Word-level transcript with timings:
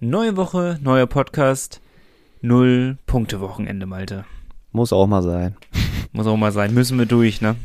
Neue 0.00 0.36
Woche, 0.36 0.78
neuer 0.80 1.08
Podcast, 1.08 1.80
null 2.40 2.98
Punkte 3.06 3.40
Wochenende, 3.40 3.84
Malte. 3.84 4.24
Muss 4.70 4.92
auch 4.92 5.08
mal 5.08 5.24
sein. 5.24 5.56
Muss 6.12 6.28
auch 6.28 6.36
mal 6.36 6.52
sein. 6.52 6.72
Müssen 6.72 7.00
wir 7.00 7.06
durch, 7.06 7.40
ne? 7.40 7.56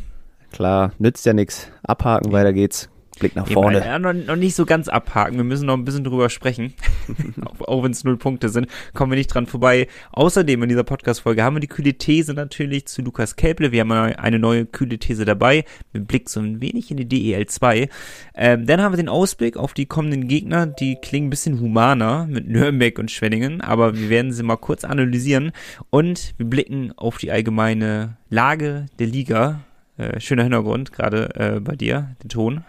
Klar, 0.52 0.94
nützt 0.98 1.28
ja 1.28 1.34
nichts. 1.34 1.70
Abhaken, 1.84 2.32
weiter 2.32 2.52
geht's. 2.52 2.90
Blick 3.20 3.36
nach 3.36 3.48
vorne. 3.48 3.86
Ja, 3.86 4.00
noch, 4.00 4.14
noch, 4.14 4.36
nicht 4.36 4.56
so 4.56 4.66
ganz 4.66 4.88
abhaken. 4.88 5.38
Wir 5.38 5.44
müssen 5.44 5.68
noch 5.68 5.76
ein 5.76 5.86
bisschen 5.86 6.04
drüber 6.04 6.32
sprechen. 6.32 6.74
auch, 7.46 7.68
auch 7.68 7.84
wenn 7.84 7.92
es 7.92 8.04
null 8.04 8.18
Punkte 8.18 8.50
sind, 8.50 8.68
kommen 8.94 9.12
wir 9.12 9.18
nicht 9.18 9.34
dran 9.34 9.46
vorbei. 9.46 9.88
Außerdem 10.12 10.64
in 10.64 10.70
dieser 10.70 10.84
Podcast-Folge 10.84 11.44
haben 11.44 11.56
wir 11.56 11.62
die 11.62 11.68
kühle 11.68 11.94
These 11.94 12.34
natürlich 12.34 12.88
zu 12.88 13.02
Lukas 13.02 13.36
Kelple. 13.36 13.72
Wir 13.72 13.82
haben 13.82 13.92
eine 13.92 14.40
neue 14.40 14.66
kühle 14.66 14.98
These 14.98 15.26
dabei. 15.26 15.66
Mit 15.92 16.08
Blick 16.08 16.30
so 16.30 16.40
ein 16.40 16.62
wenig 16.62 16.92
in 16.92 16.98
die 16.98 17.08
DEL 17.08 17.46
2. 17.46 17.90
Ähm, 18.36 18.66
dann 18.66 18.82
haben 18.82 18.94
wir 18.94 18.98
den 18.98 19.10
Ausblick 19.10 19.58
auf 19.58 19.74
die 19.74 19.86
kommenden 19.86 20.28
Gegner. 20.28 20.66
Die 20.66 20.96
klingen 20.96 21.28
ein 21.28 21.30
bisschen 21.30 21.60
humaner 21.60 22.28
mit 22.28 22.48
Nürnberg 22.48 22.98
und 23.00 23.12
Schwenningen. 23.12 23.62
Aber 23.62 23.96
wir 23.96 24.10
werden 24.10 24.32
sie 24.32 24.44
mal 24.44 24.58
kurz 24.58 24.84
analysieren. 24.84 25.52
Und 25.90 26.34
wir 26.38 26.46
blicken 26.46 26.94
auf 26.96 27.18
die 27.18 27.32
allgemeine 27.32 28.18
Lage 28.30 28.88
der 29.00 29.08
Liga 29.08 29.62
äh, 29.98 30.20
schöner 30.20 30.44
Hintergrund, 30.44 30.92
gerade 30.92 31.36
äh, 31.36 31.60
bei 31.60 31.76
dir, 31.76 32.16
den 32.24 32.30
Ton. 32.30 32.64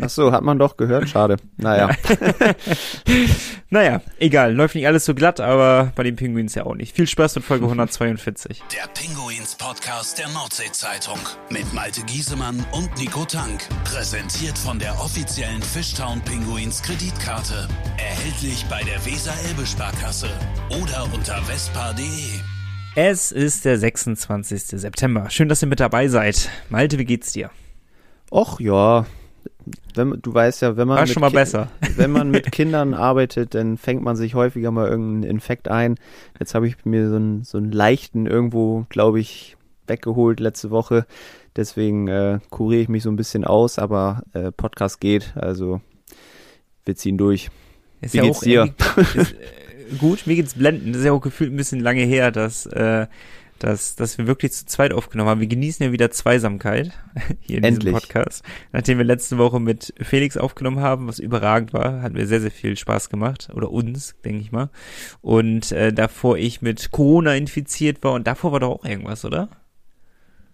Ach 0.00 0.08
so, 0.08 0.32
hat 0.32 0.42
man 0.42 0.58
doch 0.58 0.76
gehört, 0.76 1.08
schade. 1.08 1.36
Naja. 1.56 1.90
naja, 3.70 4.00
egal, 4.18 4.54
läuft 4.54 4.74
nicht 4.74 4.86
alles 4.86 5.04
so 5.04 5.14
glatt, 5.14 5.40
aber 5.40 5.92
bei 5.94 6.02
den 6.02 6.16
Pinguins 6.16 6.54
ja 6.54 6.66
auch 6.66 6.74
nicht. 6.74 6.96
Viel 6.96 7.06
Spaß 7.06 7.36
mit 7.36 7.44
Folge 7.44 7.66
142. 7.66 8.62
Der 8.74 8.88
Pinguins 8.88 9.54
Podcast 9.54 10.18
der 10.18 10.28
Nordsee-Zeitung 10.28 11.18
mit 11.50 11.72
Malte 11.72 12.02
Giesemann 12.02 12.64
und 12.72 12.96
Nico 12.98 13.24
Tank. 13.24 13.68
Präsentiert 13.84 14.58
von 14.58 14.78
der 14.78 14.92
offiziellen 15.00 15.62
Fishtown 15.62 16.20
Pinguins 16.22 16.82
Kreditkarte. 16.82 17.68
Erhältlich 17.96 18.64
bei 18.68 18.82
der 18.82 19.04
Weser-Elbe-Sparkasse 19.04 20.30
oder 20.70 21.08
unter 21.14 21.40
vespa.de. 21.42 22.40
Es 22.96 23.30
ist 23.30 23.64
der 23.64 23.78
26. 23.78 24.80
September. 24.80 25.30
Schön, 25.30 25.48
dass 25.48 25.62
ihr 25.62 25.68
mit 25.68 25.78
dabei 25.78 26.08
seid. 26.08 26.50
Malte, 26.70 26.98
wie 26.98 27.04
geht's 27.04 27.32
dir? 27.32 27.50
Och 28.30 28.58
ja, 28.60 29.06
wenn, 29.94 30.18
du 30.20 30.34
weißt 30.34 30.62
ja, 30.62 30.76
wenn 30.76 30.88
man, 30.88 30.98
War 30.98 31.06
schon 31.06 31.20
mal 31.20 31.30
besser. 31.30 31.68
wenn 31.96 32.10
man 32.10 32.30
mit 32.30 32.50
Kindern 32.52 32.94
arbeitet, 32.94 33.54
dann 33.54 33.76
fängt 33.76 34.02
man 34.02 34.16
sich 34.16 34.34
häufiger 34.34 34.72
mal 34.72 34.88
irgendeinen 34.88 35.22
Infekt 35.22 35.68
ein. 35.68 35.96
Jetzt 36.40 36.54
habe 36.54 36.66
ich 36.66 36.84
mir 36.84 37.08
so 37.08 37.16
einen, 37.16 37.44
so 37.44 37.58
einen 37.58 37.70
leichten 37.70 38.26
irgendwo, 38.26 38.86
glaube 38.88 39.20
ich, 39.20 39.56
weggeholt 39.86 40.40
letzte 40.40 40.70
Woche. 40.70 41.06
Deswegen 41.54 42.08
äh, 42.08 42.40
kuriere 42.50 42.82
ich 42.82 42.88
mich 42.88 43.04
so 43.04 43.10
ein 43.10 43.16
bisschen 43.16 43.44
aus, 43.44 43.78
aber 43.78 44.22
äh, 44.32 44.50
Podcast 44.50 45.00
geht, 45.00 45.32
also 45.36 45.80
wir 46.84 46.96
ziehen 46.96 47.18
durch. 47.18 47.50
Ist 48.00 48.14
Wie 48.14 48.18
ja 48.18 48.24
geht's 48.24 48.40
dir? 48.40 48.74
Ist, 49.14 49.34
gut, 49.98 50.26
mir 50.26 50.36
geht's 50.36 50.54
blenden. 50.54 50.92
Das 50.92 51.00
ist 51.00 51.06
ja 51.06 51.12
auch 51.12 51.20
gefühlt 51.20 51.52
ein 51.52 51.56
bisschen 51.56 51.80
lange 51.80 52.02
her, 52.02 52.30
dass, 52.30 52.66
äh, 52.66 53.06
dass, 53.58 53.94
dass 53.96 54.18
wir 54.18 54.26
wirklich 54.26 54.52
zu 54.52 54.66
zweit 54.66 54.92
aufgenommen 54.92 55.28
haben. 55.30 55.40
Wir 55.40 55.46
genießen 55.46 55.84
ja 55.84 55.92
wieder 55.92 56.10
Zweisamkeit 56.10 56.92
hier 57.40 57.58
in 57.58 57.64
Endlich. 57.64 57.92
diesem 57.92 57.92
Podcast. 57.92 58.44
Nachdem 58.72 58.98
wir 58.98 59.04
letzte 59.04 59.38
Woche 59.38 59.60
mit 59.60 59.94
Felix 60.00 60.36
aufgenommen 60.36 60.80
haben, 60.80 61.06
was 61.06 61.18
überragend 61.18 61.72
war, 61.72 62.02
hat 62.02 62.12
mir 62.12 62.26
sehr, 62.26 62.40
sehr 62.40 62.50
viel 62.50 62.76
Spaß 62.76 63.10
gemacht. 63.10 63.48
Oder 63.54 63.70
uns, 63.70 64.14
denke 64.24 64.40
ich 64.40 64.52
mal. 64.52 64.70
Und 65.20 65.72
äh, 65.72 65.92
davor 65.92 66.38
ich 66.38 66.62
mit 66.62 66.90
Corona 66.90 67.34
infiziert 67.34 68.02
war 68.02 68.12
und 68.12 68.26
davor 68.26 68.52
war 68.52 68.60
doch 68.60 68.70
auch 68.70 68.84
irgendwas, 68.84 69.24
oder? 69.24 69.48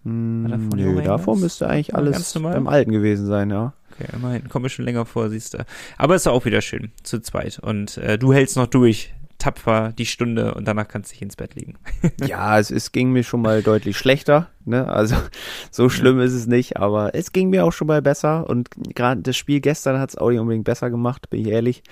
Hm, 0.03 0.47
davor 0.49 0.77
nö, 0.77 1.01
davor 1.01 1.37
müsste 1.37 1.67
eigentlich 1.67 1.93
alles 1.95 2.33
beim 2.33 2.67
Alten 2.67 2.91
gewesen 2.91 3.25
sein, 3.25 3.49
ja. 3.49 3.73
Okay, 3.91 4.09
immerhin 4.13 4.47
komme 4.47 4.69
schon 4.69 4.85
länger 4.85 5.05
vor, 5.05 5.29
siehst 5.29 5.53
du. 5.53 5.65
Aber 5.97 6.15
es 6.15 6.21
ist 6.21 6.27
auch 6.27 6.45
wieder 6.45 6.61
schön, 6.61 6.91
zu 7.03 7.19
zweit. 7.19 7.59
Und 7.59 7.97
äh, 7.97 8.17
du 8.17 8.31
hältst 8.31 8.55
noch 8.55 8.67
durch 8.67 9.13
tapfer 9.37 9.93
die 9.97 10.05
Stunde 10.05 10.53
und 10.53 10.67
danach 10.67 10.87
kannst 10.87 11.11
du 11.11 11.13
dich 11.13 11.21
ins 11.21 11.35
Bett 11.35 11.55
legen. 11.55 11.75
ja, 12.25 12.57
es, 12.59 12.71
es 12.71 12.91
ging 12.91 13.11
mir 13.11 13.23
schon 13.23 13.41
mal 13.41 13.61
deutlich 13.61 13.97
schlechter. 13.97 14.49
Ne? 14.65 14.87
Also 14.87 15.15
so 15.71 15.89
schlimm 15.89 16.19
ist 16.19 16.33
es 16.33 16.47
nicht, 16.47 16.77
aber 16.77 17.13
es 17.15 17.31
ging 17.31 17.49
mir 17.49 17.65
auch 17.65 17.73
schon 17.73 17.87
mal 17.87 18.01
besser. 18.01 18.49
Und 18.49 18.69
gerade 18.95 19.21
das 19.21 19.37
Spiel 19.37 19.59
gestern 19.59 19.99
hat 19.99 20.09
es 20.09 20.17
auch 20.17 20.29
nicht 20.29 20.39
unbedingt 20.39 20.65
besser 20.65 20.89
gemacht, 20.89 21.29
bin 21.29 21.41
ich 21.41 21.47
ehrlich. 21.47 21.83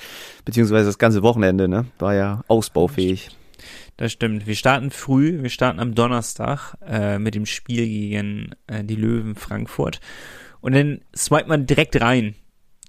Beziehungsweise 0.43 0.85
das 0.85 0.97
ganze 0.97 1.21
Wochenende, 1.23 1.67
ne? 1.67 1.85
War 1.99 2.15
ja 2.15 2.41
ausbaufähig. 2.47 3.29
Das 3.97 4.11
stimmt. 4.11 4.45
Wir 4.45 4.55
starten 4.55 4.91
früh, 4.91 5.41
wir 5.41 5.49
starten 5.49 5.79
am 5.79 5.95
Donnerstag 5.95 6.75
äh, 6.85 7.17
mit 7.17 7.35
dem 7.35 7.45
Spiel 7.45 7.85
gegen 7.85 8.51
äh, 8.67 8.83
die 8.83 8.95
Löwen 8.95 9.35
Frankfurt. 9.35 10.01
Und 10.59 10.73
dann 10.73 11.01
swipet 11.15 11.47
man 11.47 11.65
direkt 11.65 11.99
rein 12.01 12.35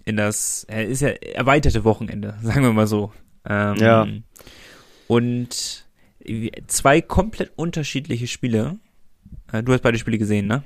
in 0.05 0.17
das, 0.17 0.65
äh, 0.71 0.85
ist 0.85 1.03
ja 1.03 1.09
erweiterte 1.09 1.85
Wochenende, 1.85 2.37
sagen 2.43 2.63
wir 2.63 2.73
mal 2.73 2.87
so. 2.87 3.13
Ähm, 3.49 3.77
ja. 3.77 4.07
Und 5.09 5.87
zwei 6.67 7.01
komplett 7.01 7.53
unterschiedliche 7.57 8.27
Spiele. 8.27 8.79
Äh, 9.53 9.63
du 9.63 9.73
hast 9.73 9.83
beide 9.83 9.99
Spiele 9.99 10.19
gesehen, 10.19 10.47
ne? 10.47 10.65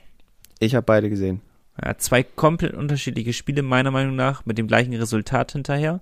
Ich 0.59 0.75
habe 0.75 0.85
beide 0.85 1.11
gesehen. 1.11 1.41
Ja, 1.83 1.97
zwei 1.99 2.23
komplett 2.23 2.75
unterschiedliche 2.75 3.33
Spiele, 3.33 3.63
meiner 3.63 3.91
Meinung 3.91 4.17
nach, 4.17 4.45
mit 4.45 4.59
dem 4.59 4.67
gleichen 4.67 4.95
Resultat 4.95 5.53
hinterher. 5.53 6.01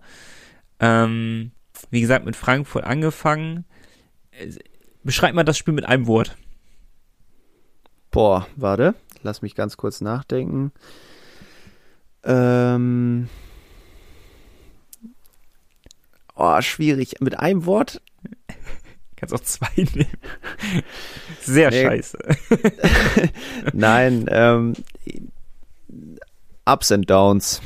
Ähm, 0.81 1.53
wie 1.91 2.01
gesagt, 2.01 2.25
mit 2.25 2.37
Frankfurt 2.37 2.85
angefangen. 2.85 3.65
Beschreib 5.05 5.35
mal 5.35 5.45
das 5.45 5.59
Spiel 5.59 5.75
mit 5.75 5.85
einem 5.85 6.07
Wort. 6.07 6.37
Boah, 8.11 8.47
warte. 8.57 8.95
Lass 9.23 9.43
mich 9.43 9.55
ganz 9.55 9.77
kurz 9.77 10.01
nachdenken. 10.01 10.73
Ähm, 12.25 13.29
Oh, 16.41 16.61
schwierig. 16.61 17.17
Mit 17.21 17.37
einem 17.39 17.67
Wort? 17.67 18.01
Kannst 19.17 19.35
auch 19.35 19.41
zwei 19.41 19.69
nehmen. 19.77 20.07
Sehr 21.41 21.71
nee. 21.71 21.83
scheiße. 21.83 22.19
Nein, 23.73 24.27
ähm, 24.31 24.75
Ups 26.65 26.93
and 26.93 27.11
Downs. 27.11 27.61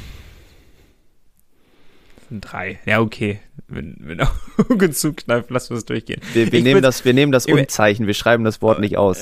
Drei. 2.40 2.80
Ja, 2.86 3.00
okay. 3.00 3.40
Wenn, 3.68 3.96
wenn 4.00 4.20
Augen 4.20 4.92
zukneift, 4.92 5.50
lassen 5.50 5.70
wir 5.70 5.78
es 5.78 5.84
durchgehen. 5.84 6.20
Wir, 6.32 6.50
wir 6.52 6.62
nehmen, 6.62 6.82
das, 6.82 7.04
wir 7.04 7.14
nehmen 7.14 7.32
das 7.32 7.46
Unzeichen, 7.46 8.06
wir 8.06 8.14
schreiben 8.14 8.44
das 8.44 8.62
Wort 8.62 8.80
nicht 8.80 8.96
aus. 8.96 9.20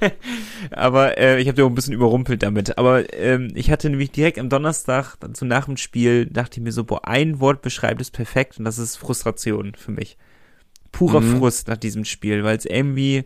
Aber 0.70 1.18
äh, 1.18 1.40
ich 1.40 1.48
habe 1.48 1.56
dir 1.56 1.64
auch 1.64 1.68
ein 1.68 1.74
bisschen 1.74 1.94
überrumpelt 1.94 2.42
damit. 2.42 2.78
Aber 2.78 3.12
ähm, 3.14 3.50
ich 3.54 3.70
hatte 3.70 3.90
nämlich 3.90 4.10
direkt 4.10 4.38
am 4.38 4.48
Donnerstag, 4.48 5.16
dann 5.20 5.34
so 5.34 5.44
nach 5.46 5.66
dem 5.66 5.76
Spiel, 5.76 6.26
dachte 6.26 6.60
ich 6.60 6.64
mir 6.64 6.72
so, 6.72 6.84
boah, 6.84 7.06
ein 7.06 7.40
Wort 7.40 7.62
beschreibt 7.62 8.00
es 8.00 8.10
perfekt 8.10 8.58
und 8.58 8.64
das 8.64 8.78
ist 8.78 8.96
Frustration 8.96 9.74
für 9.74 9.92
mich. 9.92 10.16
Purer 10.92 11.20
mhm. 11.20 11.38
Frust 11.38 11.68
nach 11.68 11.76
diesem 11.76 12.04
Spiel, 12.04 12.44
weil 12.44 12.56
es 12.56 12.66
irgendwie, 12.66 13.24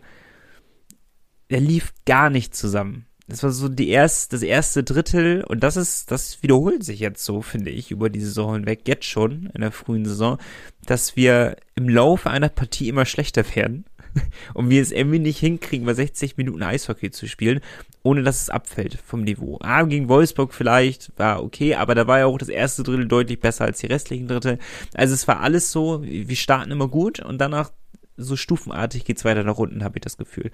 der 1.49 1.59
lief 1.59 1.93
gar 2.05 2.29
nicht 2.29 2.55
zusammen. 2.55 3.05
Das 3.29 3.43
war 3.43 3.51
so 3.51 3.69
die 3.69 3.89
erst, 3.89 4.33
das 4.33 4.41
erste 4.41 4.83
Drittel 4.83 5.43
und 5.43 5.63
das 5.63 5.77
ist, 5.77 6.09
das 6.09 6.41
wiederholt 6.41 6.83
sich 6.83 6.99
jetzt 6.99 7.23
so, 7.23 7.43
finde 7.43 7.69
ich, 7.69 7.91
über 7.91 8.09
die 8.09 8.21
Saison 8.21 8.55
hinweg, 8.55 8.87
jetzt 8.87 9.05
schon 9.05 9.51
in 9.53 9.61
der 9.61 9.71
frühen 9.71 10.03
Saison, 10.03 10.39
dass 10.85 11.15
wir 11.15 11.55
im 11.75 11.87
Laufe 11.87 12.31
einer 12.31 12.49
Partie 12.49 12.89
immer 12.89 13.05
schlechter 13.05 13.43
werden 13.55 13.85
und 14.55 14.71
wir 14.71 14.81
es 14.81 14.91
irgendwie 14.91 15.19
nicht 15.19 15.37
hinkriegen, 15.37 15.85
bei 15.85 15.93
60 15.93 16.37
Minuten 16.37 16.63
Eishockey 16.63 17.11
zu 17.11 17.27
spielen, 17.27 17.61
ohne 18.01 18.23
dass 18.23 18.41
es 18.41 18.49
abfällt 18.49 18.97
vom 19.05 19.23
Niveau. 19.23 19.59
Ah, 19.61 19.83
gegen 19.83 20.09
Wolfsburg 20.09 20.51
vielleicht 20.51 21.11
war 21.17 21.43
okay, 21.43 21.75
aber 21.75 21.93
da 21.93 22.07
war 22.07 22.17
ja 22.17 22.25
auch 22.25 22.39
das 22.39 22.49
erste 22.49 22.81
Drittel 22.81 23.07
deutlich 23.07 23.39
besser 23.39 23.65
als 23.65 23.77
die 23.77 23.87
restlichen 23.87 24.27
Drittel. 24.27 24.57
Also 24.95 25.13
es 25.13 25.27
war 25.27 25.41
alles 25.41 25.71
so, 25.71 26.01
wir 26.03 26.35
starten 26.35 26.71
immer 26.71 26.87
gut 26.87 27.19
und 27.19 27.39
danach 27.39 27.69
so 28.17 28.35
stufenartig 28.35 29.05
geht's 29.05 29.23
weiter 29.23 29.43
nach 29.43 29.59
unten, 29.59 29.83
habe 29.83 29.99
ich 29.99 30.01
das 30.01 30.17
Gefühl. 30.17 30.49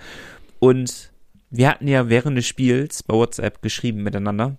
Und 0.59 1.14
wir 1.57 1.69
hatten 1.69 1.87
ja 1.87 2.09
während 2.09 2.37
des 2.37 2.47
Spiels 2.47 3.03
bei 3.03 3.13
WhatsApp 3.13 3.61
geschrieben 3.61 4.03
miteinander. 4.03 4.57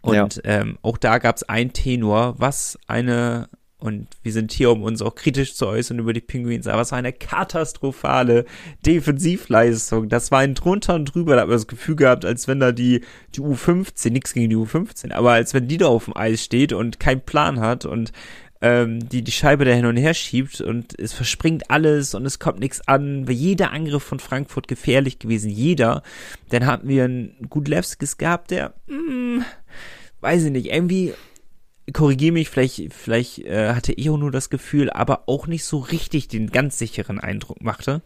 Und 0.00 0.36
ja. 0.36 0.42
ähm, 0.44 0.78
auch 0.82 0.96
da 0.96 1.18
gab 1.18 1.36
es 1.36 1.48
ein 1.48 1.72
Tenor, 1.72 2.34
was 2.38 2.78
eine, 2.86 3.48
und 3.78 4.08
wir 4.22 4.32
sind 4.32 4.52
hier, 4.52 4.70
um 4.70 4.82
uns 4.82 5.02
auch 5.02 5.14
kritisch 5.14 5.54
zu 5.54 5.66
äußern 5.66 5.98
über 5.98 6.12
die 6.12 6.20
Penguins, 6.20 6.66
aber 6.66 6.80
was 6.80 6.92
war 6.92 6.98
eine 6.98 7.12
katastrophale 7.12 8.44
Defensivleistung. 8.84 10.08
Das 10.08 10.30
war 10.30 10.40
ein 10.40 10.54
drunter 10.54 10.94
und 10.94 11.06
drüber, 11.06 11.34
da 11.34 11.42
hat 11.42 11.48
man 11.48 11.56
das 11.56 11.68
Gefühl 11.68 11.96
gehabt, 11.96 12.24
als 12.24 12.48
wenn 12.48 12.60
da 12.60 12.72
die, 12.72 13.02
die 13.34 13.40
U15, 13.40 14.10
nichts 14.10 14.34
gegen 14.34 14.50
die 14.50 14.56
U15, 14.56 15.12
aber 15.12 15.32
als 15.32 15.54
wenn 15.54 15.68
die 15.68 15.78
da 15.78 15.86
auf 15.86 16.06
dem 16.06 16.16
Eis 16.16 16.42
steht 16.42 16.72
und 16.72 16.98
keinen 16.98 17.20
Plan 17.20 17.60
hat 17.60 17.84
und 17.84 18.12
ähm, 18.62 19.08
die 19.08 19.22
die 19.22 19.32
Scheibe 19.32 19.64
da 19.64 19.72
hin 19.72 19.86
und 19.86 19.96
her 19.96 20.14
schiebt 20.14 20.60
und 20.60 20.98
es 20.98 21.12
verspringt 21.12 21.70
alles 21.70 22.14
und 22.14 22.24
es 22.24 22.38
kommt 22.38 22.60
nichts 22.60 22.86
an. 22.86 23.26
Wäre 23.26 23.36
jeder 23.36 23.72
Angriff 23.72 24.04
von 24.04 24.20
Frankfurt 24.20 24.68
gefährlich 24.68 25.18
gewesen, 25.18 25.50
jeder. 25.50 26.02
Dann 26.48 26.64
hatten 26.64 26.88
wir 26.88 27.04
einen 27.04 27.34
Gudlewskis 27.50 28.18
gehabt, 28.18 28.52
der, 28.52 28.74
hm, 28.86 29.44
weiß 30.20 30.44
ich 30.44 30.52
nicht, 30.52 30.72
irgendwie 30.72 31.12
korrigiere 31.92 32.32
mich, 32.32 32.48
vielleicht, 32.48 32.92
vielleicht 32.94 33.40
äh, 33.40 33.74
hatte 33.74 33.98
Eo 33.98 34.16
nur 34.16 34.30
das 34.30 34.48
Gefühl, 34.48 34.90
aber 34.90 35.24
auch 35.26 35.48
nicht 35.48 35.64
so 35.64 35.78
richtig 35.78 36.28
den 36.28 36.50
ganz 36.50 36.78
sicheren 36.78 37.18
Eindruck 37.18 37.62
machte. 37.62 38.02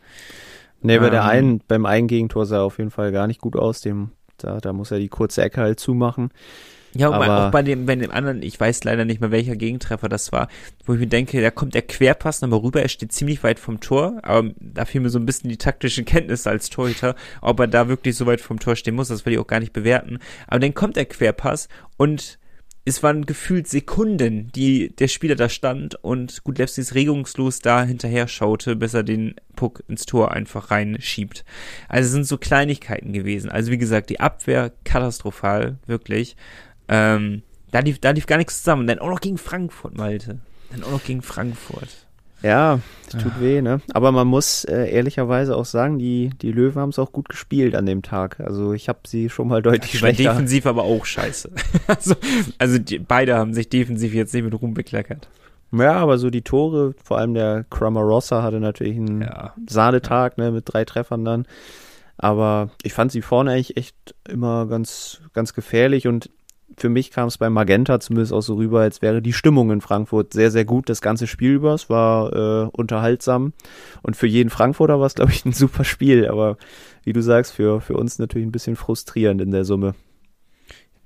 Nee, 0.81 0.99
bei 0.99 1.07
ähm, 1.07 1.11
der 1.11 1.25
einen, 1.27 1.61
beim 1.69 1.85
einen 1.85 2.09
Gegentor 2.09 2.47
sah 2.47 2.57
er 2.57 2.63
auf 2.63 2.79
jeden 2.79 2.91
Fall 2.91 3.13
gar 3.13 3.27
nicht 3.27 3.43
gut 3.43 3.57
aus, 3.57 3.83
dem, 3.83 4.13
da, 4.39 4.59
da 4.59 4.73
muss 4.73 4.91
er 4.91 4.99
die 4.99 5.09
kurze 5.09 5.43
Ecke 5.43 5.61
halt 5.61 5.79
zumachen. 5.81 6.31
Ja, 6.99 7.11
aber 7.11 7.47
auch 7.47 7.51
bei 7.51 7.63
dem, 7.63 7.87
bei 7.87 7.97
dem 7.97 8.11
anderen, 8.11 8.43
ich 8.43 8.59
weiß 8.59 8.85
leider 8.85 9.05
nicht 9.05 9.21
mehr, 9.21 9.31
welcher 9.31 9.57
Gegentreffer 9.57 10.09
das 10.09 10.33
war, 10.33 10.49
wo 10.85 10.95
ich 10.95 11.01
mir 11.01 11.07
denke, 11.07 11.41
da 11.41 11.51
kommt 11.51 11.75
der 11.75 11.83
Querpass 11.83 12.41
nochmal 12.41 12.61
rüber, 12.61 12.83
er 12.83 12.89
steht 12.89 13.13
ziemlich 13.13 13.43
weit 13.43 13.59
vom 13.59 13.81
Tor, 13.81 14.19
aber 14.23 14.51
da 14.61 14.85
fiel 14.85 15.01
mir 15.01 15.11
so 15.11 15.19
ein 15.19 15.27
bisschen 15.27 15.51
die 15.51 15.59
taktische 15.59 16.05
Kenntnis 16.05 16.47
als 16.47 16.71
Torhüter, 16.71 17.15
ob 17.41 17.61
er 17.61 17.67
da 17.67 17.89
wirklich 17.89 18.17
so 18.17 18.27
weit 18.27 18.41
vom 18.41 18.59
Tor 18.59 18.77
stehen 18.77 18.95
muss, 18.95 19.09
das 19.09 19.27
will 19.27 19.33
ich 19.33 19.39
auch 19.39 19.47
gar 19.47 19.61
nicht 19.61 19.73
bewerten. 19.73 20.19
Aber 20.47 20.61
dann 20.61 20.75
kommt 20.75 20.97
der 20.97 21.07
Querpass 21.07 21.69
und 21.97 22.39
es 22.89 23.03
waren 23.03 23.27
gefühlt 23.27 23.67
Sekunden, 23.67 24.53
die 24.55 24.95
der 24.95 25.09
Spieler 25.09 25.35
da 25.35 25.49
stand 25.49 25.97
und 26.05 26.45
gut 26.45 26.59
Lepsi 26.59 26.81
ist 26.81 26.95
regungslos 26.95 27.59
da 27.59 27.83
hinterher 27.83 28.29
schaute, 28.29 28.77
bis 28.77 28.95
er 28.95 29.03
den 29.03 29.35
Puck 29.57 29.83
ins 29.89 30.07
Tor 30.07 30.31
einfach 30.31 30.71
reinschiebt. 30.71 31.45
Also 31.89 32.07
es 32.07 32.13
sind 32.13 32.29
so 32.29 32.39
Kleinigkeiten 32.39 33.13
gewesen. 33.13 33.51
Also 33.51 33.73
wie 33.73 33.79
gesagt, 33.79 34.09
die 34.09 34.21
Abwehr 34.21 34.73
katastrophal, 34.85 35.79
wirklich. 35.87 36.37
Ähm, 36.89 37.43
da 37.71 37.81
lief, 37.81 37.99
da 38.01 38.11
lief 38.11 38.27
gar 38.27 38.37
nichts 38.39 38.59
zusammen. 38.59 38.83
Und 38.83 38.87
dann 38.89 38.99
auch 38.99 39.11
noch 39.11 39.21
gegen 39.21 39.39
Frankfurt, 39.39 39.97
Malte. 39.97 40.39
Dann 40.71 40.85
auch 40.85 40.91
noch 40.93 41.05
gegen 41.05 41.23
Frankfurt. 41.23 41.89
Ja, 42.43 42.81
das 43.11 43.23
tut 43.23 43.41
weh, 43.41 43.63
ne? 43.63 43.81
Aber 43.95 44.13
man 44.13 44.27
muss 44.27 44.65
äh, 44.65 44.91
ehrlicherweise 44.91 45.57
auch 45.57 45.65
sagen, 45.65 45.99
die, 45.99 46.31
die 46.43 46.53
Löwen 46.53 46.81
haben 46.81 46.91
es 46.91 46.99
auch 46.99 47.11
gut 47.11 47.29
gespielt 47.29 47.75
an 47.75 47.87
dem 47.87 48.03
Tag. 48.03 48.41
Also 48.41 48.73
ich 48.73 48.89
habe 48.89 49.01
sie 49.07 49.31
schon 49.31 49.49
mal 49.49 49.63
deutlich 49.63 49.95
war 50.03 50.11
schwächer. 50.11 50.31
defensiv 50.33 50.67
aber 50.67 50.85
auch 50.85 51.05
scheiße. 51.07 51.51
also 51.87 52.15
also 52.59 52.79
die, 52.79 52.99
beide 52.99 53.37
haben 53.37 53.55
sich 53.55 53.69
defensiv 53.69 54.13
jetzt 54.13 54.35
nicht 54.35 54.45
mit 54.45 54.55
Ruhm 54.61 54.75
bekleckert. 54.75 55.29
Ja, 55.73 55.95
aber 55.95 56.19
so 56.19 56.31
die 56.31 56.43
Tore, 56.43 56.95
vor 57.03 57.19
allem 57.19 57.35
der 57.35 57.65
Cramarossa 57.71 58.43
hatte 58.43 58.61
natürlich 58.61 58.97
einen 58.97 59.23
Ja. 59.23 59.55
Sahnetag, 59.67 60.37
ne, 60.39 60.53
mit 60.53 60.65
drei 60.67 60.85
Treffern 60.85 61.25
dann. 61.25 61.47
Aber 62.19 62.71
ich 62.83 62.93
fand 62.93 63.13
sie 63.13 63.23
vorne 63.23 63.53
eigentlich 63.53 63.77
echt 63.77 64.15
immer 64.29 64.67
ganz, 64.67 65.21
ganz 65.33 65.55
gefährlich 65.55 66.07
und 66.07 66.31
für 66.77 66.89
mich 66.89 67.11
kam 67.11 67.29
es 67.29 67.39
bei 67.39 67.49
Magenta 67.49 68.01
zumindest 68.01 68.33
auch 68.33 68.41
so 68.41 68.55
rüber, 68.55 68.81
als 68.81 69.01
wäre 69.01 69.23
die 69.23 69.33
Stimmung 69.33 69.71
in 69.71 69.81
Frankfurt 69.81 70.33
sehr, 70.33 70.51
sehr 70.51 70.65
gut 70.65 70.89
das 70.89 71.01
ganze 71.01 71.27
Spiel 71.27 71.53
über. 71.53 71.75
Es 71.75 71.89
war 71.89 72.33
äh, 72.33 72.69
unterhaltsam 72.73 73.53
und 74.03 74.17
für 74.17 74.27
jeden 74.27 74.51
Frankfurter 74.51 74.99
war 74.99 75.07
es, 75.07 75.15
glaube 75.15 75.33
ich, 75.33 75.45
ein 75.45 75.53
super 75.53 75.85
Spiel. 75.85 76.29
Aber 76.29 76.57
wie 77.05 77.13
du 77.13 77.23
sagst, 77.23 77.53
für, 77.53 77.81
für 77.81 77.95
uns 77.95 78.19
natürlich 78.19 78.47
ein 78.47 78.53
bisschen 78.53 78.77
frustrierend 78.77 79.41
in 79.41 79.53
der 79.53 79.65
Summe. 79.65 79.95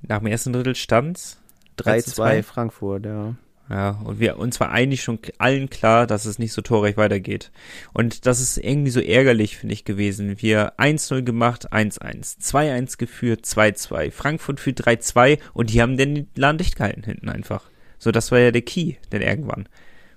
Nach 0.03 0.19
dem 0.19 0.29
ersten 0.29 0.53
Drittel 0.53 0.75
stand's 0.75 1.39
3-2 1.79 2.43
Frankfurt, 2.43 3.07
ja. 3.07 3.35
Ja, 3.71 3.91
und 4.03 4.19
wir, 4.19 4.37
uns 4.37 4.59
war 4.59 4.73
eigentlich 4.73 5.03
schon 5.05 5.21
allen 5.39 5.71
klar, 5.71 6.09
dass 6.09 6.25
es 6.25 6.41
nicht 6.41 6.53
so 6.53 6.61
torreich 6.61 6.97
weitergeht. 6.97 7.53
Und 7.93 8.27
das 8.27 8.41
ist 8.41 8.59
irgendwie 8.59 8.91
so 8.91 8.99
ärgerlich, 8.99 9.57
finde 9.57 9.75
ich, 9.75 9.85
gewesen. 9.85 10.43
Wir 10.43 10.73
1-0 10.77 11.23
gemacht, 11.23 11.73
1-1, 11.73 12.41
2-1 12.41 12.99
geführt, 12.99 13.45
2-2, 13.45 14.11
Frankfurt 14.11 14.59
führt 14.59 14.85
3-2 14.85 15.39
und 15.55 15.71
die 15.71 15.81
haben 15.81 15.97
den 15.97 16.27
Laden 16.35 16.59
dicht 16.59 16.75
gehalten 16.75 17.05
hinten 17.05 17.29
einfach. 17.29 17.71
So, 17.99 18.11
das 18.11 18.33
war 18.33 18.41
ja 18.41 18.51
der 18.51 18.63
Key, 18.63 18.95
denn 19.13 19.23
irgendwann. 19.23 19.69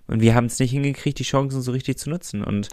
Und 0.08 0.22
wir 0.22 0.34
haben 0.34 0.46
es 0.46 0.58
nicht 0.58 0.72
hingekriegt, 0.72 1.20
die 1.20 1.24
Chancen 1.24 1.62
so 1.62 1.74
richtig 1.74 2.00
zu 2.00 2.10
nutzen. 2.10 2.44
Und 2.44 2.70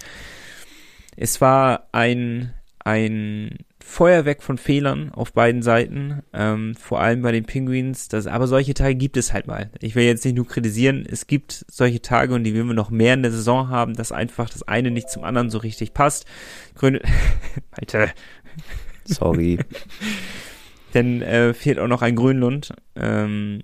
es 1.14 1.42
war 1.42 1.88
ein, 1.92 2.54
ein 2.78 3.58
Feuerwerk 3.82 4.42
von 4.42 4.58
Fehlern 4.58 5.10
auf 5.12 5.32
beiden 5.32 5.62
Seiten, 5.62 6.22
ähm, 6.32 6.74
vor 6.74 7.00
allem 7.00 7.22
bei 7.22 7.32
den 7.32 7.44
Penguins. 7.44 8.08
Das, 8.08 8.26
aber 8.26 8.46
solche 8.46 8.74
Tage 8.74 8.94
gibt 8.94 9.16
es 9.16 9.32
halt 9.32 9.46
mal. 9.46 9.70
Ich 9.80 9.94
will 9.94 10.04
jetzt 10.04 10.24
nicht 10.24 10.36
nur 10.36 10.46
kritisieren, 10.46 11.06
es 11.10 11.26
gibt 11.26 11.64
solche 11.68 12.02
Tage 12.02 12.34
und 12.34 12.44
die 12.44 12.54
werden 12.54 12.68
wir 12.68 12.74
noch 12.74 12.90
mehr 12.90 13.14
in 13.14 13.22
der 13.22 13.32
Saison 13.32 13.68
haben, 13.68 13.94
dass 13.94 14.12
einfach 14.12 14.50
das 14.50 14.62
eine 14.62 14.90
nicht 14.90 15.10
zum 15.10 15.24
anderen 15.24 15.50
so 15.50 15.58
richtig 15.58 15.94
passt. 15.94 16.26
Gründe, 16.74 17.02
Alter, 17.72 18.08
Sorry. 19.04 19.58
denn 20.94 21.22
äh, 21.22 21.54
fehlt 21.54 21.78
auch 21.78 21.88
noch 21.88 22.02
ein 22.02 22.16
Grönlund, 22.16 22.72
ähm, 22.96 23.62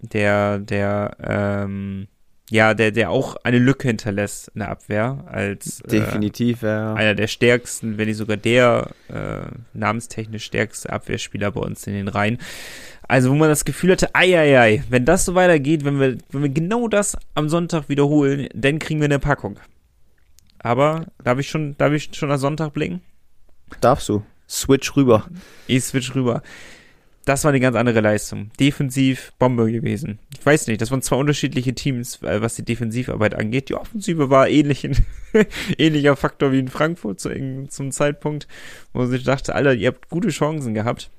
der, 0.00 0.58
der, 0.58 1.16
ähm, 1.22 2.08
ja, 2.50 2.74
der, 2.74 2.92
der 2.92 3.10
auch 3.10 3.36
eine 3.44 3.58
Lücke 3.58 3.88
hinterlässt 3.88 4.48
in 4.54 4.60
der 4.60 4.70
Abwehr 4.70 5.24
als 5.26 5.80
äh, 5.82 5.88
Definitiv, 5.88 6.62
ja. 6.62 6.94
einer 6.94 7.14
der 7.14 7.26
stärksten, 7.26 7.98
wenn 7.98 8.08
nicht 8.08 8.16
sogar 8.16 8.36
der 8.36 8.90
äh, 9.08 9.40
namenstechnisch 9.74 10.44
stärkste 10.44 10.90
Abwehrspieler 10.90 11.50
bei 11.50 11.60
uns 11.60 11.86
in 11.86 11.94
den 11.94 12.08
Reihen. 12.08 12.38
Also 13.06 13.30
wo 13.30 13.34
man 13.34 13.48
das 13.48 13.64
Gefühl 13.64 13.92
hatte, 13.92 14.14
ei, 14.14 14.38
ei, 14.38 14.60
ei, 14.60 14.84
wenn 14.88 15.04
das 15.04 15.24
so 15.24 15.34
weitergeht, 15.34 15.84
wenn 15.84 16.00
wir, 16.00 16.18
wenn 16.30 16.42
wir 16.42 16.50
genau 16.50 16.88
das 16.88 17.16
am 17.34 17.48
Sonntag 17.48 17.88
wiederholen, 17.88 18.48
dann 18.54 18.78
kriegen 18.78 19.00
wir 19.00 19.06
eine 19.06 19.18
Packung. 19.18 19.58
Aber 20.58 21.06
darf 21.22 21.38
ich 21.38 21.48
schon, 21.48 21.76
darf 21.78 21.92
ich 21.92 22.10
schon 22.12 22.30
am 22.30 22.38
Sonntag 22.38 22.72
blicken? 22.72 23.00
Darfst 23.80 24.08
du. 24.08 24.22
Switch 24.48 24.96
rüber. 24.96 25.26
Ich 25.66 25.84
switch 25.84 26.14
rüber. 26.14 26.42
Das 27.28 27.44
war 27.44 27.50
eine 27.50 27.60
ganz 27.60 27.76
andere 27.76 28.00
Leistung. 28.00 28.50
Defensiv 28.58 29.34
Bombe 29.38 29.70
gewesen. 29.70 30.18
Ich 30.38 30.46
weiß 30.46 30.66
nicht, 30.66 30.80
das 30.80 30.90
waren 30.90 31.02
zwei 31.02 31.16
unterschiedliche 31.16 31.74
Teams, 31.74 32.22
äh, 32.22 32.40
was 32.40 32.54
die 32.54 32.64
Defensivarbeit 32.64 33.34
angeht. 33.34 33.68
Die 33.68 33.74
Offensive 33.74 34.30
war 34.30 34.48
ähnlich 34.48 34.82
in, 34.82 34.96
ähnlicher 35.76 36.16
Faktor 36.16 36.52
wie 36.52 36.60
in 36.60 36.68
Frankfurt 36.68 37.20
zu, 37.20 37.28
zum 37.68 37.92
Zeitpunkt, 37.92 38.48
wo 38.94 39.04
sich 39.04 39.24
dachte, 39.24 39.54
Alter, 39.54 39.74
ihr 39.74 39.88
habt 39.88 40.08
gute 40.08 40.30
Chancen 40.30 40.72
gehabt. 40.72 41.10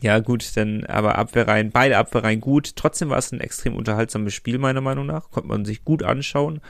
Ja, 0.00 0.18
gut, 0.18 0.56
dann 0.56 0.86
aber 0.86 1.16
Abwehrreihen, 1.18 1.70
beide 1.70 1.98
Abwehrreihen 1.98 2.40
gut. 2.40 2.74
Trotzdem 2.74 3.10
war 3.10 3.18
es 3.18 3.30
ein 3.30 3.40
extrem 3.40 3.76
unterhaltsames 3.76 4.34
Spiel, 4.34 4.58
meiner 4.58 4.80
Meinung 4.80 5.06
nach. 5.06 5.30
Konnte 5.30 5.48
man 5.48 5.64
sich 5.64 5.84
gut 5.84 6.02
anschauen. 6.02 6.60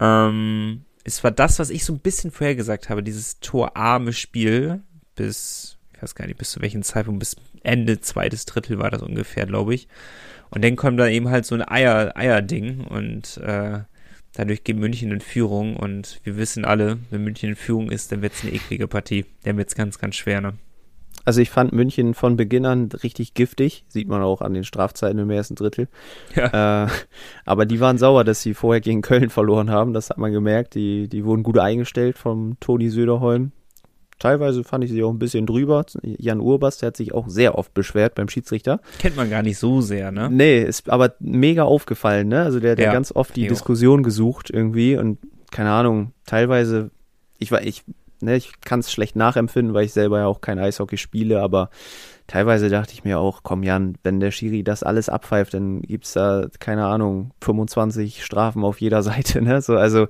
Ähm, 0.00 0.86
es 1.04 1.22
war 1.22 1.30
das, 1.30 1.58
was 1.58 1.68
ich 1.68 1.84
so 1.84 1.92
ein 1.92 2.00
bisschen 2.00 2.30
vorher 2.30 2.56
gesagt 2.56 2.88
habe, 2.88 3.02
dieses 3.02 3.38
torarme 3.40 4.14
Spiel 4.14 4.80
bis, 5.14 5.76
ich 6.02 6.04
weiß 6.04 6.16
gar 6.16 6.26
nicht, 6.26 6.38
bis 6.38 6.50
zu 6.50 6.60
welchem 6.60 6.82
Zeitpunkt, 6.82 7.20
bis 7.20 7.36
Ende 7.62 8.00
zweites 8.00 8.44
Drittel 8.44 8.80
war 8.80 8.90
das 8.90 9.02
ungefähr, 9.02 9.46
glaube 9.46 9.72
ich. 9.72 9.86
Und 10.50 10.64
dann 10.64 10.74
kommt 10.74 10.98
da 10.98 11.06
eben 11.06 11.28
halt 11.28 11.46
so 11.46 11.54
ein 11.54 11.62
Eier, 11.62 12.16
Eier-Ding 12.16 12.84
und 12.88 13.36
äh, 13.36 13.78
dadurch 14.34 14.64
geht 14.64 14.76
München 14.76 15.12
in 15.12 15.20
Führung 15.20 15.76
und 15.76 16.18
wir 16.24 16.36
wissen 16.36 16.64
alle, 16.64 16.98
wenn 17.10 17.22
München 17.22 17.50
in 17.50 17.56
Führung 17.56 17.88
ist, 17.88 18.10
dann 18.10 18.20
wird's 18.20 18.42
eine 18.42 18.52
eklige 18.52 18.88
Partie. 18.88 19.26
Dann 19.44 19.56
wird's 19.58 19.76
ganz, 19.76 20.00
ganz 20.00 20.16
schwer, 20.16 20.40
ne? 20.40 20.54
Also 21.24 21.40
ich 21.40 21.50
fand 21.50 21.72
München 21.72 22.14
von 22.14 22.36
Beginn 22.36 22.66
an 22.66 22.88
richtig 23.04 23.34
giftig, 23.34 23.84
sieht 23.86 24.08
man 24.08 24.22
auch 24.22 24.40
an 24.40 24.54
den 24.54 24.64
Strafzeiten 24.64 25.20
im 25.20 25.30
ersten 25.30 25.54
Drittel. 25.54 25.86
Ja. 26.34 26.86
Äh, 26.86 26.88
aber 27.44 27.64
die 27.64 27.78
waren 27.78 27.96
sauer, 27.96 28.24
dass 28.24 28.42
sie 28.42 28.54
vorher 28.54 28.80
gegen 28.80 29.02
Köln 29.02 29.30
verloren 29.30 29.70
haben, 29.70 29.92
das 29.92 30.10
hat 30.10 30.18
man 30.18 30.32
gemerkt. 30.32 30.74
Die, 30.74 31.06
die 31.06 31.24
wurden 31.24 31.44
gut 31.44 31.58
eingestellt 31.58 32.18
vom 32.18 32.56
Toni 32.58 32.90
Söderholm. 32.90 33.52
Teilweise 34.22 34.62
fand 34.62 34.84
ich 34.84 34.90
sie 34.92 35.02
auch 35.02 35.10
ein 35.10 35.18
bisschen 35.18 35.46
drüber. 35.46 35.84
Jan 36.00 36.38
Urbas, 36.38 36.78
der 36.78 36.86
hat 36.88 36.96
sich 36.96 37.12
auch 37.12 37.28
sehr 37.28 37.58
oft 37.58 37.74
beschwert 37.74 38.14
beim 38.14 38.28
Schiedsrichter. 38.28 38.78
Kennt 39.00 39.16
man 39.16 39.28
gar 39.28 39.42
nicht 39.42 39.58
so 39.58 39.80
sehr, 39.80 40.12
ne? 40.12 40.30
Nee, 40.30 40.62
ist 40.62 40.88
aber 40.88 41.14
mega 41.18 41.64
aufgefallen, 41.64 42.28
ne? 42.28 42.42
Also 42.44 42.60
der 42.60 42.70
hat 42.72 42.78
ja, 42.78 42.84
Ja, 42.84 42.92
ganz 42.92 43.10
oft 43.10 43.34
die. 43.34 43.48
Diskussion 43.48 44.04
gesucht 44.04 44.48
irgendwie 44.48 44.96
und 44.96 45.18
keine 45.50 45.72
Ahnung, 45.72 46.12
teilweise, 46.24 46.92
ich 47.40 47.50
war, 47.50 47.62
ich, 47.62 47.82
ne, 48.20 48.36
ich 48.36 48.60
kann 48.60 48.78
es 48.78 48.92
schlecht 48.92 49.16
nachempfinden, 49.16 49.74
weil 49.74 49.86
ich 49.86 49.92
selber 49.92 50.20
ja 50.20 50.26
auch 50.26 50.40
kein 50.40 50.60
Eishockey 50.60 50.98
spiele, 50.98 51.42
aber 51.42 51.68
teilweise 52.28 52.68
dachte 52.68 52.92
ich 52.92 53.02
mir 53.02 53.18
auch, 53.18 53.40
komm 53.42 53.64
Jan, 53.64 53.96
wenn 54.04 54.20
der 54.20 54.30
Schiri 54.30 54.62
das 54.62 54.84
alles 54.84 55.08
abpfeift, 55.08 55.52
dann 55.54 55.82
gibt's 55.82 56.12
da, 56.12 56.46
keine 56.60 56.86
Ahnung, 56.86 57.32
25 57.40 58.24
Strafen 58.24 58.62
auf 58.62 58.80
jeder 58.80 59.02
Seite, 59.02 59.42
ne? 59.42 59.60
So, 59.62 59.74
also 59.74 60.06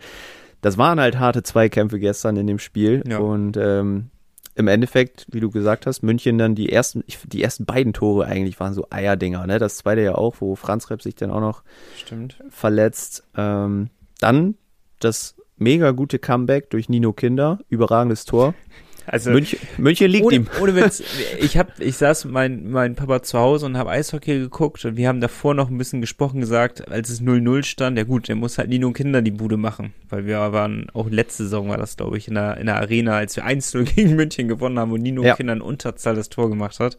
das 0.62 0.78
waren 0.78 0.98
halt 0.98 1.18
harte 1.18 1.42
Zweikämpfe 1.42 1.98
gestern 1.98 2.36
in 2.36 2.46
dem 2.46 2.58
Spiel 2.58 3.02
Ja. 3.06 3.18
und 3.18 3.56
ähm, 3.58 4.08
im 4.54 4.68
Endeffekt, 4.68 5.26
wie 5.30 5.40
du 5.40 5.50
gesagt 5.50 5.86
hast, 5.86 6.02
München 6.02 6.36
dann 6.38 6.54
die 6.54 6.70
ersten, 6.70 7.02
die 7.26 7.42
ersten 7.42 7.64
beiden 7.64 7.92
Tore 7.94 8.26
eigentlich 8.26 8.58
waren 8.60 8.74
so 8.74 8.86
Eierdinger, 8.90 9.46
ne? 9.46 9.58
Das 9.58 9.76
zweite 9.78 10.02
ja 10.02 10.14
auch, 10.14 10.36
wo 10.40 10.56
Franz 10.56 10.90
Repp 10.90 11.00
sich 11.02 11.14
dann 11.14 11.30
auch 11.30 11.40
noch 11.40 11.62
Stimmt. 11.96 12.36
verletzt. 12.50 13.24
Ähm, 13.36 13.88
dann 14.20 14.56
das 15.00 15.36
mega 15.56 15.90
gute 15.92 16.18
Comeback 16.18 16.68
durch 16.70 16.88
Nino 16.90 17.12
Kinder, 17.14 17.60
überragendes 17.68 18.24
Tor. 18.24 18.54
Also, 19.06 19.30
München, 19.30 19.58
München 19.78 20.10
liegt 20.10 20.24
ohne, 20.24 20.36
ihm. 20.36 20.46
ohne 20.60 20.74
Witz, 20.74 21.02
ich 21.38 21.58
hab, 21.58 21.80
ich 21.80 21.96
saß 21.96 22.24
mit 22.26 22.34
mein, 22.34 22.70
mein 22.70 22.94
Papa 22.94 23.22
zu 23.22 23.38
Hause 23.38 23.66
und 23.66 23.76
habe 23.76 23.90
Eishockey 23.90 24.38
geguckt 24.38 24.84
und 24.84 24.96
wir 24.96 25.08
haben 25.08 25.20
davor 25.20 25.54
noch 25.54 25.70
ein 25.70 25.78
bisschen 25.78 26.00
gesprochen 26.00 26.40
gesagt, 26.40 26.88
als 26.88 27.10
es 27.10 27.20
0-0 27.20 27.64
stand, 27.64 27.98
ja 27.98 28.04
gut, 28.04 28.28
der 28.28 28.36
muss 28.36 28.58
halt 28.58 28.68
Nino 28.68 28.92
Kinder 28.92 29.22
die 29.22 29.30
Bude 29.30 29.56
machen, 29.56 29.92
weil 30.08 30.26
wir 30.26 30.38
waren, 30.52 30.86
auch 30.92 31.10
letzte 31.10 31.44
Saison 31.44 31.68
war 31.68 31.78
das, 31.78 31.96
glaube 31.96 32.16
ich, 32.16 32.28
in 32.28 32.34
der, 32.34 32.56
in 32.58 32.66
der 32.66 32.76
Arena, 32.76 33.16
als 33.16 33.36
wir 33.36 33.46
1-0 33.46 33.82
gegen 33.94 34.16
München 34.16 34.48
gewonnen 34.48 34.78
haben 34.78 34.92
und 34.92 35.02
Nino 35.02 35.22
Ja. 35.22 35.36
Kinder 35.36 35.54
in 35.54 35.60
Unterzahl 35.60 36.14
das 36.14 36.28
Tor 36.28 36.48
gemacht 36.48 36.78
hat. 36.80 36.96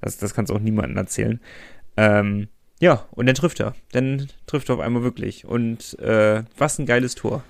Das, 0.00 0.18
das 0.18 0.34
kannst 0.34 0.50
du 0.50 0.56
auch 0.56 0.60
niemandem 0.60 0.96
erzählen. 0.96 1.40
Ähm, 1.96 2.48
ja, 2.80 3.06
und 3.12 3.26
dann 3.26 3.34
trifft 3.34 3.60
er. 3.60 3.74
Dann 3.92 4.28
trifft 4.46 4.68
er 4.68 4.74
auf 4.74 4.80
einmal 4.80 5.02
wirklich. 5.02 5.44
Und 5.44 5.98
äh, 6.00 6.42
was 6.58 6.78
ein 6.78 6.86
geiles 6.86 7.14
Tor. 7.14 7.42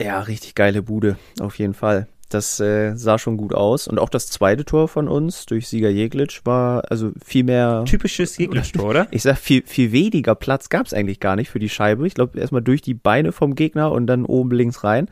Ja, 0.00 0.20
richtig 0.20 0.54
geile 0.54 0.82
Bude, 0.82 1.18
auf 1.40 1.58
jeden 1.58 1.74
Fall. 1.74 2.06
Das 2.30 2.58
äh, 2.60 2.94
sah 2.96 3.18
schon 3.18 3.36
gut 3.36 3.52
aus. 3.54 3.86
Und 3.88 3.98
auch 3.98 4.08
das 4.08 4.28
zweite 4.28 4.64
Tor 4.64 4.88
von 4.88 5.08
uns 5.08 5.46
durch 5.46 5.68
Sieger 5.68 5.90
Jeglitsch 5.90 6.40
war 6.44 6.84
also 6.90 7.12
viel 7.24 7.44
mehr. 7.44 7.84
Typisches 7.86 8.36
Gegnertor, 8.36 8.88
oder? 8.88 9.06
Ich 9.10 9.22
sag, 9.22 9.36
viel, 9.36 9.62
viel 9.66 9.92
weniger 9.92 10.34
Platz 10.34 10.68
gab's 10.68 10.94
eigentlich 10.94 11.20
gar 11.20 11.36
nicht 11.36 11.50
für 11.50 11.58
die 11.58 11.68
Scheibe. 11.68 12.06
Ich 12.06 12.14
glaube, 12.14 12.38
erstmal 12.38 12.62
durch 12.62 12.80
die 12.82 12.94
Beine 12.94 13.32
vom 13.32 13.54
Gegner 13.54 13.92
und 13.92 14.06
dann 14.06 14.24
oben 14.24 14.52
links 14.52 14.82
rein. 14.84 15.08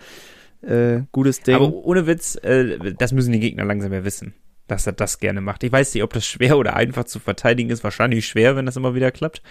Äh, 0.62 1.02
gutes 1.12 1.40
Ding. 1.40 1.54
Aber 1.56 1.72
ohne 1.72 2.06
Witz, 2.06 2.36
äh, 2.36 2.94
das 2.98 3.12
müssen 3.12 3.32
die 3.32 3.40
Gegner 3.40 3.64
langsam 3.64 3.92
ja 3.92 4.04
wissen. 4.04 4.34
dass 4.66 4.86
er 4.86 4.92
das 4.92 5.18
gerne 5.18 5.40
macht. 5.40 5.64
Ich 5.64 5.72
weiß 5.72 5.94
nicht, 5.94 6.02
ob 6.02 6.12
das 6.12 6.26
schwer 6.26 6.58
oder 6.58 6.76
einfach 6.76 7.04
zu 7.04 7.18
verteidigen 7.18 7.70
ist. 7.70 7.84
Wahrscheinlich 7.84 8.26
schwer, 8.26 8.54
wenn 8.54 8.66
das 8.66 8.76
immer 8.76 8.94
wieder 8.94 9.10
klappt. 9.10 9.42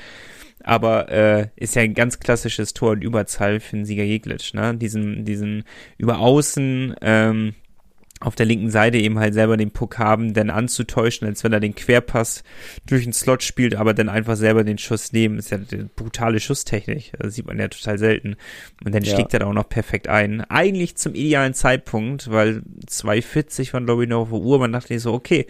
Aber 0.64 1.10
äh, 1.10 1.48
ist 1.56 1.76
ja 1.76 1.84
ein 1.84 1.94
ganz 1.94 2.20
klassisches 2.20 2.74
Tor 2.74 2.92
und 2.92 3.04
Überzahl 3.04 3.60
für 3.60 3.76
den 3.76 3.86
Sieger 3.86 4.04
Jeglitsch, 4.04 4.54
ne? 4.54 4.76
Diesen, 4.76 5.24
diesen 5.26 5.64
über 5.98 6.20
außen 6.20 6.96
ähm, 7.02 7.54
auf 8.20 8.36
der 8.36 8.48
linken 8.48 8.72
Seite 8.72 8.98
eben 8.98 9.20
halt 9.20 9.34
selber 9.36 9.58
den 9.58 9.72
Puck 9.72 10.00
haben, 10.00 10.34
dann 10.34 10.50
anzutäuschen, 10.50 11.28
als 11.28 11.44
wenn 11.44 11.54
er 11.54 11.60
den 11.60 11.76
Querpass 11.76 12.44
durch 12.88 13.04
den 13.04 13.14
Slot 13.14 13.44
spielt, 13.44 13.76
aber 13.76 13.94
dann 13.94 14.10
einfach 14.10 14.36
selber 14.36 14.64
den 14.64 14.80
Schuss 14.80 15.14
nehmen. 15.14 15.38
Ist 15.38 15.52
ja 15.52 15.58
eine 15.58 15.86
brutale 15.96 16.40
Schusstechnik. 16.40 17.12
Das 17.20 17.36
sieht 17.36 17.46
man 17.46 17.60
ja 17.60 17.68
total 17.68 18.00
selten. 18.00 18.36
Und 18.84 18.96
dann 18.96 19.04
ja. 19.04 19.14
schlägt 19.14 19.34
er 19.34 19.42
da 19.42 19.46
auch 19.46 19.54
noch 19.54 19.70
perfekt 19.70 20.08
ein. 20.08 20.42
Eigentlich 20.42 20.96
zum 20.98 21.14
idealen 21.14 21.54
Zeitpunkt, 21.54 22.32
weil 22.32 22.64
2,40 22.88 23.74
waren, 23.74 23.86
glaube 23.86 24.04
ich, 24.04 24.10
noch 24.10 24.22
auf 24.22 24.30
der 24.30 24.40
Uhr. 24.40 24.60
Man 24.60 24.72
dachte 24.72 24.88
sich 24.88 25.02
so, 25.02 25.14
okay, 25.14 25.46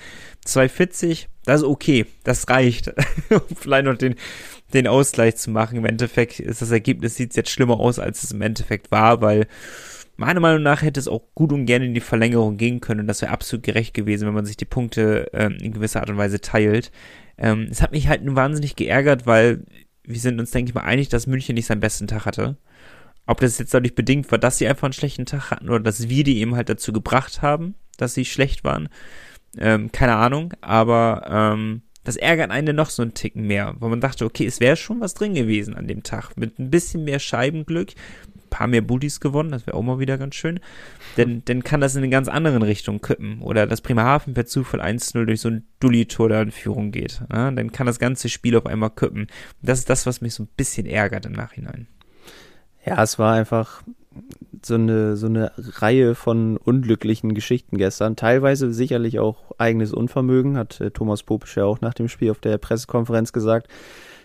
2,40, 0.46 1.28
das 1.46 1.62
ist 1.62 1.68
okay. 1.68 2.06
Das 2.26 2.50
reicht. 2.50 2.94
um 3.30 3.56
vielleicht 3.56 3.86
noch 3.86 3.98
den, 3.98 4.16
den 4.74 4.88
Ausgleich 4.88 5.38
zu 5.38 5.52
machen. 5.52 5.78
Im 5.78 5.86
Endeffekt 5.86 6.42
ist 6.42 6.62
das 6.62 6.72
Ergebnis, 6.72 7.16
sieht 7.16 7.34
jetzt 7.38 7.50
schlimmer 7.50 7.80
aus, 7.80 7.98
als 7.98 8.24
es 8.24 8.32
im 8.32 8.42
Endeffekt 8.42 8.92
war, 8.92 9.22
weil 9.22 9.48
Meiner 10.18 10.40
Meinung 10.40 10.64
nach 10.64 10.82
hätte 10.82 11.00
es 11.00 11.08
auch 11.08 11.22
gut 11.36 11.54
und 11.54 11.66
gerne 11.66 11.86
in 11.86 11.94
die 11.94 12.02
Verlängerung 12.02 12.58
gehen 12.58 12.82
können 12.82 13.02
und 13.02 13.08
das 13.08 13.22
wäre 13.22 13.32
absolut 13.32 13.64
gerecht 13.64 13.94
gewesen, 13.94 14.28
wenn 14.28 14.34
man 14.34 14.46
sich 14.46 14.58
die 14.58 14.66
Punkte 14.66 15.30
ähm, 15.32 15.58
in 15.62 15.74
gewisser 15.74 16.02
Art 16.02 16.10
und 16.10 16.18
Weise 16.18 16.42
teilt. 16.42 16.92
Ähm, 17.38 17.68
es 17.70 17.84
hat 17.84 17.92
mich 17.92 18.08
halt 18.08 18.24
nur 18.24 18.36
wahnsinnig 18.36 18.76
geärgert, 18.76 19.28
weil 19.28 19.64
wir 20.04 20.20
sind 20.20 20.40
uns, 20.40 20.52
denke 20.52 20.70
ich 20.70 20.76
mal, 20.76 20.82
einig, 20.82 21.10
dass 21.10 21.28
München 21.28 21.54
nicht 21.54 21.68
seinen 21.68 21.82
besten 21.82 22.08
Tag 22.08 22.26
hatte. 22.26 22.58
Ob 23.28 23.42
das 23.42 23.60
jetzt 23.60 23.74
dadurch 23.74 23.94
bedingt 23.94 24.32
war, 24.32 24.40
dass 24.40 24.58
sie 24.58 24.68
einfach 24.68 24.86
einen 24.86 24.94
schlechten 24.94 25.26
Tag 25.26 25.52
hatten 25.52 25.70
oder 25.70 25.82
dass 25.82 26.10
wir 26.10 26.24
die 26.24 26.40
eben 26.40 26.56
halt 26.56 26.70
dazu 26.70 26.92
gebracht 26.92 27.44
haben, 27.44 27.76
dass 27.98 28.16
sie 28.16 28.26
schlecht 28.26 28.64
waren, 28.64 28.90
ähm, 29.58 29.92
keine 29.92 30.16
Ahnung, 30.16 30.54
aber 30.62 31.28
ähm, 31.30 31.82
das 32.08 32.16
ärgert 32.16 32.52
einen 32.52 32.76
noch 32.76 32.90
so 32.90 33.02
einen 33.02 33.14
Ticken 33.14 33.46
mehr, 33.48 33.76
weil 33.80 33.90
man 33.90 34.00
dachte, 34.00 34.24
okay, 34.24 34.46
es 34.46 34.62
wäre 34.62 34.78
schon 34.78 35.02
was 35.02 35.14
drin 35.14 35.34
gewesen 35.34 35.76
an 35.76 35.88
dem 35.88 36.04
Tag. 36.04 36.38
Mit 36.38 36.58
ein 36.58 36.70
bisschen 36.70 37.04
mehr 37.04 37.20
Scheibenglück, 37.20 37.92
paar 38.58 38.68
mehr 38.68 38.82
Booties 38.82 39.20
gewonnen, 39.20 39.52
das 39.52 39.68
wäre 39.68 39.78
auch 39.78 39.84
mal 39.84 40.00
wieder 40.00 40.18
ganz 40.18 40.34
schön. 40.34 40.60
Denn 41.16 41.44
dann 41.46 41.64
kann 41.64 41.80
das 41.80 41.96
in 41.96 42.02
eine 42.02 42.10
ganz 42.10 42.28
andere 42.28 42.66
Richtung 42.66 43.02
kippen. 43.02 43.42
Oder 43.42 43.68
dass 43.68 43.82
Bremerhaven 43.82 44.34
per 44.34 44.48
Zufall 44.48 44.82
1-0 44.82 45.26
durch 45.26 45.42
so 45.42 45.50
ein 45.50 45.64
Dulli-Tor 45.80 46.30
da 46.30 46.42
in 46.42 46.50
Führung 46.50 46.92
geht. 46.92 47.22
Ja, 47.32 47.52
dann 47.52 47.72
kann 47.72 47.86
das 47.86 48.00
ganze 48.00 48.30
Spiel 48.30 48.58
auf 48.58 48.66
einmal 48.66 48.90
kippen. 48.90 49.28
Das 49.62 49.78
ist 49.78 49.92
das, 49.92 50.08
was 50.08 50.22
mich 50.22 50.34
so 50.34 50.44
ein 50.44 50.50
bisschen 50.58 50.88
ärgert 50.88 51.28
im 51.28 51.34
Nachhinein. 51.34 51.88
Ja, 52.84 53.04
es 53.04 53.20
war 53.20 53.36
einfach 53.36 53.84
so 54.66 54.74
eine, 54.74 55.18
so 55.18 55.28
eine 55.28 55.52
Reihe 55.58 56.16
von 56.16 56.58
unglücklichen 56.58 57.36
Geschichten 57.36 57.78
gestern. 57.78 58.16
Teilweise 58.16 58.74
sicherlich 58.74 59.20
auch 59.20 59.52
eigenes 59.60 59.94
Unvermögen, 59.94 60.58
hat 60.58 60.82
äh, 60.82 60.90
Thomas 60.90 61.22
Popisch 61.22 61.58
ja 61.58 61.66
auch 61.66 61.82
nach 61.82 61.94
dem 61.94 62.08
Spiel 62.08 62.32
auf 62.32 62.40
der 62.40 62.58
Pressekonferenz 62.58 63.34
gesagt 63.34 63.68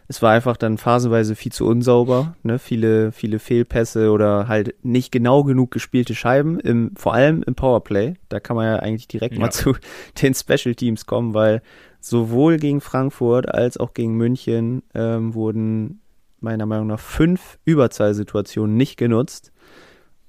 es 0.08 0.20
war 0.20 0.32
einfach 0.32 0.56
dann 0.56 0.78
phasenweise 0.78 1.34
viel 1.34 1.52
zu 1.52 1.66
unsauber, 1.66 2.34
ne? 2.42 2.58
viele, 2.58 3.12
viele 3.12 3.38
Fehlpässe 3.38 4.10
oder 4.10 4.48
halt 4.48 4.74
nicht 4.82 5.12
genau 5.12 5.44
genug 5.44 5.70
gespielte 5.70 6.14
Scheiben, 6.14 6.60
im, 6.60 6.92
vor 6.96 7.14
allem 7.14 7.42
im 7.42 7.54
Powerplay. 7.54 8.14
Da 8.28 8.40
kann 8.40 8.56
man 8.56 8.66
ja 8.66 8.76
eigentlich 8.76 9.08
direkt 9.08 9.34
ja. 9.34 9.40
mal 9.40 9.50
zu 9.50 9.74
den 10.22 10.34
Special 10.34 10.74
Teams 10.74 11.06
kommen, 11.06 11.34
weil 11.34 11.62
sowohl 12.00 12.56
gegen 12.58 12.80
Frankfurt 12.80 13.48
als 13.48 13.76
auch 13.76 13.94
gegen 13.94 14.16
München 14.16 14.82
ähm, 14.94 15.34
wurden 15.34 16.00
meiner 16.40 16.66
Meinung 16.66 16.88
nach 16.88 17.00
fünf 17.00 17.58
Überzahlsituationen 17.64 18.76
nicht 18.76 18.96
genutzt. 18.96 19.52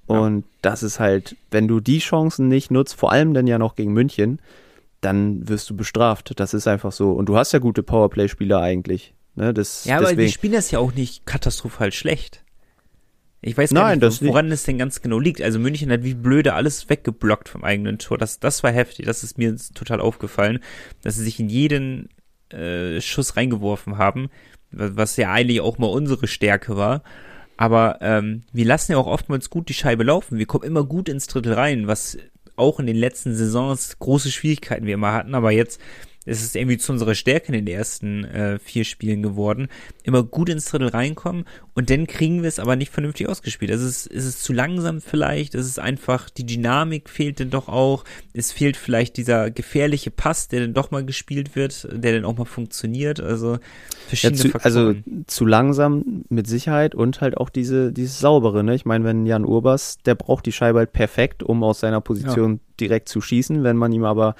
Und 0.05 0.41
ja. 0.41 0.47
das 0.61 0.83
ist 0.83 0.99
halt, 0.99 1.35
wenn 1.49 1.67
du 1.67 1.79
die 1.79 1.99
Chancen 1.99 2.47
nicht 2.47 2.71
nutzt, 2.71 2.95
vor 2.95 3.11
allem 3.11 3.33
dann 3.33 3.47
ja 3.47 3.57
noch 3.57 3.75
gegen 3.75 3.93
München, 3.93 4.39
dann 5.01 5.47
wirst 5.47 5.69
du 5.69 5.75
bestraft. 5.75 6.39
Das 6.39 6.53
ist 6.53 6.67
einfach 6.67 6.91
so. 6.91 7.11
Und 7.11 7.27
du 7.27 7.35
hast 7.35 7.51
ja 7.51 7.59
gute 7.59 7.83
Powerplay-Spieler 7.83 8.59
eigentlich. 8.61 9.13
Ne, 9.35 9.53
das, 9.53 9.85
ja, 9.85 9.97
aber 9.97 10.07
deswegen, 10.07 10.27
die 10.27 10.31
spielen 10.31 10.53
das 10.53 10.71
ja 10.71 10.79
auch 10.79 10.93
nicht 10.93 11.25
katastrophal 11.25 11.91
schlecht. 11.91 12.43
Ich 13.45 13.57
weiß 13.57 13.71
gar 13.71 13.89
Nein, 13.89 13.99
nicht, 13.99 14.21
woran 14.23 14.49
es 14.51 14.63
denn 14.63 14.77
ganz 14.77 15.01
genau 15.01 15.19
liegt. 15.19 15.41
Also 15.41 15.59
München 15.59 15.91
hat 15.91 16.03
wie 16.03 16.13
blöde 16.13 16.53
alles 16.53 16.89
weggeblockt 16.89 17.49
vom 17.49 17.65
eigenen 17.65 17.97
Tor. 17.97 18.17
Das, 18.17 18.39
das 18.39 18.63
war 18.63 18.71
heftig. 18.71 19.05
Das 19.05 19.21
ist 19.21 19.37
mir 19.37 19.57
total 19.73 19.99
aufgefallen, 19.99 20.59
dass 21.01 21.15
sie 21.15 21.25
sich 21.25 21.41
in 21.41 21.49
jeden 21.49 22.07
äh, 22.51 23.01
Schuss 23.01 23.35
reingeworfen 23.35 23.97
haben, 23.97 24.29
was 24.71 25.17
ja 25.17 25.29
eigentlich 25.31 25.59
auch 25.59 25.77
mal 25.77 25.87
unsere 25.87 26.27
Stärke 26.27 26.77
war. 26.77 27.03
Aber 27.57 27.97
ähm, 27.99 28.43
wir 28.53 28.65
lassen 28.65 28.93
ja 28.93 28.97
auch 28.97 29.07
oftmals 29.07 29.49
gut 29.49 29.67
die 29.67 29.73
Scheibe 29.73 30.05
laufen. 30.05 30.37
Wir 30.37 30.45
kommen 30.45 30.63
immer 30.63 30.85
gut 30.85 31.09
ins 31.09 31.27
Drittel 31.27 31.53
rein, 31.53 31.85
was 31.85 32.17
auch 32.55 32.79
in 32.79 32.87
den 32.87 32.95
letzten 32.95 33.35
Saisons 33.35 33.99
große 33.99 34.31
Schwierigkeiten 34.31 34.85
wir 34.85 34.93
immer 34.93 35.11
hatten. 35.11 35.35
Aber 35.35 35.51
jetzt 35.51 35.81
es 36.25 36.43
ist 36.43 36.55
irgendwie 36.55 36.77
zu 36.77 36.91
unserer 36.91 37.15
Stärke 37.15 37.47
in 37.47 37.53
den 37.53 37.67
ersten 37.67 38.23
äh, 38.23 38.59
vier 38.59 38.83
Spielen 38.83 39.21
geworden, 39.21 39.67
immer 40.03 40.23
gut 40.23 40.49
ins 40.49 40.65
Drittel 40.65 40.89
reinkommen 40.89 41.45
und 41.73 41.89
dann 41.89 42.07
kriegen 42.07 42.41
wir 42.41 42.49
es 42.49 42.59
aber 42.59 42.75
nicht 42.75 42.91
vernünftig 42.91 43.27
ausgespielt. 43.27 43.71
Also 43.71 43.85
es 43.85 44.05
ist, 44.05 44.13
es 44.13 44.25
ist 44.25 44.43
zu 44.43 44.53
langsam 44.53 45.01
vielleicht, 45.01 45.55
es 45.55 45.65
ist 45.65 45.79
einfach, 45.79 46.29
die 46.29 46.45
Dynamik 46.45 47.09
fehlt 47.09 47.39
dann 47.39 47.49
doch 47.49 47.67
auch, 47.67 48.03
es 48.33 48.51
fehlt 48.51 48.77
vielleicht 48.77 49.17
dieser 49.17 49.51
gefährliche 49.51 50.11
Pass, 50.11 50.47
der 50.47 50.61
dann 50.61 50.73
doch 50.73 50.91
mal 50.91 51.05
gespielt 51.05 51.55
wird, 51.55 51.87
der 51.91 52.13
dann 52.13 52.25
auch 52.25 52.37
mal 52.37 52.45
funktioniert, 52.45 53.19
also 53.19 53.57
verschiedene 54.07 54.43
ja, 54.43 54.51
zu, 54.51 54.65
Also 54.65 54.95
zu 55.27 55.45
langsam 55.45 56.23
mit 56.29 56.47
Sicherheit 56.47 56.95
und 56.95 57.21
halt 57.21 57.37
auch 57.37 57.49
diese, 57.49 57.91
dieses 57.91 58.19
saubere, 58.19 58.63
ne? 58.63 58.75
Ich 58.75 58.85
meine, 58.85 59.03
wenn 59.03 59.25
Jan 59.25 59.45
Urbas, 59.45 59.97
der 60.05 60.15
braucht 60.15 60.45
die 60.45 60.51
Scheibe 60.51 60.79
halt 60.79 60.93
perfekt, 60.93 61.43
um 61.43 61.63
aus 61.63 61.79
seiner 61.79 62.01
Position 62.01 62.53
ja. 62.53 62.59
Direkt 62.79 63.09
zu 63.09 63.21
schießen, 63.21 63.63
wenn 63.63 63.77
man 63.77 63.91
ihm 63.91 64.03
aber 64.03 64.35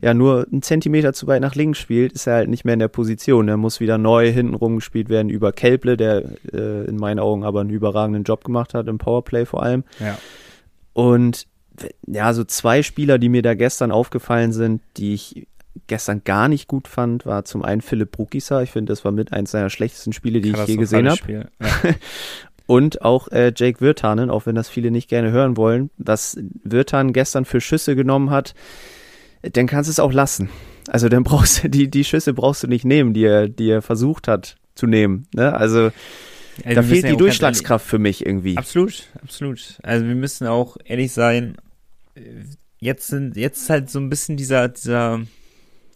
ja 0.00 0.14
nur 0.14 0.46
einen 0.50 0.62
Zentimeter 0.62 1.12
zu 1.12 1.26
weit 1.26 1.40
nach 1.40 1.54
links 1.54 1.78
spielt, 1.78 2.12
ist 2.12 2.26
er 2.26 2.34
halt 2.34 2.48
nicht 2.48 2.64
mehr 2.64 2.74
in 2.74 2.80
der 2.80 2.88
Position. 2.88 3.48
Er 3.48 3.56
muss 3.56 3.80
wieder 3.80 3.98
neu 3.98 4.30
hinten 4.30 4.54
rumgespielt 4.54 5.08
werden 5.08 5.30
über 5.30 5.52
Kelble, 5.52 5.96
der 5.96 6.24
äh, 6.52 6.84
in 6.84 6.96
meinen 6.96 7.18
Augen 7.18 7.44
aber 7.44 7.60
einen 7.60 7.70
überragenden 7.70 8.24
Job 8.24 8.44
gemacht 8.44 8.74
hat, 8.74 8.88
im 8.88 8.98
Powerplay 8.98 9.46
vor 9.46 9.62
allem. 9.62 9.84
Ja. 10.00 10.18
Und 10.92 11.46
ja, 12.06 12.32
so 12.32 12.44
zwei 12.44 12.82
Spieler, 12.82 13.18
die 13.18 13.28
mir 13.28 13.42
da 13.42 13.54
gestern 13.54 13.92
aufgefallen 13.92 14.52
sind, 14.52 14.82
die 14.96 15.14
ich 15.14 15.46
gestern 15.86 16.22
gar 16.24 16.48
nicht 16.48 16.68
gut 16.68 16.88
fand, 16.88 17.26
war 17.26 17.44
zum 17.44 17.62
einen 17.62 17.80
Philipp 17.80 18.12
Brukisa. 18.12 18.62
Ich 18.62 18.70
finde, 18.70 18.92
das 18.92 19.04
war 19.04 19.12
mit 19.12 19.32
eins 19.32 19.50
seiner 19.50 19.70
schlechtesten 19.70 20.12
Spiele, 20.12 20.40
die 20.40 20.50
ich 20.50 20.66
je 20.66 20.76
gesehen 20.76 21.08
habe. 21.08 21.20
Ja. 21.28 21.44
Und 22.66 23.02
auch 23.02 23.28
äh, 23.28 23.52
Jake 23.54 23.80
Wirtanen, 23.80 24.28
auch 24.28 24.46
wenn 24.46 24.56
das 24.56 24.68
viele 24.68 24.90
nicht 24.90 25.08
gerne 25.08 25.30
hören 25.30 25.56
wollen, 25.56 25.90
was 25.98 26.36
Wirtan 26.64 27.12
gestern 27.12 27.44
für 27.44 27.60
Schüsse 27.60 27.94
genommen 27.94 28.30
hat, 28.30 28.54
dann 29.42 29.66
kannst 29.66 29.88
du 29.88 29.92
es 29.92 30.00
auch 30.00 30.12
lassen. 30.12 30.48
Also 30.88 31.08
dann 31.08 31.22
brauchst 31.24 31.62
du 31.62 31.70
die, 31.70 31.88
die 31.88 32.04
Schüsse 32.04 32.34
brauchst 32.34 32.62
du 32.62 32.66
nicht 32.66 32.84
nehmen, 32.84 33.14
die 33.14 33.24
er, 33.24 33.48
die 33.48 33.70
er 33.70 33.82
versucht 33.82 34.26
hat 34.28 34.56
zu 34.74 34.86
nehmen. 34.86 35.28
Ne? 35.34 35.54
Also 35.54 35.90
ja, 36.64 36.74
da 36.74 36.82
fehlt 36.82 37.08
die 37.08 37.16
Durchschlagskraft 37.16 37.86
für 37.86 37.98
mich 37.98 38.24
irgendwie. 38.24 38.56
Absolut, 38.56 39.04
absolut. 39.22 39.78
Also 39.82 40.06
wir 40.06 40.14
müssen 40.14 40.46
auch 40.46 40.76
ehrlich 40.84 41.12
sein, 41.12 41.56
jetzt 42.78 43.08
sind, 43.08 43.36
jetzt 43.36 43.62
ist 43.62 43.70
halt 43.70 43.90
so 43.90 43.98
ein 43.98 44.08
bisschen 44.08 44.36
dieser, 44.36 44.68
dieser, 44.68 45.20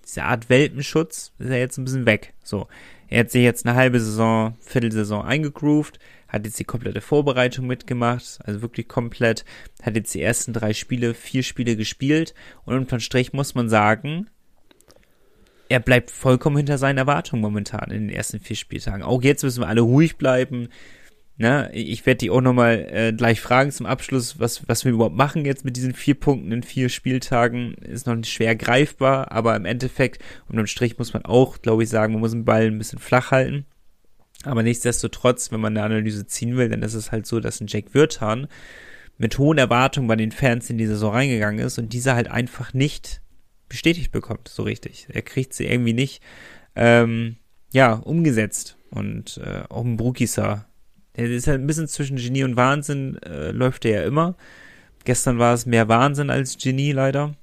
diese 0.04 0.22
Art 0.24 0.48
Welpenschutz, 0.48 1.32
ist 1.38 1.48
ja 1.48 1.56
jetzt 1.56 1.78
ein 1.78 1.84
bisschen 1.84 2.06
weg. 2.06 2.34
So. 2.44 2.68
Er 3.08 3.20
hat 3.20 3.30
sich 3.30 3.42
jetzt 3.42 3.66
eine 3.66 3.74
halbe 3.74 4.00
Saison, 4.00 4.54
Viertelsaison 4.60 5.24
eingegroovt 5.24 5.98
hat 6.30 6.46
jetzt 6.46 6.58
die 6.58 6.64
komplette 6.64 7.00
Vorbereitung 7.00 7.66
mitgemacht, 7.66 8.38
also 8.44 8.62
wirklich 8.62 8.88
komplett, 8.88 9.44
hat 9.82 9.96
jetzt 9.96 10.14
die 10.14 10.22
ersten 10.22 10.52
drei 10.52 10.72
Spiele, 10.72 11.14
vier 11.14 11.42
Spiele 11.42 11.76
gespielt 11.76 12.34
und 12.64 12.76
unterm 12.76 13.00
Strich 13.00 13.32
muss 13.32 13.54
man 13.54 13.68
sagen, 13.68 14.28
er 15.68 15.80
bleibt 15.80 16.10
vollkommen 16.10 16.56
hinter 16.56 16.78
seinen 16.78 16.98
Erwartungen 16.98 17.42
momentan 17.42 17.90
in 17.90 18.08
den 18.08 18.16
ersten 18.16 18.40
vier 18.40 18.56
Spieltagen. 18.56 19.02
Auch 19.02 19.22
jetzt 19.22 19.44
müssen 19.44 19.62
wir 19.62 19.68
alle 19.68 19.82
ruhig 19.82 20.16
bleiben. 20.16 20.68
Ne? 21.36 21.70
Ich 21.72 22.04
werde 22.06 22.18
die 22.18 22.30
auch 22.30 22.40
nochmal 22.40 22.86
äh, 22.90 23.12
gleich 23.12 23.40
fragen 23.40 23.70
zum 23.70 23.86
Abschluss, 23.86 24.40
was, 24.40 24.68
was 24.68 24.84
wir 24.84 24.92
überhaupt 24.92 25.14
machen 25.14 25.44
jetzt 25.44 25.64
mit 25.64 25.76
diesen 25.76 25.94
vier 25.94 26.14
Punkten 26.14 26.50
in 26.50 26.64
vier 26.64 26.88
Spieltagen. 26.88 27.74
Ist 27.74 28.08
noch 28.08 28.16
nicht 28.16 28.32
schwer 28.32 28.56
greifbar, 28.56 29.30
aber 29.30 29.54
im 29.54 29.64
Endeffekt, 29.64 30.20
unterm 30.48 30.66
Strich 30.66 30.98
muss 30.98 31.14
man 31.14 31.24
auch, 31.24 31.62
glaube 31.62 31.84
ich, 31.84 31.88
sagen, 31.88 32.14
man 32.14 32.20
muss 32.20 32.32
den 32.32 32.44
Ball 32.44 32.66
ein 32.66 32.78
bisschen 32.78 32.98
flach 32.98 33.30
halten. 33.30 33.64
Aber 34.44 34.62
nichtsdestotrotz, 34.62 35.52
wenn 35.52 35.60
man 35.60 35.76
eine 35.76 35.84
Analyse 35.84 36.26
ziehen 36.26 36.56
will, 36.56 36.68
dann 36.68 36.82
ist 36.82 36.94
es 36.94 37.12
halt 37.12 37.26
so, 37.26 37.40
dass 37.40 37.60
ein 37.60 37.66
Jack 37.66 37.94
Wirtan 37.94 38.48
mit 39.18 39.38
hohen 39.38 39.58
Erwartungen 39.58 40.08
bei 40.08 40.16
den 40.16 40.32
Fans 40.32 40.70
in 40.70 40.78
die 40.78 40.86
Saison 40.86 41.12
reingegangen 41.12 41.64
ist 41.64 41.78
und 41.78 41.92
diese 41.92 42.14
halt 42.14 42.30
einfach 42.30 42.72
nicht 42.72 43.20
bestätigt 43.68 44.12
bekommt, 44.12 44.48
so 44.48 44.62
richtig. 44.62 45.06
Er 45.10 45.22
kriegt 45.22 45.52
sie 45.52 45.66
irgendwie 45.66 45.92
nicht, 45.92 46.22
ähm, 46.74 47.36
ja, 47.72 47.92
umgesetzt. 47.92 48.76
Und 48.90 49.38
äh, 49.44 49.62
auch 49.68 49.84
ein 49.84 49.96
Brukisa, 49.96 50.66
der 51.16 51.26
ist 51.26 51.46
halt 51.46 51.60
ein 51.60 51.66
bisschen 51.66 51.86
zwischen 51.86 52.16
Genie 52.16 52.44
und 52.44 52.56
Wahnsinn, 52.56 53.18
äh, 53.22 53.50
läuft 53.50 53.84
er 53.84 54.00
ja 54.00 54.06
immer. 54.06 54.36
Gestern 55.04 55.38
war 55.38 55.54
es 55.54 55.66
mehr 55.66 55.88
Wahnsinn 55.88 56.30
als 56.30 56.58
Genie 56.58 56.92
leider. 56.92 57.34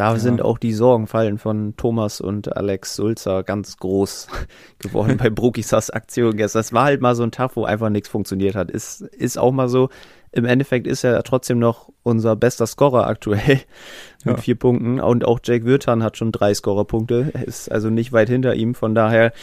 Da 0.00 0.12
ja. 0.12 0.18
sind 0.18 0.40
auch 0.40 0.56
die 0.56 0.72
Sorgenfallen 0.72 1.36
von 1.36 1.76
Thomas 1.76 2.22
und 2.22 2.56
Alex 2.56 2.96
Sulzer 2.96 3.42
ganz 3.42 3.76
groß 3.76 4.28
geworden 4.78 5.18
bei 5.18 5.28
Brukisas 5.28 5.90
Aktion 5.90 6.38
gestern. 6.38 6.60
Das 6.60 6.72
war 6.72 6.84
halt 6.84 7.02
mal 7.02 7.14
so 7.14 7.22
ein 7.22 7.32
Tag, 7.32 7.54
wo 7.54 7.64
einfach 7.64 7.90
nichts 7.90 8.08
funktioniert 8.08 8.54
hat. 8.54 8.70
Ist, 8.70 9.02
ist 9.02 9.36
auch 9.36 9.52
mal 9.52 9.68
so. 9.68 9.90
Im 10.32 10.46
Endeffekt 10.46 10.86
ist 10.86 11.04
er 11.04 11.22
trotzdem 11.22 11.58
noch 11.58 11.90
unser 12.02 12.34
bester 12.34 12.66
Scorer 12.66 13.08
aktuell 13.08 13.60
mit 14.24 14.36
ja. 14.36 14.40
vier 14.40 14.54
Punkten. 14.54 15.00
Und 15.00 15.26
auch 15.26 15.38
Jake 15.44 15.66
Wirtan 15.66 16.02
hat 16.02 16.16
schon 16.16 16.32
drei 16.32 16.54
Scorerpunkte. 16.54 17.32
Ist 17.44 17.70
also 17.70 17.90
nicht 17.90 18.10
weit 18.10 18.30
hinter 18.30 18.54
ihm. 18.54 18.74
Von 18.74 18.94
daher, 18.94 19.34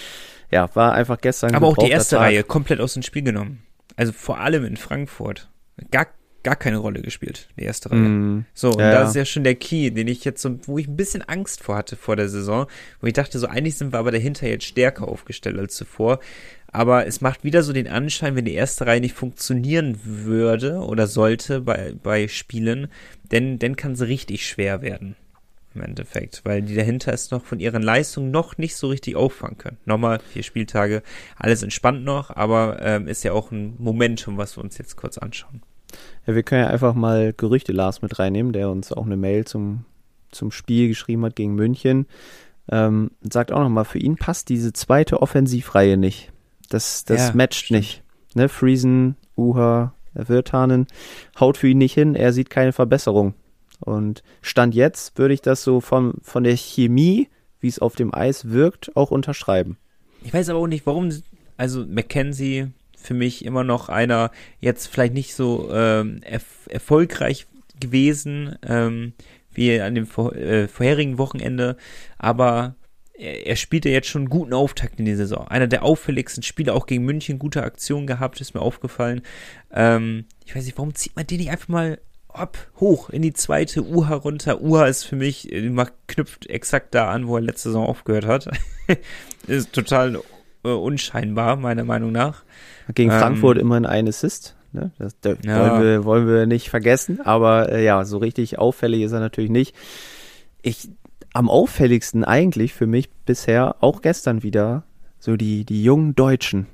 ja, 0.49 0.67
war 0.73 0.93
einfach 0.93 1.21
gestern. 1.21 1.53
Aber 1.53 1.67
auch 1.67 1.77
die 1.77 1.91
erste. 1.91 2.17
Reihe 2.17 2.43
komplett 2.43 2.81
aus 2.81 2.95
dem 2.95 3.03
Spiel 3.03 3.21
genommen. 3.21 3.61
Also 3.95 4.11
vor 4.11 4.39
allem 4.39 4.65
in 4.65 4.75
Frankfurt. 4.75 5.49
Gar, 5.91 6.07
gar 6.47 6.55
keine 6.55 6.77
Rolle 6.77 7.01
gespielt, 7.01 7.49
die 7.59 7.65
erste 7.65 7.91
Reihe. 7.91 7.99
Mm, 7.99 8.45
so, 8.53 8.71
und 8.71 8.79
ja, 8.79 8.91
das 8.91 9.09
ist 9.09 9.15
ja 9.17 9.25
schon 9.25 9.43
der 9.43 9.55
Key, 9.55 9.91
den 9.91 10.07
ich 10.07 10.23
jetzt 10.23 10.41
so, 10.41 10.57
wo 10.65 10.77
ich 10.77 10.87
ein 10.87 10.95
bisschen 10.95 11.21
Angst 11.21 11.61
vor 11.61 11.75
hatte 11.75 11.97
vor 11.97 12.15
der 12.15 12.29
Saison, 12.29 12.67
wo 13.01 13.07
ich 13.07 13.11
dachte, 13.11 13.37
so 13.37 13.47
eigentlich 13.47 13.75
sind 13.75 13.91
wir 13.91 13.99
aber 13.99 14.11
dahinter 14.11 14.47
jetzt 14.47 14.63
stärker 14.63 15.09
aufgestellt 15.09 15.59
als 15.59 15.75
zuvor. 15.75 16.21
Aber 16.71 17.05
es 17.05 17.19
macht 17.19 17.43
wieder 17.43 17.63
so 17.63 17.73
den 17.73 17.89
Anschein, 17.89 18.37
wenn 18.37 18.45
die 18.45 18.53
erste 18.53 18.85
Reihe 18.85 19.01
nicht 19.01 19.13
funktionieren 19.13 19.99
würde 20.05 20.77
oder 20.77 21.07
sollte 21.07 21.59
bei, 21.59 21.93
bei 22.01 22.29
Spielen, 22.29 22.87
denn 23.29 23.59
dann 23.59 23.75
kann 23.75 23.97
sie 23.97 24.07
richtig 24.07 24.47
schwer 24.47 24.81
werden. 24.81 25.17
Im 25.75 25.81
Endeffekt, 25.81 26.43
weil 26.45 26.61
die 26.61 26.75
dahinter 26.75 27.11
ist 27.11 27.33
noch 27.33 27.43
von 27.43 27.59
ihren 27.59 27.83
Leistungen 27.83 28.31
noch 28.31 28.57
nicht 28.57 28.77
so 28.77 28.87
richtig 28.87 29.17
auffangen 29.17 29.57
können. 29.57 29.77
Nochmal 29.83 30.21
vier 30.31 30.43
Spieltage, 30.43 31.03
alles 31.35 31.61
entspannt 31.61 32.05
noch, 32.05 32.33
aber 32.33 32.77
ähm, 32.81 33.09
ist 33.09 33.23
ja 33.25 33.33
auch 33.33 33.51
ein 33.51 33.75
Momentum, 33.79 34.37
was 34.37 34.57
wir 34.57 34.63
uns 34.63 34.77
jetzt 34.77 34.95
kurz 34.95 35.17
anschauen. 35.17 35.61
Ja, 36.25 36.35
wir 36.35 36.43
können 36.43 36.63
ja 36.63 36.69
einfach 36.69 36.93
mal 36.93 37.33
Gerüchte 37.35 37.71
Lars 37.71 38.01
mit 38.01 38.19
reinnehmen, 38.19 38.53
der 38.53 38.69
uns 38.69 38.91
auch 38.91 39.05
eine 39.05 39.17
Mail 39.17 39.45
zum, 39.45 39.85
zum 40.31 40.51
Spiel 40.51 40.87
geschrieben 40.87 41.23
hat 41.25 41.35
gegen 41.35 41.55
München. 41.55 42.05
Ähm, 42.69 43.11
sagt 43.21 43.51
auch 43.51 43.61
nochmal, 43.61 43.85
für 43.85 43.99
ihn 43.99 44.17
passt 44.17 44.49
diese 44.49 44.73
zweite 44.73 45.21
Offensivreihe 45.21 45.97
nicht. 45.97 46.31
Das, 46.69 47.05
das 47.05 47.29
ja, 47.29 47.33
matcht 47.33 47.65
stimmt. 47.65 47.79
nicht. 47.79 48.03
Ne? 48.33 48.49
Friesen, 48.49 49.15
Uha, 49.37 49.93
Wirtanen 50.13 50.87
haut 51.39 51.57
für 51.57 51.69
ihn 51.69 51.77
nicht 51.77 51.93
hin. 51.93 52.15
Er 52.15 52.33
sieht 52.33 52.49
keine 52.49 52.73
Verbesserung. 52.73 53.33
Und 53.79 54.23
Stand 54.41 54.75
jetzt 54.75 55.17
würde 55.17 55.33
ich 55.33 55.41
das 55.41 55.63
so 55.63 55.81
von, 55.81 56.15
von 56.21 56.43
der 56.43 56.57
Chemie, 56.57 57.29
wie 57.59 57.67
es 57.67 57.79
auf 57.79 57.95
dem 57.95 58.13
Eis 58.13 58.49
wirkt, 58.49 58.95
auch 58.95 59.11
unterschreiben. 59.11 59.77
Ich 60.23 60.33
weiß 60.33 60.49
aber 60.49 60.59
auch 60.59 60.67
nicht, 60.67 60.85
warum, 60.85 61.09
also 61.57 61.85
McKenzie 61.85 62.71
für 62.97 63.13
mich 63.13 63.45
immer 63.45 63.63
noch 63.63 63.89
einer, 63.89 64.31
jetzt 64.59 64.87
vielleicht 64.87 65.13
nicht 65.13 65.33
so 65.33 65.69
ähm, 65.71 66.21
erf 66.23 66.67
erfolgreich 66.69 67.47
gewesen 67.79 68.57
ähm, 68.67 69.13
wie 69.51 69.79
an 69.79 69.95
dem 69.95 70.05
vor, 70.05 70.35
äh, 70.35 70.67
vorherigen 70.67 71.17
Wochenende, 71.17 71.77
aber 72.17 72.75
er, 73.17 73.55
spielte 73.55 73.89
jetzt 73.89 74.07
schon 74.07 74.23
einen 74.23 74.29
guten 74.29 74.53
Auftakt 74.53 74.99
in 74.99 75.05
die 75.05 75.15
Saison. 75.15 75.47
Einer 75.47 75.65
der 75.65 75.83
auffälligsten 75.83 76.43
Spieler, 76.43 76.75
auch 76.75 76.85
gegen 76.85 77.03
München, 77.03 77.39
gute 77.39 77.63
Aktion 77.63 78.05
gehabt, 78.05 78.39
ist 78.41 78.53
mir 78.53 78.61
aufgefallen. 78.61 79.21
Ähm, 79.71 80.25
ich 80.45 80.55
weiß 80.55 80.65
nicht, 80.65 80.77
warum 80.77 80.93
zieht 80.93 81.15
man 81.15 81.25
den 81.25 81.39
nicht 81.39 81.49
einfach 81.49 81.67
mal 81.67 81.99
ab, 82.27 82.57
hoch 82.79 83.09
in 83.09 83.23
die 83.23 83.33
zweite 83.33 83.83
Uha 83.83 84.13
runter. 84.13 84.61
Uha 84.61 84.85
ist 84.85 85.03
für 85.03 85.15
mich, 85.15 85.49
knüpft 86.07 86.47
exakt 86.47 86.93
da 86.93 87.09
an, 87.09 87.27
wo 87.27 87.37
er 87.37 87.41
letzte 87.41 87.69
Saison 87.69 87.87
aufgehört 87.87 88.27
hat. 88.27 88.49
ist 89.47 89.73
total 89.73 90.21
äh, 90.63 90.69
unscheinbar, 90.69 91.55
meiner 91.55 91.83
Meinung 91.83 92.11
nach. 92.11 92.43
Gegen 92.93 93.11
ähm, 93.11 93.19
Frankfurt 93.19 93.57
immerhin 93.57 93.85
ein 93.85 94.07
Assist. 94.07 94.55
Ne? 94.71 94.91
Das, 94.97 95.19
das 95.21 95.37
ja. 95.43 95.59
wollen, 95.59 95.83
wir, 95.83 96.05
wollen 96.05 96.27
wir 96.27 96.45
nicht 96.45 96.69
vergessen. 96.69 97.21
Aber 97.21 97.71
äh, 97.71 97.83
ja, 97.83 98.03
so 98.05 98.17
richtig 98.17 98.59
auffällig 98.59 99.01
ist 99.01 99.11
er 99.11 99.19
natürlich 99.19 99.51
nicht. 99.51 99.75
Ich, 100.61 100.89
am 101.33 101.49
auffälligsten 101.49 102.23
eigentlich 102.23 102.73
für 102.73 102.87
mich 102.87 103.09
bisher, 103.25 103.75
auch 103.81 104.01
gestern 104.01 104.43
wieder, 104.43 104.83
so 105.19 105.35
die, 105.35 105.65
die 105.65 105.83
jungen 105.83 106.15
Deutschen. 106.15 106.67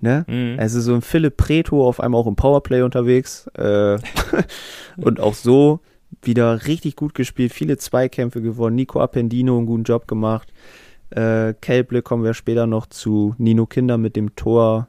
Ne? 0.00 0.24
Mhm. 0.26 0.56
Also 0.58 0.80
so 0.80 0.94
ein 0.94 1.02
Philipp 1.02 1.36
Preto 1.36 1.86
auf 1.86 2.00
einmal 2.00 2.20
auch 2.20 2.26
im 2.26 2.36
Powerplay 2.36 2.82
unterwegs. 2.82 3.46
Äh, 3.48 3.98
und 4.96 5.20
auch 5.20 5.34
so 5.34 5.80
wieder 6.22 6.66
richtig 6.66 6.96
gut 6.96 7.14
gespielt, 7.14 7.52
viele 7.52 7.76
Zweikämpfe 7.76 8.42
gewonnen. 8.42 8.76
Nico 8.76 9.00
Appendino 9.00 9.56
einen 9.56 9.66
guten 9.66 9.84
Job 9.84 10.08
gemacht. 10.08 10.52
Äh, 11.10 11.54
Kelble 11.60 12.02
kommen 12.02 12.24
wir 12.24 12.34
später 12.34 12.66
noch 12.66 12.86
zu. 12.86 13.34
Nino 13.38 13.66
Kinder 13.66 13.98
mit 13.98 14.16
dem 14.16 14.36
Tor. 14.36 14.88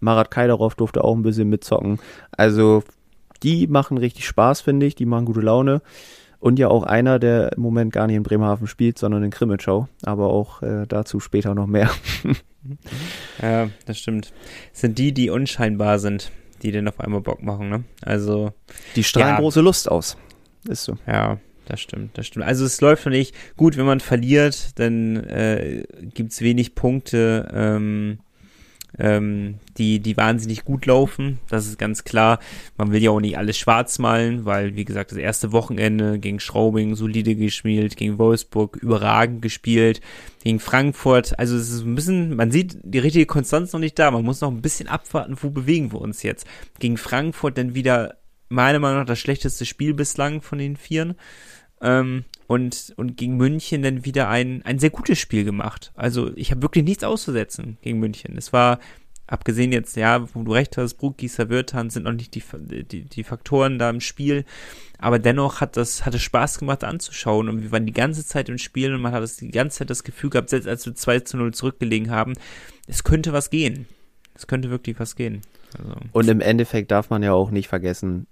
Marat 0.00 0.30
Kaidarov 0.30 0.74
durfte 0.74 1.04
auch 1.04 1.14
ein 1.14 1.22
bisschen 1.22 1.48
mitzocken. 1.48 1.98
Also 2.32 2.82
die 3.42 3.66
machen 3.66 3.98
richtig 3.98 4.26
Spaß, 4.26 4.60
finde 4.60 4.86
ich. 4.86 4.94
Die 4.94 5.06
machen 5.06 5.26
gute 5.26 5.40
Laune. 5.40 5.82
Und 6.38 6.58
ja 6.58 6.68
auch 6.68 6.84
einer, 6.84 7.18
der 7.18 7.52
im 7.52 7.62
Moment 7.62 7.92
gar 7.92 8.06
nicht 8.06 8.16
in 8.16 8.22
Bremerhaven 8.22 8.66
spielt, 8.66 8.98
sondern 8.98 9.22
in 9.22 9.30
Krimitschau. 9.30 9.88
Aber 10.04 10.28
auch 10.28 10.62
äh, 10.62 10.86
dazu 10.88 11.20
später 11.20 11.54
noch 11.54 11.66
mehr. 11.66 11.90
ja, 13.42 13.68
das 13.84 13.98
stimmt. 13.98 14.32
Es 14.72 14.80
sind 14.80 14.98
die, 14.98 15.12
die 15.12 15.28
unscheinbar 15.28 15.98
sind, 15.98 16.32
die 16.62 16.72
den 16.72 16.88
auf 16.88 16.98
einmal 16.98 17.20
Bock 17.20 17.42
machen, 17.42 17.68
ne? 17.68 17.84
Also. 18.02 18.52
Die 18.96 19.04
strahlen 19.04 19.34
ja. 19.34 19.40
große 19.40 19.60
Lust 19.60 19.90
aus. 19.90 20.16
Ist 20.66 20.84
so. 20.84 20.96
Ja, 21.06 21.38
das 21.70 21.80
stimmt, 21.80 22.18
das 22.18 22.26
stimmt. 22.26 22.44
Also 22.44 22.64
es 22.64 22.80
läuft 22.80 23.06
noch 23.06 23.12
nicht 23.12 23.34
gut, 23.56 23.76
wenn 23.76 23.86
man 23.86 24.00
verliert, 24.00 24.78
dann 24.78 25.16
äh, 25.16 25.84
gibt 26.14 26.32
es 26.32 26.40
wenig 26.40 26.74
Punkte. 26.74 27.48
Ähm, 27.54 28.18
ähm, 28.98 29.58
die, 29.78 30.00
die 30.00 30.16
wahnsinnig 30.16 30.64
gut 30.64 30.84
laufen. 30.86 31.38
Das 31.48 31.66
ist 31.66 31.78
ganz 31.78 32.02
klar. 32.04 32.40
Man 32.76 32.90
will 32.90 33.02
ja 33.02 33.10
auch 33.10 33.20
nicht 33.20 33.38
alles 33.38 33.56
schwarz 33.56 33.98
malen, 33.98 34.44
weil, 34.44 34.74
wie 34.74 34.84
gesagt, 34.84 35.12
das 35.12 35.18
erste 35.18 35.52
Wochenende 35.52 36.18
gegen 36.18 36.40
Schraubing 36.40 36.96
solide 36.96 37.36
gespielt, 37.36 37.96
gegen 37.96 38.18
Wolfsburg 38.18 38.76
überragend 38.76 39.42
gespielt, 39.42 40.00
gegen 40.42 40.58
Frankfurt. 40.58 41.38
Also 41.38 41.56
es 41.56 41.70
ist 41.70 41.84
ein 41.84 41.94
bisschen, 41.94 42.34
man 42.34 42.50
sieht 42.50 42.78
die 42.82 42.98
richtige 42.98 43.26
Konstanz 43.26 43.72
noch 43.72 43.80
nicht 43.80 43.98
da. 43.98 44.10
Man 44.10 44.24
muss 44.24 44.40
noch 44.40 44.50
ein 44.50 44.60
bisschen 44.62 44.88
abwarten, 44.88 45.36
wo 45.40 45.50
bewegen 45.50 45.92
wir 45.92 46.00
uns 46.00 46.22
jetzt. 46.22 46.46
Gegen 46.80 46.96
Frankfurt 46.96 47.56
dann 47.56 47.74
wieder 47.74 48.16
meiner 48.48 48.80
Meinung 48.80 48.98
nach 48.98 49.06
das 49.06 49.20
schlechteste 49.20 49.64
Spiel 49.64 49.94
bislang 49.94 50.42
von 50.42 50.58
den 50.58 50.76
Vieren. 50.76 51.14
Ähm, 51.80 52.24
und, 52.46 52.92
und 52.96 53.16
gegen 53.16 53.36
München 53.36 53.82
dann 53.82 54.04
wieder 54.04 54.28
ein, 54.28 54.62
ein 54.64 54.78
sehr 54.78 54.90
gutes 54.90 55.18
Spiel 55.18 55.44
gemacht. 55.44 55.92
Also 55.94 56.32
ich 56.36 56.50
habe 56.50 56.62
wirklich 56.62 56.84
nichts 56.84 57.04
auszusetzen 57.04 57.78
gegen 57.80 58.00
München. 58.00 58.36
Es 58.36 58.52
war, 58.52 58.80
abgesehen 59.30 59.72
jetzt, 59.72 59.96
ja, 59.96 60.26
wo 60.34 60.42
du 60.42 60.52
recht 60.52 60.76
hast, 60.76 60.94
Bruck, 60.94 61.18
Gießer, 61.18 61.48
Wirtan 61.48 61.90
sind 61.90 62.02
noch 62.02 62.12
nicht 62.12 62.34
die, 62.34 62.42
die, 62.84 63.04
die 63.04 63.24
Faktoren 63.24 63.78
da 63.78 63.88
im 63.88 64.00
Spiel. 64.00 64.44
Aber 64.98 65.18
dennoch 65.18 65.60
hat 65.60 65.76
das, 65.76 66.04
hat 66.04 66.14
es 66.14 66.22
Spaß 66.22 66.58
gemacht 66.58 66.84
anzuschauen. 66.84 67.48
Und 67.48 67.62
wir 67.62 67.72
waren 67.72 67.86
die 67.86 67.92
ganze 67.92 68.26
Zeit 68.26 68.48
im 68.48 68.58
Spiel 68.58 68.92
und 68.92 69.00
man 69.00 69.12
hat 69.12 69.22
das 69.22 69.36
die 69.36 69.50
ganze 69.50 69.78
Zeit 69.78 69.90
das 69.90 70.04
Gefühl 70.04 70.30
gehabt, 70.30 70.50
selbst 70.50 70.68
als 70.68 70.84
wir 70.84 70.94
2 70.94 71.20
zu 71.20 71.36
0 71.36 71.54
zurückgelegen 71.54 72.10
haben, 72.10 72.34
es 72.86 73.04
könnte 73.04 73.32
was 73.32 73.50
gehen. 73.50 73.86
Es 74.34 74.46
könnte 74.46 74.70
wirklich 74.70 74.98
was 74.98 75.16
gehen. 75.16 75.42
Also. 75.78 75.94
Und 76.12 76.28
im 76.28 76.40
Endeffekt 76.40 76.90
darf 76.90 77.10
man 77.10 77.22
ja 77.22 77.32
auch 77.32 77.50
nicht 77.50 77.68
vergessen, 77.68 78.26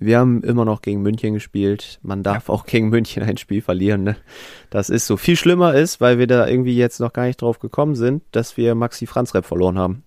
wir 0.00 0.18
haben 0.18 0.42
immer 0.42 0.64
noch 0.64 0.80
gegen 0.80 1.02
München 1.02 1.34
gespielt. 1.34 2.00
Man 2.02 2.22
darf 2.22 2.48
ja. 2.48 2.54
auch 2.54 2.64
gegen 2.64 2.88
München 2.88 3.22
ein 3.22 3.36
Spiel 3.36 3.60
verlieren. 3.60 4.02
Ne? 4.02 4.16
Das 4.70 4.88
ist 4.88 5.06
so. 5.06 5.18
Viel 5.18 5.36
schlimmer 5.36 5.74
ist, 5.74 6.00
weil 6.00 6.18
wir 6.18 6.26
da 6.26 6.48
irgendwie 6.48 6.76
jetzt 6.76 7.00
noch 7.00 7.12
gar 7.12 7.26
nicht 7.26 7.42
drauf 7.42 7.58
gekommen 7.58 7.94
sind, 7.94 8.22
dass 8.32 8.56
wir 8.56 8.74
Maxi 8.74 9.06
Franz 9.06 9.34
Rep 9.34 9.44
verloren 9.44 9.78
haben. 9.78 10.02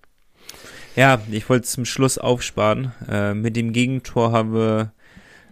Ja, 0.96 1.20
ich 1.30 1.48
wollte 1.48 1.66
zum 1.66 1.84
Schluss 1.84 2.18
aufsparen. 2.18 2.92
Äh, 3.08 3.34
mit 3.34 3.56
dem 3.56 3.72
Gegentor 3.72 4.32
haben 4.32 4.52
wir 4.52 4.92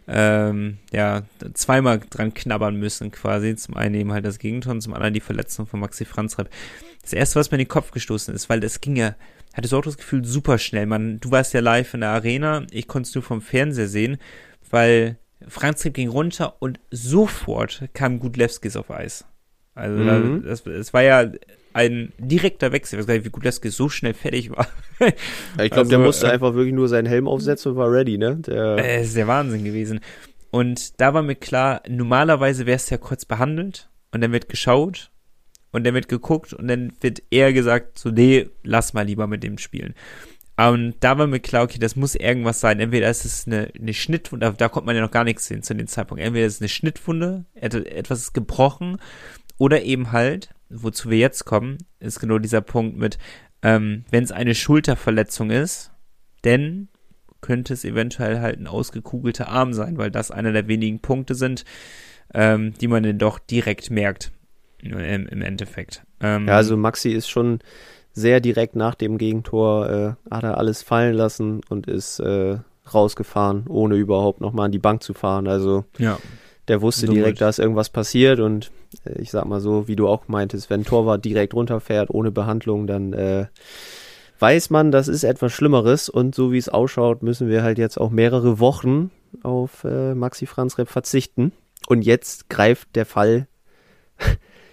ähm, 0.08 0.78
ja 0.92 1.22
zweimal 1.54 2.00
dran 2.10 2.34
knabbern 2.34 2.76
müssen 2.76 3.10
quasi. 3.10 3.56
Zum 3.56 3.76
einen 3.76 3.94
eben 3.94 4.12
halt 4.12 4.24
das 4.24 4.38
Gegentor 4.38 4.72
und 4.72 4.80
zum 4.80 4.94
anderen 4.94 5.14
die 5.14 5.20
Verletzung 5.20 5.66
von 5.66 5.80
Maxi 5.80 6.04
Franz 6.04 6.38
Rep. 6.38 6.50
Das 7.02 7.12
erste, 7.12 7.38
was 7.38 7.50
mir 7.50 7.56
in 7.56 7.64
den 7.64 7.68
Kopf 7.68 7.90
gestoßen 7.90 8.34
ist, 8.34 8.48
weil 8.48 8.60
das 8.60 8.80
ging 8.80 8.96
ja 8.96 9.14
hatte 9.54 9.68
so 9.68 9.78
auch 9.78 9.82
das 9.82 9.98
Gefühl, 9.98 10.24
super 10.24 10.58
schnell. 10.58 10.86
Man, 10.86 11.20
du 11.20 11.30
warst 11.30 11.52
ja 11.52 11.60
live 11.60 11.94
in 11.94 12.00
der 12.00 12.10
Arena, 12.10 12.64
ich 12.70 12.88
konnte 12.88 13.08
es 13.08 13.14
nur 13.14 13.22
vom 13.22 13.42
Fernseher 13.42 13.88
sehen, 13.88 14.18
weil 14.70 15.18
Franz 15.46 15.82
Trieb 15.82 15.94
ging 15.94 16.08
runter 16.08 16.56
und 16.60 16.80
sofort 16.90 17.88
kam 17.92 18.18
Gudlewskis 18.18 18.76
auf 18.76 18.90
Eis. 18.90 19.24
Also 19.74 19.96
mhm. 19.96 20.42
das, 20.44 20.66
es 20.66 20.92
war 20.92 21.02
ja 21.02 21.30
ein 21.74 22.12
direkter 22.18 22.72
Wechsel. 22.72 22.96
Ich 22.96 23.00
weiß 23.00 23.06
gar 23.06 23.14
nicht, 23.14 23.24
wie 23.24 23.30
Gudlewskis 23.30 23.76
so 23.76 23.88
schnell 23.88 24.14
fertig 24.14 24.50
war. 24.50 24.66
Ja, 25.58 25.64
ich 25.64 25.70
glaube, 25.70 25.80
also, 25.80 25.90
der 25.90 25.98
musste 25.98 26.26
äh, 26.28 26.30
einfach 26.30 26.54
wirklich 26.54 26.74
nur 26.74 26.88
seinen 26.88 27.06
Helm 27.06 27.26
aufsetzen 27.26 27.72
und 27.72 27.78
war 27.78 27.90
ready, 27.90 28.18
ne? 28.18 28.36
Der 28.36 28.78
äh, 28.78 29.02
ist 29.02 29.16
der 29.16 29.26
Wahnsinn 29.26 29.64
gewesen. 29.64 29.98
Und 30.52 31.00
da 31.00 31.12
war 31.12 31.22
mir 31.22 31.34
klar, 31.34 31.82
normalerweise 31.88 32.66
wäre 32.66 32.76
es 32.76 32.88
ja 32.88 32.98
kurz 32.98 33.24
behandelt 33.24 33.90
und 34.12 34.20
dann 34.20 34.30
wird 34.30 34.48
geschaut 34.48 35.10
und 35.72 35.84
dann 35.84 35.94
wird 35.94 36.08
geguckt 36.08 36.52
und 36.52 36.68
dann 36.68 36.92
wird 37.00 37.22
eher 37.30 37.52
gesagt, 37.52 37.98
so, 37.98 38.10
nee, 38.10 38.48
lass 38.62 38.92
mal 38.92 39.06
lieber 39.06 39.26
mit 39.26 39.42
dem 39.42 39.58
spielen. 39.58 39.94
Und 40.56 40.94
da 41.00 41.18
war 41.18 41.26
mir 41.26 41.40
klar, 41.40 41.64
okay, 41.64 41.78
das 41.78 41.96
muss 41.96 42.14
irgendwas 42.14 42.60
sein. 42.60 42.78
Entweder 42.78 43.08
ist 43.08 43.24
es 43.24 43.46
eine, 43.46 43.72
eine 43.76 43.94
Schnittwunde, 43.94 44.46
da, 44.46 44.52
da 44.52 44.68
konnte 44.68 44.86
man 44.86 44.94
ja 44.94 45.02
noch 45.02 45.10
gar 45.10 45.24
nichts 45.24 45.46
sehen 45.46 45.62
zu 45.62 45.74
dem 45.74 45.86
Zeitpunkt. 45.86 46.22
Entweder 46.22 46.46
ist 46.46 46.56
es 46.56 46.60
eine 46.60 46.68
Schnittwunde, 46.68 47.46
etwas 47.54 48.20
ist 48.20 48.34
gebrochen, 48.34 48.98
oder 49.58 49.82
eben 49.82 50.12
halt, 50.12 50.50
wozu 50.72 51.10
wir 51.10 51.18
jetzt 51.18 51.44
kommen, 51.44 51.78
ist 52.00 52.20
genau 52.20 52.38
dieser 52.38 52.60
Punkt 52.60 52.96
mit, 52.96 53.18
ähm, 53.62 54.04
wenn 54.10 54.24
es 54.24 54.32
eine 54.32 54.54
Schulterverletzung 54.54 55.50
ist, 55.50 55.92
denn 56.44 56.88
könnte 57.40 57.74
es 57.74 57.84
eventuell 57.84 58.40
halt 58.40 58.58
ein 58.58 58.66
ausgekugelter 58.66 59.48
Arm 59.48 59.74
sein, 59.74 59.98
weil 59.98 60.10
das 60.10 60.30
einer 60.30 60.52
der 60.52 60.68
wenigen 60.68 61.00
Punkte 61.00 61.34
sind, 61.34 61.64
ähm, 62.34 62.72
die 62.80 62.88
man 62.88 63.02
dann 63.02 63.18
doch 63.18 63.38
direkt 63.38 63.90
merkt 63.90 64.32
im, 64.80 65.26
im 65.26 65.42
Endeffekt. 65.42 66.04
Ähm, 66.20 66.48
ja, 66.48 66.56
also 66.56 66.76
Maxi 66.76 67.10
ist 67.10 67.28
schon 67.28 67.60
sehr 68.12 68.40
direkt 68.40 68.76
nach 68.76 68.94
dem 68.94 69.18
Gegentor, 69.18 69.90
äh, 69.90 70.34
hat 70.34 70.44
er 70.44 70.58
alles 70.58 70.82
fallen 70.82 71.14
lassen 71.14 71.60
und 71.68 71.86
ist 71.86 72.20
äh, 72.20 72.58
rausgefahren, 72.92 73.66
ohne 73.68 73.96
überhaupt 73.96 74.40
nochmal 74.40 74.66
an 74.66 74.72
die 74.72 74.78
Bank 74.78 75.02
zu 75.02 75.14
fahren. 75.14 75.48
Also 75.48 75.84
ja. 75.98 76.18
der 76.68 76.82
wusste 76.82 77.06
so 77.06 77.12
direkt, 77.12 77.40
da 77.40 77.48
ist 77.48 77.58
irgendwas 77.58 77.90
passiert 77.90 78.40
und 78.40 78.70
ich 79.18 79.30
sag 79.30 79.46
mal 79.46 79.60
so, 79.60 79.88
wie 79.88 79.96
du 79.96 80.08
auch 80.08 80.28
meintest, 80.28 80.70
wenn 80.70 80.84
Torwart 80.84 81.24
direkt 81.24 81.54
runterfährt 81.54 82.10
ohne 82.10 82.30
Behandlung, 82.30 82.86
dann 82.86 83.12
äh, 83.12 83.46
weiß 84.38 84.70
man, 84.70 84.90
das 84.90 85.08
ist 85.08 85.24
etwas 85.24 85.52
Schlimmeres 85.52 86.08
und 86.08 86.34
so 86.34 86.52
wie 86.52 86.58
es 86.58 86.68
ausschaut, 86.68 87.22
müssen 87.22 87.48
wir 87.48 87.62
halt 87.62 87.78
jetzt 87.78 87.98
auch 87.98 88.10
mehrere 88.10 88.58
Wochen 88.58 89.10
auf 89.42 89.84
äh, 89.84 90.14
Maxi 90.14 90.46
Franz 90.46 90.78
Repp 90.78 90.88
verzichten. 90.88 91.52
Und 91.86 92.02
jetzt 92.02 92.48
greift 92.48 92.94
der 92.94 93.06
Fall. 93.06 93.48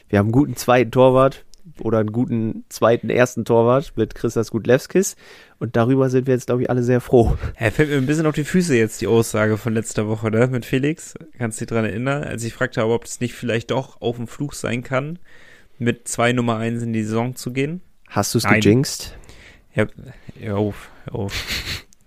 Wir 0.09 0.19
haben 0.19 0.27
einen 0.27 0.31
guten 0.31 0.55
zweiten 0.55 0.91
Torwart 0.91 1.45
oder 1.81 1.99
einen 1.99 2.11
guten 2.11 2.65
zweiten 2.69 3.09
ersten 3.09 3.45
Torwart 3.45 3.93
mit 3.95 4.15
Christas 4.15 4.51
Gudlewskis 4.51 5.15
und 5.59 5.75
darüber 5.75 6.09
sind 6.09 6.27
wir 6.27 6.33
jetzt, 6.33 6.47
glaube 6.47 6.63
ich, 6.63 6.69
alle 6.69 6.83
sehr 6.83 7.01
froh. 7.01 7.37
Er 7.55 7.71
fällt 7.71 7.89
mir 7.89 7.97
ein 7.97 8.05
bisschen 8.05 8.25
auf 8.25 8.35
die 8.35 8.43
Füße 8.43 8.75
jetzt, 8.75 9.01
die 9.01 9.07
Aussage 9.07 9.57
von 9.57 9.73
letzter 9.73 10.07
Woche, 10.07 10.31
ne, 10.31 10.47
mit 10.47 10.65
Felix. 10.65 11.15
Kannst 11.37 11.59
du 11.59 11.65
dich 11.65 11.73
dran 11.73 11.85
erinnern? 11.85 12.23
Als 12.23 12.43
ich 12.43 12.53
fragte, 12.53 12.85
ob 12.85 13.05
es 13.05 13.19
nicht 13.19 13.33
vielleicht 13.33 13.71
doch 13.71 14.01
auf 14.01 14.15
dem 14.15 14.27
Fluch 14.27 14.53
sein 14.53 14.83
kann, 14.83 15.19
mit 15.77 16.07
zwei 16.07 16.33
Nummer 16.33 16.57
eins 16.57 16.83
in 16.83 16.93
die 16.93 17.03
Saison 17.03 17.35
zu 17.35 17.53
gehen. 17.53 17.81
Hast 18.07 18.33
du 18.33 18.39
es 18.39 18.43
gejinxt? 18.45 19.17
Ja, 19.73 19.87
hör 20.39 20.57
auf, 20.57 20.89
hör 21.05 21.15
auf. 21.15 21.33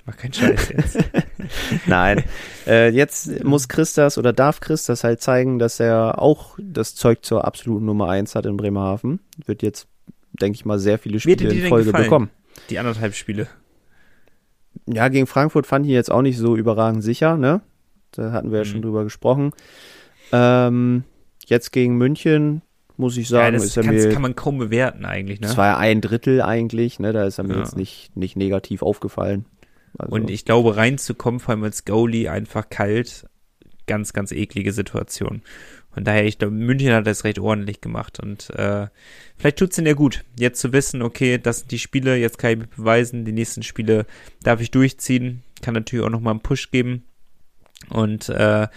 Mach 0.04 0.16
keinen 0.16 0.32
Scheiß 0.32 0.68
jetzt. 0.70 0.98
Nein. 1.86 2.24
Äh, 2.66 2.90
jetzt 2.90 3.44
muss 3.44 3.68
Christas 3.68 4.18
oder 4.18 4.32
darf 4.32 4.60
Christas 4.60 5.04
halt 5.04 5.20
zeigen, 5.20 5.58
dass 5.58 5.78
er 5.78 6.20
auch 6.20 6.58
das 6.60 6.94
Zeug 6.94 7.24
zur 7.24 7.44
absoluten 7.44 7.86
Nummer 7.86 8.08
eins 8.08 8.34
hat 8.34 8.46
in 8.46 8.56
Bremerhaven. 8.56 9.20
Wird 9.44 9.62
jetzt, 9.62 9.86
denke 10.32 10.56
ich 10.56 10.64
mal, 10.64 10.78
sehr 10.78 10.98
viele 10.98 11.20
Spiele 11.20 11.52
in 11.52 11.68
Folge 11.68 11.92
bekommen. 11.92 12.30
Die 12.70 12.78
anderthalb 12.78 13.14
Spiele. 13.14 13.46
Ja, 14.86 15.08
gegen 15.08 15.26
Frankfurt 15.26 15.66
fand 15.66 15.86
ich 15.86 15.90
ihn 15.90 15.96
jetzt 15.96 16.10
auch 16.10 16.22
nicht 16.22 16.38
so 16.38 16.56
überragend 16.56 17.04
sicher, 17.04 17.36
ne? 17.36 17.60
Da 18.10 18.32
hatten 18.32 18.50
wir 18.50 18.58
ja 18.58 18.64
mhm. 18.64 18.68
schon 18.68 18.82
drüber 18.82 19.04
gesprochen. 19.04 19.52
Ähm, 20.32 21.04
jetzt 21.46 21.72
gegen 21.72 21.96
München 21.96 22.62
muss 22.96 23.16
ich 23.16 23.28
sagen. 23.28 23.54
Ja, 23.54 23.60
das, 23.60 23.74
kann, 23.74 23.86
mir, 23.86 24.04
das 24.04 24.12
kann 24.12 24.22
man 24.22 24.34
kaum 24.34 24.58
bewerten 24.58 25.04
eigentlich. 25.04 25.40
Ne? 25.40 25.46
Das 25.46 25.56
war 25.56 25.66
ja 25.66 25.76
ein 25.76 26.00
Drittel 26.00 26.42
eigentlich, 26.42 26.98
ne? 26.98 27.12
da 27.12 27.24
ist 27.24 27.38
er 27.38 27.44
mir 27.44 27.54
ja. 27.54 27.60
jetzt 27.60 27.76
nicht, 27.76 28.16
nicht 28.16 28.36
negativ 28.36 28.82
aufgefallen. 28.82 29.46
Also. 29.98 30.14
Und 30.14 30.30
ich 30.30 30.44
glaube, 30.44 30.76
reinzukommen, 30.76 31.40
vor 31.40 31.54
allem 31.54 31.64
als 31.64 31.84
Goalie, 31.84 32.28
einfach 32.28 32.68
kalt, 32.70 33.26
ganz, 33.86 34.12
ganz 34.12 34.32
eklige 34.32 34.72
Situation. 34.72 35.42
Von 35.92 36.04
daher, 36.04 36.24
ich 36.24 36.38
glaube, 36.38 36.54
München 36.54 36.92
hat 36.92 37.06
das 37.06 37.24
recht 37.24 37.38
ordentlich 37.38 37.82
gemacht 37.82 38.18
und 38.18 38.48
äh, 38.50 38.86
vielleicht 39.36 39.58
tut's 39.58 39.76
ihnen 39.76 39.88
ja 39.88 39.92
gut, 39.92 40.24
jetzt 40.38 40.60
zu 40.60 40.72
wissen, 40.72 41.02
okay, 41.02 41.36
das 41.36 41.60
sind 41.60 41.70
die 41.70 41.78
Spiele, 41.78 42.16
jetzt 42.16 42.38
kann 42.38 42.52
ich 42.52 42.58
mich 42.60 42.68
beweisen, 42.70 43.26
die 43.26 43.32
nächsten 43.32 43.62
Spiele 43.62 44.06
darf 44.42 44.60
ich 44.62 44.70
durchziehen, 44.70 45.42
kann 45.60 45.74
natürlich 45.74 46.04
auch 46.04 46.10
nochmal 46.10 46.32
einen 46.32 46.40
Push 46.40 46.70
geben 46.70 47.04
und 47.90 48.30
äh, 48.30 48.68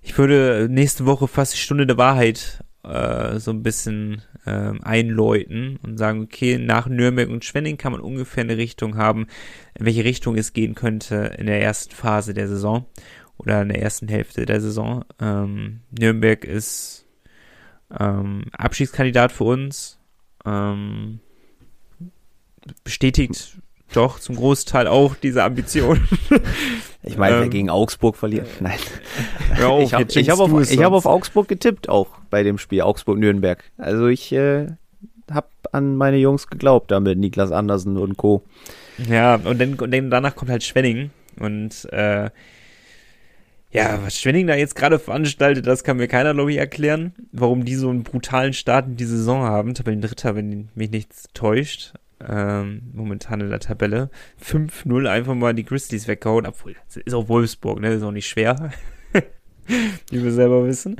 ich 0.00 0.16
würde 0.16 0.68
nächste 0.70 1.04
Woche 1.04 1.28
fast 1.28 1.52
die 1.52 1.58
Stunde 1.58 1.86
der 1.86 1.98
Wahrheit 1.98 2.64
äh, 2.84 3.38
so 3.40 3.50
ein 3.50 3.62
bisschen 3.62 4.22
äh, 4.46 4.72
einläuten 4.82 5.78
und 5.82 5.98
sagen, 5.98 6.22
okay, 6.22 6.58
nach 6.58 6.86
Nürnberg 6.86 7.28
und 7.28 7.44
Schwenning 7.44 7.76
kann 7.76 7.92
man 7.92 8.00
ungefähr 8.00 8.44
eine 8.44 8.56
Richtung 8.56 8.96
haben, 8.96 9.26
in 9.78 9.86
welche 9.86 10.04
Richtung 10.04 10.36
es 10.36 10.52
gehen 10.52 10.74
könnte 10.74 11.34
in 11.38 11.46
der 11.46 11.62
ersten 11.62 11.94
Phase 11.94 12.34
der 12.34 12.48
Saison 12.48 12.86
oder 13.38 13.62
in 13.62 13.68
der 13.68 13.82
ersten 13.82 14.08
Hälfte 14.08 14.46
der 14.46 14.60
Saison. 14.60 15.04
Ähm, 15.20 15.80
Nürnberg 15.90 16.44
ist 16.44 17.06
ähm, 17.98 18.44
Abschiedskandidat 18.52 19.32
für 19.32 19.44
uns. 19.44 19.98
Ähm, 20.44 21.20
bestätigt 22.82 23.58
doch 23.96 24.18
zum 24.18 24.36
Großteil 24.36 24.86
auch 24.86 25.14
diese 25.14 25.42
Ambition. 25.42 26.06
Ich 27.06 27.18
meine, 27.18 27.36
wer 27.36 27.44
ähm, 27.44 27.50
gegen 27.50 27.68
Augsburg 27.68 28.16
verliert. 28.16 28.48
Nein. 28.60 28.78
Auf, 29.62 29.82
ich 29.82 29.92
habe 29.92 30.06
hab 30.06 30.40
auf, 30.40 30.50
hab 30.50 30.92
auf 30.94 31.04
Augsburg 31.04 31.48
getippt, 31.48 31.90
auch 31.90 32.08
bei 32.30 32.42
dem 32.42 32.56
Spiel 32.56 32.80
Augsburg-Nürnberg. 32.80 33.62
Also 33.76 34.06
ich 34.06 34.32
äh, 34.32 34.68
habe 35.30 35.48
an 35.72 35.96
meine 35.96 36.16
Jungs 36.16 36.46
geglaubt, 36.46 36.90
da 36.90 37.00
mit 37.00 37.18
Niklas 37.18 37.52
Andersen 37.52 37.98
und 37.98 38.16
Co. 38.16 38.42
Ja, 39.06 39.34
und 39.34 39.60
dann, 39.60 39.74
und 39.74 39.90
dann 39.90 40.10
danach 40.10 40.34
kommt 40.34 40.50
halt 40.50 40.64
Schwenning. 40.64 41.10
Und 41.38 41.86
äh, 41.92 42.30
ja, 43.70 43.98
was 44.02 44.18
Schwenning 44.18 44.46
da 44.46 44.54
jetzt 44.54 44.74
gerade 44.74 44.98
veranstaltet, 44.98 45.66
das 45.66 45.84
kann 45.84 45.98
mir 45.98 46.08
keiner, 46.08 46.32
glaube 46.32 46.52
ich, 46.52 46.58
erklären. 46.58 47.12
Warum 47.32 47.66
die 47.66 47.74
so 47.74 47.90
einen 47.90 48.02
brutalen 48.02 48.54
Start 48.54 48.86
in 48.86 48.96
die 48.96 49.04
Saison 49.04 49.42
haben. 49.42 49.74
Tabellendritter, 49.74 50.36
wenn 50.36 50.70
mich 50.74 50.90
nichts 50.90 51.28
täuscht 51.34 51.92
ähm, 52.20 52.90
momentan 52.92 53.40
in 53.40 53.50
der 53.50 53.60
Tabelle. 53.60 54.10
5-0 54.42 55.08
einfach 55.08 55.34
mal 55.34 55.54
die 55.54 55.64
Grizzlies 55.64 56.08
weggehauen, 56.08 56.46
obwohl, 56.46 56.76
ist 57.04 57.14
auch 57.14 57.28
Wolfsburg, 57.28 57.80
ne, 57.80 57.92
ist 57.94 58.02
auch 58.02 58.10
nicht 58.10 58.28
schwer. 58.28 58.70
Wie 60.10 60.22
wir 60.22 60.32
selber 60.32 60.66
wissen. 60.66 60.96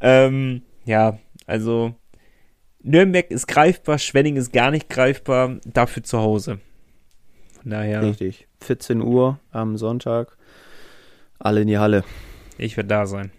Ähm, 0.00 0.62
ja, 0.84 1.18
also 1.46 1.94
Nürnberg 2.82 3.30
ist 3.30 3.46
greifbar, 3.46 3.98
Schwenning 3.98 4.36
ist 4.36 4.52
gar 4.52 4.70
nicht 4.70 4.88
greifbar, 4.88 5.58
dafür 5.64 6.02
zu 6.02 6.18
Hause. 6.18 6.60
Von 7.62 7.70
daher. 7.70 8.02
Richtig. 8.02 8.46
14 8.60 9.00
Uhr 9.00 9.38
am 9.50 9.76
Sonntag. 9.76 10.36
Alle 11.38 11.62
in 11.62 11.68
die 11.68 11.78
Halle. 11.78 12.04
Ich 12.56 12.76
werde 12.76 12.88
da 12.88 13.06
sein. 13.06 13.30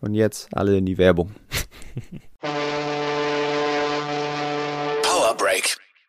Und 0.00 0.14
jetzt 0.14 0.54
alle 0.56 0.76
in 0.76 0.86
die 0.86 0.98
Werbung. 0.98 1.34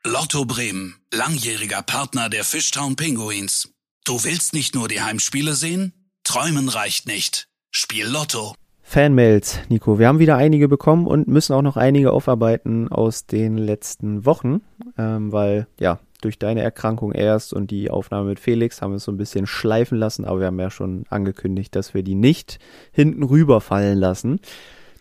Lotto 0.08 0.46
Bremen, 0.46 0.94
langjähriger 1.12 1.82
Partner 1.82 2.30
der 2.30 2.44
Fishtown 2.44 2.96
Pinguins. 2.96 3.74
Du 4.06 4.24
willst 4.24 4.54
nicht 4.54 4.76
nur 4.76 4.88
die 4.88 5.02
Heimspiele 5.02 5.56
sehen? 5.56 5.94
Träumen 6.24 6.70
reicht 6.70 7.08
nicht. 7.08 7.48
Spiel 7.72 8.06
Lotto. 8.06 8.54
Fanmails, 8.84 9.58
Nico. 9.68 9.98
Wir 9.98 10.08
haben 10.08 10.20
wieder 10.20 10.38
einige 10.38 10.68
bekommen 10.68 11.08
und 11.08 11.28
müssen 11.28 11.54
auch 11.54 11.64
noch 11.64 11.76
einige 11.76 12.12
aufarbeiten 12.12 12.88
aus 12.88 13.26
den 13.26 13.58
letzten 13.58 14.28
Wochen, 14.28 14.62
ähm, 14.96 15.32
weil 15.32 15.66
ja, 15.80 15.98
durch 16.22 16.38
deine 16.38 16.62
Erkrankung 16.62 17.12
erst 17.12 17.52
und 17.52 17.72
die 17.72 17.90
Aufnahme 17.90 18.30
mit 18.30 18.40
Felix 18.40 18.84
haben 18.84 18.92
wir 18.92 18.98
es 18.98 19.06
so 19.06 19.12
ein 19.12 19.18
bisschen 19.18 19.48
schleifen 19.48 19.98
lassen, 19.98 20.24
aber 20.24 20.40
wir 20.40 20.48
haben 20.48 20.60
ja 20.60 20.70
schon 20.70 21.06
angekündigt, 21.10 21.76
dass 21.76 21.96
wir 21.96 22.04
die 22.04 22.14
nicht 22.14 22.60
hinten 22.92 23.24
rüberfallen 23.24 23.98
lassen. 23.98 24.40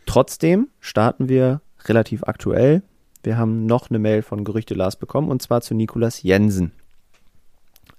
Trotzdem 0.06 0.68
starten 0.80 1.28
wir 1.28 1.60
relativ 1.84 2.24
aktuell 2.24 2.82
wir 3.24 3.36
haben 3.38 3.66
noch 3.66 3.90
eine 3.90 3.98
Mail 3.98 4.22
von 4.22 4.44
Gerüchte 4.44 4.74
Lars 4.74 4.96
bekommen 4.96 5.30
und 5.30 5.42
zwar 5.42 5.60
zu 5.60 5.74
Nikolas 5.74 6.22
Jensen. 6.22 6.72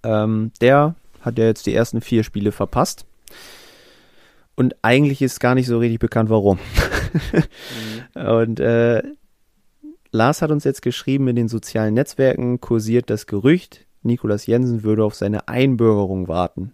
Ähm, 0.03 0.51
der 0.61 0.95
hat 1.21 1.37
ja 1.37 1.45
jetzt 1.45 1.65
die 1.65 1.73
ersten 1.73 2.01
vier 2.01 2.23
Spiele 2.23 2.51
verpasst. 2.51 3.05
Und 4.55 4.75
eigentlich 4.83 5.21
ist 5.21 5.39
gar 5.39 5.55
nicht 5.55 5.67
so 5.67 5.79
richtig 5.79 5.99
bekannt, 5.99 6.29
warum. 6.29 6.59
mhm. 8.15 8.21
Und 8.25 8.59
äh, 8.59 9.03
Lars 10.11 10.41
hat 10.41 10.51
uns 10.51 10.63
jetzt 10.63 10.81
geschrieben, 10.81 11.27
in 11.27 11.35
den 11.35 11.49
sozialen 11.49 11.93
Netzwerken 11.93 12.61
kursiert 12.61 13.09
das 13.09 13.27
Gerücht, 13.27 13.85
Nikolas 14.03 14.45
Jensen 14.45 14.83
würde 14.83 15.03
auf 15.03 15.15
seine 15.15 15.47
Einbürgerung 15.47 16.27
warten. 16.27 16.73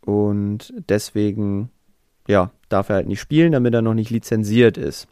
Und 0.00 0.74
deswegen, 0.88 1.70
ja, 2.28 2.50
darf 2.68 2.90
er 2.90 2.96
halt 2.96 3.06
nicht 3.06 3.20
spielen, 3.20 3.52
damit 3.52 3.72
er 3.72 3.80
noch 3.80 3.94
nicht 3.94 4.10
lizenziert 4.10 4.76
ist. 4.76 5.08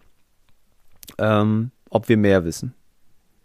Ähm, 1.19 1.71
ob 1.93 2.09
wir 2.09 2.17
mehr 2.17 2.45
wissen. 2.45 2.75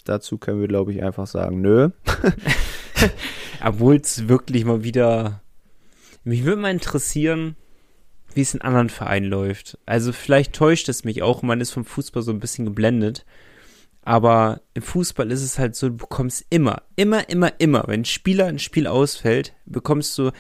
Dazu 0.06 0.38
können 0.38 0.62
wir, 0.62 0.70
glaube 0.70 0.94
ich, 0.94 1.04
einfach 1.04 1.28
sagen, 1.28 1.62
nö. 1.62 1.90
Obwohl 3.64 3.98
es 3.98 4.30
wirklich 4.30 4.64
mal 4.64 4.84
wieder. 4.84 5.42
Mich 6.24 6.46
würde 6.46 6.62
mal 6.62 6.72
interessieren, 6.72 7.56
wie 8.34 8.42
es 8.42 8.54
in 8.54 8.62
anderen 8.62 8.90
Vereinen 8.90 9.30
läuft. 9.30 9.78
Also 9.86 10.14
vielleicht 10.14 10.54
täuscht 10.54 10.88
es 10.88 11.04
mich 11.04 11.24
auch, 11.24 11.42
man 11.42 11.62
ist 11.62 11.72
vom 11.72 11.86
Fußball 11.86 12.24
so 12.24 12.32
ein 12.32 12.40
bisschen 12.40 12.66
geblendet. 12.66 13.26
Aber 14.02 14.62
im 14.74 14.82
Fußball 14.82 15.30
ist 15.32 15.44
es 15.44 15.60
halt 15.60 15.76
so, 15.76 15.90
du 15.90 15.98
bekommst 15.98 16.46
immer, 16.50 16.84
immer, 16.96 17.30
immer, 17.30 17.60
immer, 17.60 17.84
wenn 17.88 18.02
ein 18.02 18.06
Spieler 18.06 18.46
ein 18.46 18.60
Spiel 18.60 18.88
ausfällt, 18.88 19.54
bekommst 19.66 20.18
du 20.18 20.32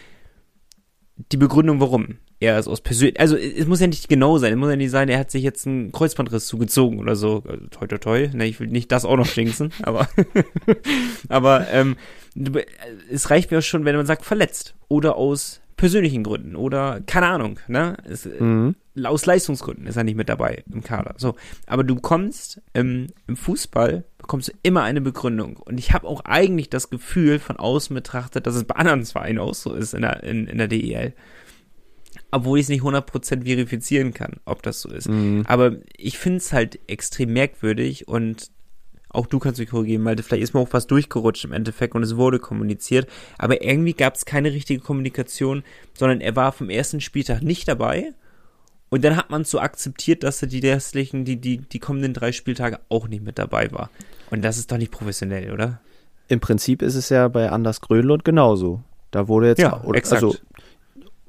die 1.32 1.38
Begründung, 1.38 1.82
warum 1.82 2.20
er 2.40 2.60
ist 2.60 2.68
aus 2.68 2.82
persönlich, 2.82 3.20
also 3.20 3.36
es 3.36 3.66
muss 3.66 3.80
ja 3.80 3.88
nicht 3.88 4.10
genau 4.10 4.38
sein, 4.38 4.54
es 4.54 4.60
muss 4.60 4.70
ja 4.70 4.76
nicht 4.76 4.92
sein, 4.92 5.10
er 5.10 5.20
hat 5.20 5.32
sich 5.32 5.44
jetzt 5.44 5.66
einen 5.66 5.92
Kreuzbandriss 5.92 6.46
zugezogen 6.46 7.00
oder 7.00 7.16
so, 7.16 7.44
also, 7.48 7.68
toi 7.68 7.88
toi 7.88 7.98
toi, 7.98 8.30
ne, 8.34 8.46
ich 8.46 8.60
will 8.60 8.68
nicht 8.68 8.92
das 8.92 9.06
auch 9.06 9.18
noch 9.18 9.28
jinxen, 9.28 9.72
aber, 9.82 10.08
aber 11.30 11.68
ähm, 11.72 11.96
es 13.10 13.30
reicht 13.32 13.50
mir 13.50 13.60
auch 13.60 13.64
schon, 13.64 13.86
wenn 13.86 13.96
man 13.96 14.06
sagt 14.06 14.24
verletzt 14.24 14.76
oder 14.88 15.16
aus 15.16 15.62
persönlichen 15.78 16.24
Gründen 16.24 16.56
oder 16.56 17.02
keine 17.06 17.28
Ahnung, 17.28 17.60
ne, 17.68 17.98
es, 18.08 18.26
mhm. 18.26 18.76
aus 19.04 19.26
Leistungsgründen 19.26 19.88
ist 19.88 19.96
er 19.96 20.04
nicht 20.04 20.18
mit 20.18 20.30
dabei 20.30 20.64
im 20.72 20.84
Kader, 20.84 21.16
so, 21.18 21.36
aber 21.66 21.84
du 21.84 21.96
kommst 21.96 22.62
ähm, 22.76 23.08
im 23.26 23.36
Fußball 23.36 24.04
bekommst 24.20 24.50
du 24.50 24.54
immer 24.62 24.84
eine 24.84 25.00
Begründung. 25.00 25.56
Und 25.56 25.80
ich 25.80 25.94
habe 25.94 26.06
auch 26.06 26.26
eigentlich 26.26 26.70
das 26.70 26.90
Gefühl 26.90 27.40
von 27.40 27.56
außen 27.56 27.94
betrachtet, 27.94 28.46
dass 28.46 28.56
es 28.56 28.66
bei 28.66 28.76
anderen 28.76 29.06
Vereinen 29.06 29.40
auch 29.40 29.54
so 29.54 29.74
ist 29.74 29.94
in 29.94 30.02
der 30.02 30.22
in, 30.24 30.48
in 30.48 30.58
der 30.58 30.68
DEL 30.68 31.14
obwohl 32.32 32.60
ich 32.60 32.66
es 32.66 32.70
nicht 32.70 32.84
100% 32.84 33.44
verifizieren 33.44 34.14
kann, 34.14 34.34
ob 34.46 34.62
das 34.64 34.82
so 34.82 34.90
ist. 34.90 35.10
Mhm. 35.10 35.44
Aber 35.48 35.78
ich 35.96 36.18
finde 36.18 36.38
es 36.38 36.54
halt 36.54 36.80
extrem 36.88 37.34
merkwürdig 37.34 38.08
und 38.08 38.52
auch 39.10 39.26
du 39.26 39.40
kannst 39.40 39.60
mich 39.60 39.70
korrigieren, 39.70 40.04
Malte, 40.04 40.22
vielleicht 40.22 40.44
ist 40.44 40.54
mir 40.54 40.60
auch 40.60 40.74
was 40.74 40.88
durchgerutscht 40.88 41.46
im 41.46 41.54
Endeffekt 41.54 41.96
und 41.96 42.04
es 42.04 42.18
wurde 42.18 42.40
kommuniziert, 42.40 43.08
aber 43.38 43.64
irgendwie 43.64 43.94
gab 43.94 44.16
es 44.16 44.26
keine 44.26 44.52
richtige 44.52 44.82
Kommunikation, 44.82 45.64
sondern 45.94 46.22
er 46.22 46.36
war 46.36 46.52
vom 46.52 46.70
ersten 46.70 47.00
Spieltag 47.00 47.42
nicht 47.42 47.68
dabei 47.68 48.14
und 48.90 49.04
dann 49.04 49.16
hat 49.16 49.30
man 49.30 49.44
so 49.44 49.60
akzeptiert, 49.60 50.24
dass 50.24 50.42
er 50.42 50.48
die 50.48 50.60
restlichen, 50.60 51.26
die, 51.26 51.38
die, 51.38 51.58
die 51.58 51.80
kommenden 51.80 52.14
drei 52.14 52.32
Spieltage 52.32 52.80
auch 52.90 53.08
nicht 53.08 53.24
mit 53.24 53.38
dabei 53.38 53.72
war. 53.72 53.90
Und 54.30 54.44
das 54.44 54.58
ist 54.58 54.72
doch 54.72 54.78
nicht 54.78 54.92
professionell, 54.92 55.52
oder? 55.52 55.82
Im 56.28 56.40
Prinzip 56.40 56.82
ist 56.82 56.96
es 56.96 57.10
ja 57.10 57.28
bei 57.28 57.50
Anders 57.50 57.82
Grönlund 57.82 58.24
genauso. 58.26 58.82
Da 59.12 59.28
wurde 59.28 59.48
jetzt, 59.48 59.60
ja, 59.60 59.82
oder, 59.84 60.02
also, 60.12 60.36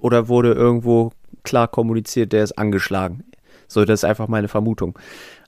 oder 0.01 0.29
wurde 0.29 0.53
irgendwo 0.53 1.13
klar 1.43 1.69
kommuniziert, 1.69 2.33
der 2.33 2.45
ist 2.45 2.59
angeschlagen. 2.59 3.25
So, 3.67 3.85
das 3.85 4.01
ist 4.01 4.05
einfach 4.05 4.29
meine 4.29 4.49
Vermutung. 4.49 4.99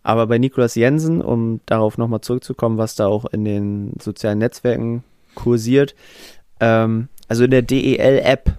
Aber 0.03 0.27
bei 0.27 0.39
Niklas 0.39 0.75
Jensen, 0.75 1.23
um 1.23 1.61
darauf 1.67 1.99
nochmal 1.99 2.21
zurückzukommen, 2.21 2.79
was 2.79 2.95
da 2.95 3.07
auch 3.07 3.27
in 3.27 3.45
den 3.45 3.95
sozialen 4.01 4.39
Netzwerken 4.39 5.05
kursiert, 5.35 5.95
ähm, 6.61 7.09
also 7.29 7.45
in 7.45 7.51
der 7.51 7.63
DEL-App, 7.63 8.53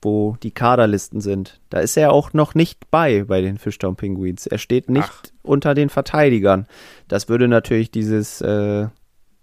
wo 0.00 0.36
die 0.42 0.50
Kaderlisten 0.50 1.20
sind, 1.20 1.60
da 1.70 1.78
ist 1.80 1.96
er 1.96 2.12
auch 2.12 2.32
noch 2.32 2.54
nicht 2.54 2.90
bei 2.90 3.24
bei 3.24 3.40
den 3.40 3.58
Fishtown 3.58 3.94
Penguins. 3.94 4.46
Er 4.46 4.58
steht 4.58 4.90
nicht 4.90 5.08
Ach. 5.08 5.22
unter 5.42 5.74
den 5.74 5.88
Verteidigern. 5.88 6.66
Das 7.06 7.28
würde 7.28 7.46
natürlich 7.46 7.92
dieses, 7.92 8.40
äh, 8.40 8.88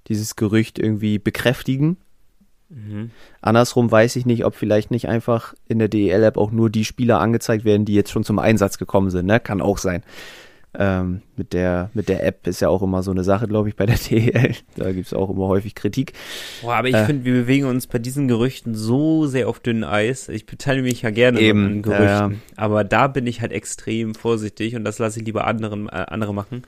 dieses 0.07 0.35
Gerücht 0.35 0.77
irgendwie 0.77 1.17
bekräftigen. 1.17 1.97
Mhm. 2.69 3.11
Andersrum 3.41 3.91
weiß 3.91 4.15
ich 4.15 4.25
nicht, 4.25 4.45
ob 4.45 4.55
vielleicht 4.55 4.91
nicht 4.91 5.07
einfach 5.07 5.53
in 5.67 5.79
der 5.79 5.87
DEL-App 5.87 6.37
auch 6.37 6.51
nur 6.51 6.69
die 6.69 6.85
Spieler 6.85 7.19
angezeigt 7.19 7.65
werden, 7.65 7.85
die 7.85 7.95
jetzt 7.95 8.11
schon 8.11 8.23
zum 8.23 8.39
Einsatz 8.39 8.77
gekommen 8.77 9.09
sind. 9.09 9.25
Ne? 9.25 9.39
Kann 9.39 9.61
auch 9.61 9.77
sein. 9.77 10.03
Ähm, 10.77 11.23
mit, 11.35 11.53
der, 11.53 11.89
mit 11.95 12.09
der 12.09 12.23
App 12.23 12.45
ist 12.45 12.59
ja 12.59 12.69
auch 12.69 12.83
immer 12.83 13.01
so 13.01 13.09
eine 13.09 13.23
Sache, 13.23 13.47
glaube 13.47 13.69
ich, 13.69 13.75
bei 13.75 13.87
der 13.87 13.97
DEL. 14.09 14.53
Da 14.75 14.91
gibt 14.91 15.07
es 15.07 15.13
auch 15.15 15.31
immer 15.31 15.47
häufig 15.47 15.73
Kritik. 15.73 16.13
Boah, 16.61 16.75
aber 16.75 16.87
ich 16.89 16.95
äh, 16.95 17.05
finde, 17.05 17.25
wir 17.25 17.33
bewegen 17.33 17.65
uns 17.65 17.87
bei 17.87 17.97
diesen 17.97 18.27
Gerüchten 18.27 18.75
so 18.75 19.25
sehr 19.25 19.49
auf 19.49 19.59
dünnem 19.59 19.89
Eis. 19.89 20.29
Ich 20.29 20.45
beteilige 20.45 20.83
mich 20.83 21.01
ja 21.01 21.09
gerne 21.09 21.39
eben, 21.39 21.65
an 21.65 21.81
Gerüchten. 21.81 22.05
Ja, 22.05 22.31
Aber 22.55 22.83
da 22.83 23.07
bin 23.07 23.25
ich 23.25 23.41
halt 23.41 23.51
extrem 23.51 24.13
vorsichtig 24.13 24.75
und 24.75 24.83
das 24.83 24.99
lasse 24.99 25.19
ich 25.19 25.25
lieber 25.25 25.47
anderen, 25.47 25.87
äh, 25.87 26.05
andere 26.07 26.35
machen. 26.35 26.61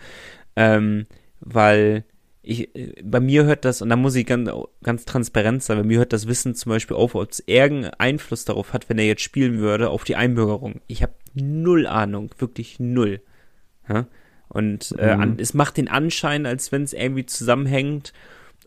Ähm, 0.56 1.06
weil 1.40 2.04
ich, 2.44 2.70
bei 3.04 3.20
mir 3.20 3.46
hört 3.46 3.66
das, 3.66 3.82
und 3.82 3.90
da 3.90 3.96
muss 3.96 4.16
ich 4.16 4.26
ganz, 4.26 4.50
ganz 4.84 5.06
transparent 5.06 5.62
sein, 5.62 5.78
bei 5.78 5.84
mir 5.84 6.00
hört 6.00 6.14
das 6.14 6.28
Wissen 6.28 6.56
zum 6.56 6.72
Beispiel 6.72 6.98
auf, 6.98 7.14
ob 7.14 7.30
es 7.30 7.44
irgendeinen 7.46 7.94
Einfluss 8.00 8.46
darauf 8.46 8.74
hat, 8.74 8.90
wenn 8.90 8.98
er 8.98 9.06
jetzt 9.06 9.22
spielen 9.22 9.60
würde, 9.60 9.90
auf 9.90 10.04
die 10.04 10.16
Einbürgerung. 10.16 10.82
Ich 10.88 11.04
habe 11.04 11.14
null 11.34 11.86
Ahnung, 11.86 12.32
wirklich 12.40 12.80
null. 12.80 13.22
Ja? 13.88 14.08
Und 14.50 14.96
äh, 14.98 15.16
mhm. 15.16 15.22
an, 15.22 15.38
es 15.40 15.54
macht 15.54 15.78
den 15.78 15.88
Anschein, 15.88 16.46
als 16.46 16.72
wenn 16.72 16.84
es 16.84 16.94
irgendwie 16.94 17.26
zusammenhängt. 17.26 18.12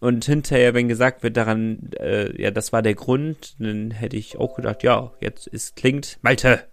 Und 0.00 0.24
hinterher, 0.24 0.74
wenn 0.74 0.88
gesagt 0.88 1.22
wird 1.22 1.36
daran, 1.36 1.90
äh, 1.98 2.40
ja, 2.40 2.50
das 2.50 2.72
war 2.72 2.82
der 2.82 2.94
Grund, 2.94 3.56
dann 3.58 3.90
hätte 3.90 4.16
ich 4.16 4.38
auch 4.38 4.54
gedacht, 4.54 4.82
ja, 4.82 5.12
jetzt 5.20 5.46
ist 5.46 5.76
klingt 5.76 6.18
Malte. 6.22 6.64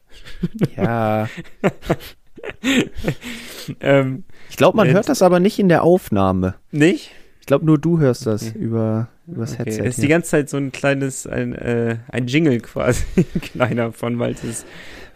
Ja. 0.75 1.29
ähm, 3.80 4.23
ich 4.49 4.58
glaube, 4.58 4.77
man 4.77 4.89
hört 4.89 5.10
das 5.10 5.21
aber 5.21 5.39
nicht 5.39 5.60
in 5.60 5.69
der 5.69 5.84
Aufnahme. 5.84 6.56
Nicht? 6.71 7.12
Ich 7.39 7.47
glaube, 7.47 7.65
nur 7.65 7.77
du 7.77 7.99
hörst 7.99 8.25
das 8.25 8.49
okay. 8.49 8.60
über 8.60 9.10
übers 9.27 9.54
okay. 9.54 9.63
Headset. 9.65 9.82
Es 9.84 9.97
ist 9.97 10.04
die 10.04 10.08
ganze 10.08 10.30
Zeit 10.32 10.49
so 10.49 10.58
ein 10.58 10.71
kleines, 10.71 11.27
ein, 11.27 11.54
äh, 11.54 11.97
ein 12.10 12.27
Jingle 12.27 12.60
quasi, 12.60 13.04
kleiner 13.41 13.91
von 13.91 14.15
Maltes 14.15 14.65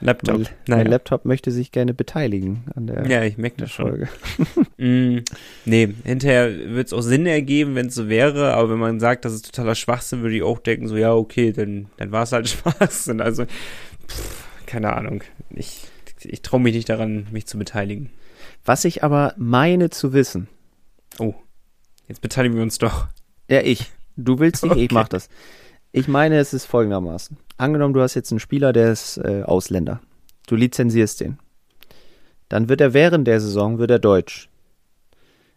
Laptop. 0.02 0.38
Mein, 0.38 0.48
naja. 0.68 0.90
Laptop 0.90 1.26
möchte 1.26 1.52
sich 1.52 1.72
gerne 1.72 1.94
beteiligen 1.94 2.64
an 2.76 2.88
der 2.88 3.08
Ja, 3.08 3.24
ich 3.24 3.38
merke 3.38 3.58
das 3.58 3.72
schon. 3.72 4.08
mm, 4.78 5.24
nee, 5.66 5.94
hinterher 6.04 6.52
wird 6.74 6.88
es 6.88 6.94
auch 6.94 7.02
Sinn 7.02 7.26
ergeben, 7.26 7.76
wenn 7.76 7.88
es 7.88 7.96
so 7.96 8.10
wäre, 8.10 8.54
aber 8.54 8.72
wenn 8.72 8.80
man 8.80 9.00
sagt, 9.00 9.26
das 9.26 9.34
ist 9.34 9.46
totaler 9.46 9.76
Schwachsinn, 9.76 10.22
würde 10.22 10.36
ich 10.36 10.44
auch 10.44 10.60
denken, 10.60 10.88
so, 10.88 10.98
ja, 10.98 11.14
okay, 11.14 11.52
dann, 11.52 11.88
dann 11.98 12.12
war 12.12 12.24
es 12.24 12.32
halt 12.32 12.50
Schwachsinn. 12.50 13.22
Also, 13.22 13.46
pff, 13.46 14.48
keine 14.66 14.94
Ahnung. 14.94 15.24
Ich, 15.52 15.88
ich 16.26 16.42
traue 16.42 16.60
mich 16.60 16.76
nicht 16.76 16.90
daran, 16.90 17.28
mich 17.32 17.46
zu 17.46 17.58
beteiligen. 17.58 18.12
Was 18.64 18.86
ich 18.86 19.04
aber 19.04 19.34
meine 19.38 19.90
zu 19.90 20.14
wissen. 20.14 20.48
Oh, 21.20 21.36
jetzt 22.08 22.22
beteiligen 22.22 22.56
wir 22.56 22.64
uns 22.64 22.78
doch. 22.78 23.08
Ja, 23.50 23.62
ich. 23.62 23.92
Du 24.18 24.40
willst 24.40 24.64
nicht, 24.64 24.72
okay. 24.72 24.86
ich 24.86 24.92
mach 24.92 25.08
das. 25.08 25.30
Ich 25.92 26.08
meine, 26.08 26.40
es 26.40 26.54
ist 26.54 26.66
folgendermaßen. 26.66 27.38
Angenommen, 27.58 27.94
du 27.94 28.02
hast 28.02 28.16
jetzt 28.16 28.32
einen 28.32 28.40
Spieler, 28.40 28.74
der 28.74 28.92
ist 28.92 29.18
äh, 29.18 29.44
Ausländer. 29.44 30.02
Du 30.48 30.56
lizenzierst 30.56 31.22
den. 31.22 31.40
Dann 32.50 32.70
wird 32.70 32.82
er 32.82 32.94
während 32.94 33.28
der 33.28 33.40
Saison 33.40 33.78
wird 33.78 33.92
er 33.92 34.00
deutsch. 34.00 34.50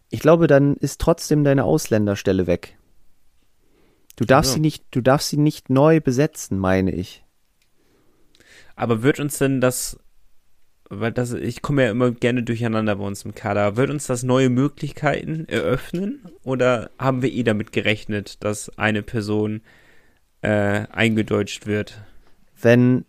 Ich 0.09 0.19
glaube, 0.19 0.47
dann 0.47 0.75
ist 0.75 0.99
trotzdem 0.99 1.43
deine 1.43 1.63
Ausländerstelle 1.63 2.47
weg. 2.47 2.77
Du 4.15 4.25
darfst 4.25 4.51
ja. 4.51 4.55
sie 4.55 4.61
nicht, 4.61 4.83
du 4.91 5.01
darfst 5.01 5.29
sie 5.29 5.37
nicht 5.37 5.69
neu 5.69 6.01
besetzen, 6.01 6.57
meine 6.57 6.91
ich. 6.91 7.23
Aber 8.75 9.03
wird 9.03 9.19
uns 9.19 9.37
denn 9.37 9.61
das, 9.61 9.99
weil 10.89 11.11
das, 11.11 11.33
ich 11.33 11.61
komme 11.61 11.83
ja 11.85 11.91
immer 11.91 12.11
gerne 12.11 12.43
durcheinander 12.43 12.95
bei 12.95 13.05
uns 13.05 13.23
im 13.23 13.35
Kader, 13.35 13.77
wird 13.77 13.91
uns 13.91 14.07
das 14.07 14.23
neue 14.23 14.49
Möglichkeiten 14.49 15.45
eröffnen? 15.47 16.25
Oder 16.43 16.89
haben 16.97 17.21
wir 17.21 17.31
eh 17.31 17.43
damit 17.43 17.71
gerechnet, 17.71 18.43
dass 18.43 18.77
eine 18.77 19.03
Person 19.03 19.61
äh, 20.41 20.87
eingedeutscht 20.91 21.67
wird. 21.67 22.01
Wenn 22.61 23.05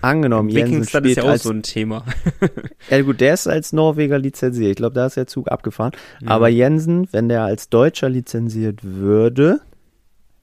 angenommen 0.00 0.48
Jensen 0.48 0.84
spielt 0.84 1.06
ist 1.06 1.16
ja 1.16 1.22
auch 1.22 1.28
als, 1.28 1.44
so 1.44 1.50
ein 1.50 1.62
Thema. 1.62 2.04
ja 2.90 3.02
gut, 3.02 3.20
der 3.20 3.34
ist 3.34 3.46
als 3.46 3.72
Norweger 3.72 4.18
lizenziert. 4.18 4.70
Ich 4.70 4.76
glaube, 4.76 4.94
da 4.94 5.06
ist 5.06 5.16
der 5.16 5.26
Zug 5.26 5.50
abgefahren. 5.50 5.92
Mhm. 6.20 6.28
Aber 6.28 6.48
Jensen, 6.48 7.08
wenn 7.12 7.28
der 7.28 7.42
als 7.42 7.68
Deutscher 7.68 8.08
lizenziert 8.08 8.80
würde, 8.82 9.60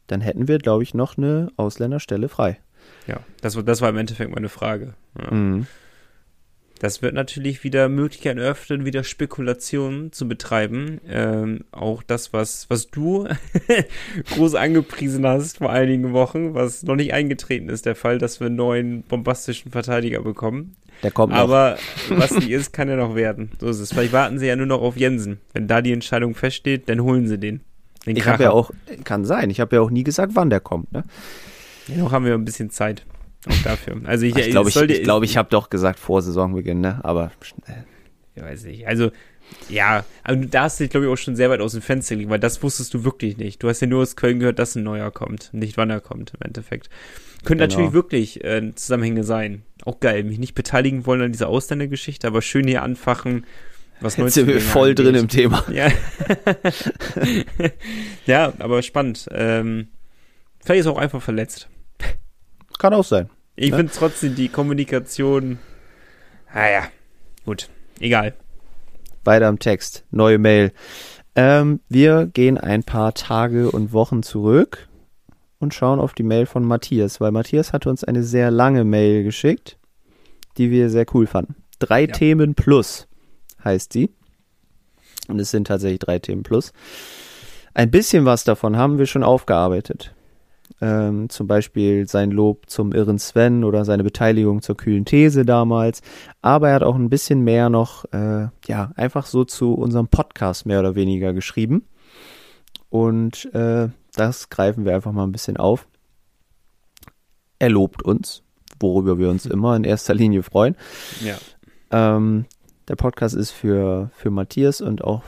dann 0.08 0.22
hätten 0.22 0.48
wir, 0.48 0.58
glaube 0.58 0.84
ich, 0.84 0.94
noch 0.94 1.18
eine 1.18 1.52
Ausländerstelle 1.58 2.30
frei. 2.30 2.60
Ja, 3.08 3.20
das, 3.42 3.58
das 3.66 3.82
war 3.82 3.90
im 3.90 3.98
Endeffekt 3.98 4.34
meine 4.34 4.50
Frage. 4.50 4.94
Ja. 5.22 5.32
Mhm. 5.34 5.68
Das 6.80 7.02
wird 7.02 7.14
natürlich 7.14 7.66
wieder 7.66 7.90
Möglichkeiten 7.90 8.40
eröffnen, 8.40 8.86
wieder 8.86 9.04
Spekulationen 9.04 10.14
zu 10.14 10.30
betreiben. 10.30 11.02
Ähm, 11.08 11.66
auch 11.72 12.04
das, 12.04 12.32
was, 12.32 12.70
was 12.70 12.88
du 12.88 13.28
groß 14.36 14.56
angepriesen 14.56 15.28
hast 15.28 15.58
vor 15.58 15.72
einigen 15.72 16.14
Wochen, 16.14 16.54
was 16.54 16.84
noch 16.84 16.96
nicht 16.96 17.14
eingetreten 17.14 17.68
ist, 17.68 17.86
der 17.86 17.96
Fall, 17.96 18.18
dass 18.18 18.40
wir 18.40 18.48
einen 18.48 18.56
neuen 18.56 19.04
bombastischen 19.04 19.72
Verteidiger 19.72 20.22
bekommen. 20.22 20.78
Der 21.04 21.12
kommt 21.12 21.34
noch. 21.34 21.40
Aber 21.40 21.78
was 22.10 22.32
nicht 22.32 22.50
ist, 22.50 22.72
kann 22.72 22.88
ja 22.88 22.96
noch 22.96 23.14
werden. 23.14 23.52
So 23.60 23.68
ist 23.68 23.80
es. 23.80 23.92
Vielleicht 23.92 24.14
warten 24.14 24.40
sie 24.40 24.48
ja 24.48 24.56
nur 24.56 24.66
noch 24.66 24.82
auf 24.82 24.96
Jensen. 24.96 25.40
Wenn 25.54 25.68
da 25.68 25.82
die 25.82 25.92
Entscheidung 25.92 26.34
feststeht, 26.34 26.88
dann 26.88 27.02
holen 27.02 27.28
sie 27.28 27.38
den. 27.38 27.62
den 28.06 28.16
ich 28.16 28.26
habe 28.26 28.44
ja 28.44 28.52
auch, 28.52 28.72
kann 29.04 29.26
sein, 29.26 29.50
ich 29.50 29.60
habe 29.60 29.76
ja 29.76 29.82
auch 29.82 29.90
nie 29.90 30.04
gesagt, 30.04 30.32
wann 30.36 30.50
der 30.50 30.62
kommt. 30.62 30.92
Ne? 30.94 31.04
Noch 31.98 32.12
haben 32.14 32.26
wir 32.26 32.34
ein 32.34 32.46
bisschen 32.46 32.70
Zeit. 32.70 33.06
Auch 33.48 33.64
dafür. 33.64 34.02
Also 34.06 34.26
ich, 34.26 34.36
ich 34.36 34.50
glaube, 34.50 34.70
ich, 34.70 34.76
ich, 34.76 35.04
glaub, 35.04 35.24
ich 35.24 35.38
habe 35.38 35.50
doch 35.50 35.70
gesagt 35.70 36.00
vor 36.00 36.22
Saisonbeginn, 36.22 36.82
ne? 36.82 37.00
Aber 37.04 37.32
schnell. 37.42 37.86
Ich 38.36 38.44
weiß 38.44 38.66
nicht. 38.66 38.88
Also 38.88 39.12
ja, 39.68 40.06
aber 40.24 40.38
da 40.38 40.64
hast 40.64 40.80
du 40.80 40.84
dich, 40.84 40.92
glaube 40.92 41.06
ich, 41.06 41.12
auch 41.12 41.18
schon 41.18 41.36
sehr 41.36 41.50
weit 41.50 41.62
aus 41.62 41.74
dem 41.74 41.82
Fenster 41.82 42.16
gelegt, 42.16 42.30
weil 42.30 42.40
das 42.40 42.62
wusstest 42.64 42.94
du 42.94 43.04
wirklich 43.04 43.38
nicht. 43.38 43.62
Du 43.64 43.70
hast 43.70 43.80
ja 43.80 43.88
nur 43.88 44.02
aus 44.02 44.16
Köln 44.16 44.40
gehört, 44.40 44.60
dass 44.60 44.76
ein 44.76 44.84
neuer 44.84 45.12
kommt, 45.12 45.50
nicht 45.54 45.78
wann 45.78 45.90
er 45.90 46.02
kommt 46.02 46.34
im 46.36 46.46
Endeffekt. 46.46 46.90
Könnte 47.44 47.68
genau. 47.68 47.76
natürlich 47.76 47.94
wirklich 47.94 48.44
äh, 48.44 48.74
Zusammenhänge 48.76 49.24
sein. 49.24 49.64
Auch 49.86 50.00
geil, 50.00 50.24
mich 50.24 50.40
nicht 50.40 50.56
beteiligen 50.56 51.06
wollen 51.06 51.22
an 51.22 51.32
dieser 51.32 51.48
Ausländergeschichte, 51.48 52.28
aber 52.28 52.42
schön 52.42 52.68
hier 52.68 52.84
anfachen, 52.84 53.46
was 54.02 54.18
Jetzt 54.18 54.34
sind 54.34 54.48
wir 54.48 54.62
voll 54.62 54.90
angeht. 54.90 55.06
drin 55.06 55.16
im 55.16 55.28
Thema. 55.28 55.66
Ja, 55.72 55.90
ja 58.26 58.54
aber 58.60 58.82
spannend. 58.82 59.28
Ähm, 59.32 59.88
vielleicht 60.64 60.82
ist 60.82 60.86
er 60.86 60.94
auch 60.94 60.98
einfach 60.98 61.22
verletzt. 61.22 61.70
Kann 62.80 62.94
auch 62.96 63.04
sein. 63.04 63.30
Ich 63.56 63.72
ne? 63.72 63.78
finde 63.78 63.94
trotzdem 63.94 64.36
die 64.36 64.48
Kommunikation. 64.50 65.60
Naja, 66.52 66.88
gut. 67.46 67.70
Egal. 68.00 68.34
Weiter 69.24 69.50
im 69.50 69.60
Text. 69.60 70.06
Neue 70.12 70.40
Mail. 70.40 70.72
Ähm, 71.36 71.82
wir 71.90 72.26
gehen 72.26 72.58
ein 72.58 72.84
paar 72.84 73.14
Tage 73.14 73.70
und 73.70 73.94
Wochen 73.94 74.24
zurück 74.24 74.88
und 75.60 75.74
schauen 75.74 76.00
auf 76.00 76.14
die 76.14 76.24
Mail 76.24 76.46
von 76.46 76.64
Matthias, 76.64 77.20
weil 77.20 77.32
Matthias 77.32 77.74
hatte 77.74 77.90
uns 77.90 78.04
eine 78.04 78.24
sehr 78.24 78.50
lange 78.50 78.86
Mail 78.86 79.24
geschickt, 79.24 79.78
die 80.58 80.72
wir 80.72 80.90
sehr 80.90 81.06
cool 81.14 81.28
fanden. 81.28 81.56
Drei 81.80 82.02
ja. 82.02 82.08
Themen 82.08 82.56
plus 82.56 83.08
heißt 83.64 83.92
sie. 83.94 84.10
Und 85.28 85.40
es 85.40 85.52
sind 85.52 85.68
tatsächlich 85.68 86.00
drei 86.00 86.18
Themen 86.20 86.44
plus. 86.44 86.72
Ein 87.74 87.92
bisschen 87.92 88.26
was 88.26 88.46
davon 88.46 88.78
haben 88.78 88.98
wir 88.98 89.06
schon 89.06 89.24
aufgearbeitet. 89.24 90.14
Ähm, 90.82 91.30
zum 91.30 91.48
Beispiel 91.48 92.08
sein 92.08 92.32
Lob 92.32 92.70
zum 92.70 92.94
irren 92.94 93.20
Sven 93.20 93.64
oder 93.64 93.84
seine 93.86 94.04
Beteiligung 94.04 94.62
zur 94.62 94.78
kühlen 94.78 95.06
These 95.06 95.46
damals. 95.46 96.02
Aber 96.42 96.70
er 96.70 96.76
hat 96.76 96.84
auch 96.84 96.96
ein 96.96 97.10
bisschen 97.10 97.42
mehr 97.42 97.70
noch, 97.70 98.06
äh, 98.14 98.48
ja, 98.66 98.92
einfach 98.96 99.26
so 99.26 99.44
zu 99.44 99.74
unserem 99.74 100.08
Podcast 100.08 100.66
mehr 100.66 100.80
oder 100.80 100.96
weniger 100.96 101.34
geschrieben. 101.34 101.86
Und 102.90 103.54
äh, 103.54 103.90
das 104.14 104.50
greifen 104.50 104.86
wir 104.86 104.96
einfach 104.96 105.12
mal 105.12 105.24
ein 105.24 105.32
bisschen 105.32 105.58
auf. 105.58 105.88
Er 107.60 107.70
lobt 107.70 108.02
uns, 108.02 108.44
worüber 108.80 109.20
wir 109.20 109.30
uns 109.30 109.46
immer 109.46 109.76
in 109.76 109.84
erster 109.84 110.14
Linie 110.14 110.44
freuen. 110.44 110.76
Ja. 111.24 111.38
Ähm, 111.92 112.46
der 112.88 112.96
Podcast 112.96 113.36
ist 113.36 113.52
für, 113.52 114.10
für 114.14 114.32
Matthias 114.32 114.82
und 114.82 115.04
auch 115.04 115.24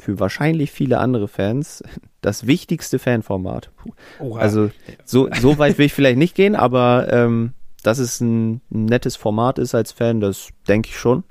für 0.00 0.18
wahrscheinlich 0.18 0.70
viele 0.70 0.98
andere 0.98 1.28
Fans 1.28 1.82
das 2.20 2.46
wichtigste 2.46 2.98
Fanformat. 2.98 3.70
Oha. 4.18 4.40
Also 4.40 4.70
so, 5.04 5.28
so 5.40 5.58
weit 5.58 5.78
will 5.78 5.86
ich 5.86 5.94
vielleicht 5.94 6.18
nicht 6.18 6.34
gehen, 6.34 6.54
aber 6.54 7.12
ähm, 7.12 7.52
dass 7.82 7.98
es 7.98 8.20
ein, 8.20 8.60
nettes 8.68 9.16
Format 9.16 9.58
ist 9.58 9.74
als 9.74 9.92
Fan, 9.92 10.20
das 10.20 10.50
denke 10.68 10.88
ich 10.90 10.98
schon. 10.98 11.24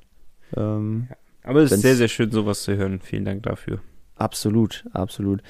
Ähm, 0.56 1.08
Aber 1.42 1.60
es 1.60 1.70
ist 1.70 1.82
sehr, 1.82 1.96
sehr 1.96 2.08
schön, 2.08 2.30
sowas 2.30 2.62
zu 2.62 2.76
hören. 2.76 3.00
Vielen 3.00 3.24
Dank 3.24 3.44
dafür. 3.44 3.80
Absolut, 4.16 4.84
absolut. 4.92 5.42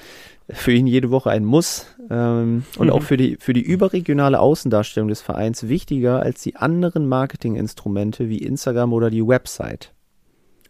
Für 0.49 0.71
ihn 0.71 0.87
jede 0.87 1.11
Woche 1.11 1.29
ein 1.29 1.43
Muss 1.43 1.87
ähm, 2.09 2.63
und 2.77 2.89
auch 2.89 3.03
für 3.03 3.17
die, 3.17 3.37
für 3.37 3.51
die 3.51 3.61
überregionale 3.61 4.39
Außendarstellung 4.39 5.09
des 5.09 5.21
Vereins 5.21 5.67
wichtiger 5.67 6.21
als 6.21 6.41
die 6.41 6.55
anderen 6.55 7.07
Marketinginstrumente 7.07 8.29
wie 8.29 8.37
Instagram 8.37 8.93
oder 8.93 9.09
die 9.09 9.27
Website. 9.27 9.93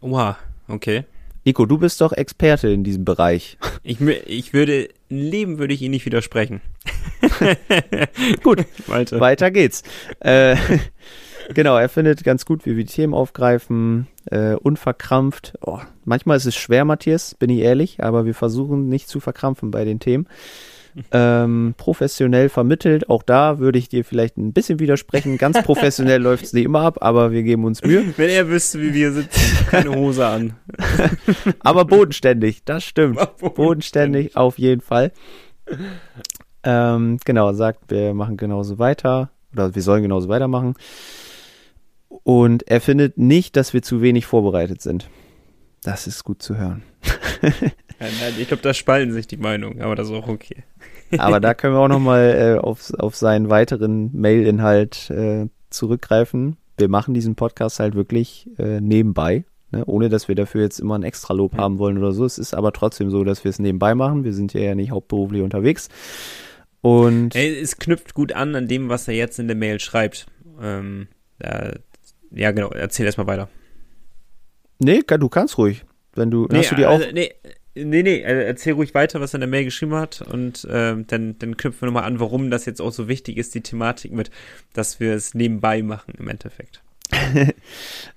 Oha, 0.02 0.38
okay. 0.68 1.04
Nico, 1.44 1.66
du 1.66 1.78
bist 1.78 2.02
doch 2.02 2.12
Experte 2.14 2.70
in 2.70 2.84
diesem 2.84 3.06
Bereich. 3.06 3.58
Ich, 3.84 4.00
ich 4.00 4.54
würde, 4.54 4.90
im 5.10 5.18
Leben 5.18 5.58
würde 5.58 5.74
ich 5.74 5.82
Ihnen 5.82 5.90
nicht 5.90 6.06
widersprechen. 6.06 6.62
Gut, 8.44 8.64
Malte. 8.88 9.20
weiter 9.20 9.50
geht's. 9.50 9.82
Äh, 10.20 10.56
genau, 11.56 11.78
er 11.78 11.90
findet 11.90 12.24
ganz 12.24 12.46
gut, 12.46 12.68
wie 12.68 12.78
wir 12.78 12.84
die 12.84 12.94
Themen 12.94 13.16
aufgreifen, 13.16 14.06
äh, 14.26 14.54
unverkrampft. 14.54 15.54
Oh, 15.62 15.80
manchmal 16.06 16.38
ist 16.38 16.46
es 16.46 16.56
schwer, 16.56 16.86
Matthias, 16.86 17.34
bin 17.34 17.50
ich 17.50 17.62
ehrlich, 17.62 18.04
aber 18.04 18.26
wir 18.26 18.36
versuchen 18.36 18.88
nicht 18.88 19.08
zu 19.08 19.20
verkrampfen 19.20 19.72
bei 19.72 19.84
den 19.84 20.00
Themen. 20.00 20.28
Ähm, 21.12 21.74
professionell 21.78 22.50
vermittelt, 22.50 23.10
auch 23.10 23.24
da 23.24 23.60
würde 23.60 23.80
ich 23.80 23.90
dir 23.90 24.04
vielleicht 24.04 24.38
ein 24.38 24.54
bisschen 24.54 24.80
widersprechen. 24.80 25.38
Ganz 25.38 25.62
professionell 25.64 26.22
läuft 26.22 26.46
es 26.46 26.54
nicht 26.54 26.66
immer 26.66 26.82
ab, 26.82 26.98
aber 27.02 27.32
wir 27.32 27.44
geben 27.44 27.66
uns 27.66 27.84
Mühe. 27.84 28.14
Wenn 28.18 28.30
er 28.30 28.50
wüsste, 28.50 28.82
wie 28.82 28.94
wir 28.94 29.12
sitzen, 29.12 29.68
keine 29.68 29.96
Hose 29.96 30.26
an. 30.26 30.54
Aber 31.60 31.86
bodenständig, 31.86 32.64
das 32.66 32.84
stimmt. 32.84 33.16
Bodenständig. 33.16 33.56
Bodenständig, 33.56 34.38
auf 34.38 34.58
jeden 34.58 34.82
Fall. 34.82 35.12
Ähm, 36.64 37.20
genau, 37.24 37.54
sagt, 37.54 37.90
wir 37.90 38.14
machen 38.14 38.38
genauso 38.38 38.80
weiter 38.80 39.32
oder 39.54 39.74
wir 39.76 39.82
sollen 39.82 40.04
genauso 40.04 40.30
weitermachen. 40.30 40.76
Und 42.24 42.68
er 42.68 42.82
findet 42.82 43.18
nicht, 43.18 43.56
dass 43.56 43.74
wir 43.74 43.82
zu 43.82 44.02
wenig 44.02 44.26
vorbereitet 44.26 44.82
sind. 44.82 45.10
Das 45.84 46.08
ist 46.08 46.24
gut 46.24 46.42
zu 46.42 46.58
hören. 46.58 46.84
Nein, 48.02 48.34
ich 48.40 48.48
glaube, 48.48 48.64
da 48.64 48.74
spalten 48.74 49.14
sich 49.14 49.28
die 49.28 49.38
Meinungen, 49.38 49.82
aber 49.82 49.96
das 49.96 50.10
ist 50.10 50.14
auch 50.14 50.28
okay. 50.28 50.64
Aber 51.18 51.40
da 51.40 51.54
können 51.54 51.76
wir 51.76 51.80
auch 51.80 51.88
nochmal 51.88 52.58
äh, 52.58 52.60
auf, 52.62 52.92
auf 52.96 53.16
seinen 53.16 53.50
weiteren 53.50 54.10
Mail-Inhalt 54.14 55.10
äh, 55.12 55.48
zurückgreifen. 55.70 56.58
Wir 56.78 56.90
machen 56.90 57.14
diesen 57.14 57.36
Podcast 57.36 57.80
halt 57.80 57.94
wirklich 57.94 58.50
äh, 58.58 58.82
nebenbei, 58.82 59.46
ne? 59.72 59.86
ohne 59.86 60.10
dass 60.10 60.28
wir 60.28 60.36
dafür 60.36 60.62
jetzt 60.62 60.80
immer 60.80 60.98
ein 60.98 61.04
Extralob 61.04 61.56
haben 61.58 61.78
wollen 61.78 62.00
oder 62.00 62.12
so. 62.12 62.26
Es 62.26 62.40
ist 62.40 62.56
aber 62.56 62.74
trotzdem 62.74 63.12
so, 63.12 63.24
dass 63.24 63.44
wir 63.44 63.50
es 63.50 63.60
nebenbei 63.60 63.94
machen. 63.94 64.24
Wir 64.24 64.34
sind 64.34 64.54
hier 64.54 64.64
ja 64.64 64.74
nicht 64.74 64.92
hauptberuflich 64.92 65.44
unterwegs. 65.44 65.90
Und 66.82 67.36
Ey, 67.36 67.60
es 67.60 67.78
knüpft 67.78 68.16
gut 68.16 68.34
an 68.34 68.56
an 68.56 68.68
dem, 68.68 68.90
was 68.90 69.08
er 69.08 69.14
jetzt 69.14 69.38
in 69.38 69.48
der 69.48 69.58
Mail 69.58 69.80
schreibt. 69.80 70.26
Ähm, 70.60 71.08
da, 71.38 71.74
ja, 72.32 72.52
genau, 72.52 72.70
erzähl 72.70 73.06
erstmal 73.06 73.28
weiter. 73.28 73.48
nee, 74.80 75.02
du 75.06 75.30
kannst 75.30 75.60
ruhig. 75.60 75.84
Wenn 76.16 76.32
du, 76.32 76.48
hast 76.52 76.72
du 76.72 76.76
die 76.76 76.86
auch, 76.86 77.00
also, 77.00 77.12
nee, 77.14 77.32
nee, 77.76 78.04
nee, 78.04 78.18
äh, 78.18 78.46
erzähl 78.46 78.74
ruhig 78.74 78.94
weiter, 78.94 79.22
was 79.22 79.34
er 79.34 79.38
in 79.38 79.42
der 79.42 79.50
Mail 79.50 79.66
geschrieben 79.66 79.96
hat 79.96 80.22
und 80.22 80.68
ähm, 80.70 81.06
dann, 81.08 81.38
dann 81.40 81.58
knüpfen 81.58 81.82
wir 81.82 81.86
nochmal 81.88 82.04
an, 82.04 82.20
warum 82.20 82.52
das 82.52 82.66
jetzt 82.66 82.82
auch 82.82 82.92
so 82.92 83.08
wichtig 83.08 83.38
ist, 83.38 83.56
die 83.56 83.62
Thematik 83.62 84.12
mit, 84.12 84.32
dass 84.74 85.00
wir 85.00 85.14
es 85.14 85.34
nebenbei 85.34 85.82
machen 85.82 86.14
im 86.18 86.28
Endeffekt. 86.28 86.82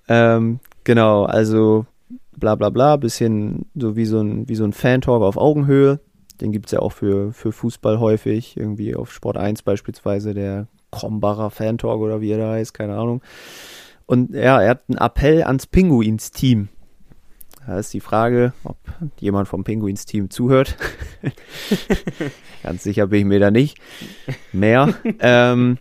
ähm, 0.08 0.60
genau, 0.84 1.24
also 1.24 1.86
bla 2.36 2.54
bla 2.54 2.70
bla, 2.70 2.96
bisschen 2.96 3.66
so 3.74 3.96
wie 3.96 4.06
so 4.06 4.20
ein, 4.20 4.48
wie 4.48 4.54
so 4.54 4.64
ein 4.64 4.72
Fan-Talk 4.72 5.22
auf 5.22 5.36
Augenhöhe. 5.36 6.00
Den 6.40 6.50
gibt's 6.50 6.72
ja 6.72 6.80
auch 6.80 6.92
für, 6.92 7.32
für 7.32 7.52
Fußball 7.52 8.00
häufig, 8.00 8.56
irgendwie 8.56 8.96
auf 8.96 9.12
Sport 9.12 9.36
1 9.36 9.62
beispielsweise, 9.62 10.34
der 10.34 10.66
Krombacher 10.90 11.50
Fan-Talk 11.50 12.00
oder 12.00 12.20
wie 12.20 12.30
er 12.30 12.38
da 12.38 12.52
heißt, 12.52 12.74
keine 12.74 12.96
Ahnung. 12.96 13.22
Und 14.06 14.34
ja, 14.34 14.60
er 14.60 14.70
hat 14.70 14.82
einen 14.88 14.98
Appell 14.98 15.42
ans 15.42 15.66
Pinguins-Team. 15.66 16.68
Da 17.66 17.78
ist 17.78 17.94
die 17.94 18.00
Frage, 18.00 18.52
ob 18.64 18.76
jemand 19.18 19.48
vom 19.48 19.64
Pinguins-Team 19.64 20.30
zuhört. 20.30 20.76
Ganz 22.62 22.82
sicher 22.82 23.06
bin 23.06 23.20
ich 23.20 23.24
mir 23.24 23.40
da 23.40 23.50
nicht. 23.50 23.78
Mehr. 24.52 24.94
ähm, 25.20 25.78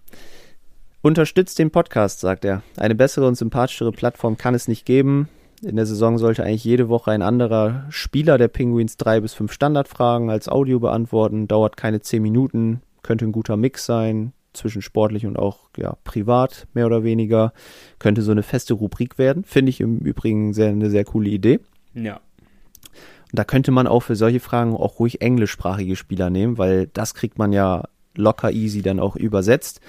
Unterstützt 1.01 1.59
den 1.59 1.69
Podcast, 1.69 2.21
sagt 2.21 2.45
er. 2.45 2.63
Eine 2.77 2.95
bessere 2.95 3.27
und 3.27 3.35
sympathischere 3.35 3.91
Plattform 3.91 4.37
kann 4.37 4.55
es 4.55 4.69
nicht 4.69 4.85
geben. 4.85 5.27
In 5.61 5.75
der 5.75 5.85
Saison 5.85 6.17
sollte 6.17 6.45
eigentlich 6.45 6.63
jede 6.63 6.87
Woche 6.87 7.11
ein 7.11 7.21
anderer 7.21 7.85
Spieler 7.89 8.37
der 8.37 8.47
Penguins 8.47 8.95
drei 8.95 9.19
bis 9.19 9.33
fünf 9.33 9.51
Standardfragen 9.51 10.29
als 10.29 10.47
Audio 10.47 10.79
beantworten. 10.79 11.49
Dauert 11.49 11.75
keine 11.75 11.99
zehn 11.99 12.21
Minuten, 12.21 12.81
könnte 13.01 13.25
ein 13.25 13.33
guter 13.33 13.57
Mix 13.57 13.85
sein, 13.85 14.31
zwischen 14.53 14.81
sportlich 14.81 15.25
und 15.25 15.37
auch 15.37 15.69
ja, 15.77 15.97
privat, 16.05 16.67
mehr 16.73 16.85
oder 16.85 17.03
weniger. 17.03 17.51
Könnte 17.99 18.21
so 18.21 18.31
eine 18.31 18.43
feste 18.43 18.73
Rubrik 18.73 19.17
werden. 19.17 19.43
Finde 19.43 19.71
ich 19.71 19.81
im 19.81 19.99
Übrigen 19.99 20.53
sehr, 20.53 20.69
eine 20.69 20.89
sehr 20.89 21.03
coole 21.03 21.29
Idee. 21.29 21.59
Ja. 21.93 22.15
Und 22.15 23.39
da 23.39 23.43
könnte 23.43 23.71
man 23.71 23.87
auch 23.87 24.01
für 24.01 24.15
solche 24.15 24.39
Fragen 24.39 24.75
auch 24.75 24.99
ruhig 24.99 25.21
englischsprachige 25.21 25.95
Spieler 25.95 26.29
nehmen, 26.29 26.57
weil 26.57 26.87
das 26.87 27.13
kriegt 27.13 27.37
man 27.37 27.51
ja 27.51 27.85
locker 28.15 28.51
easy 28.51 28.81
dann 28.81 28.99
auch 28.99 29.15
übersetzt 29.15 29.81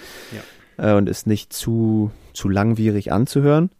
äh, 0.78 0.94
und 0.94 1.08
ist 1.08 1.26
nicht 1.26 1.52
zu, 1.52 2.10
zu 2.32 2.48
langwierig 2.48 3.12
anzuhören. 3.12 3.70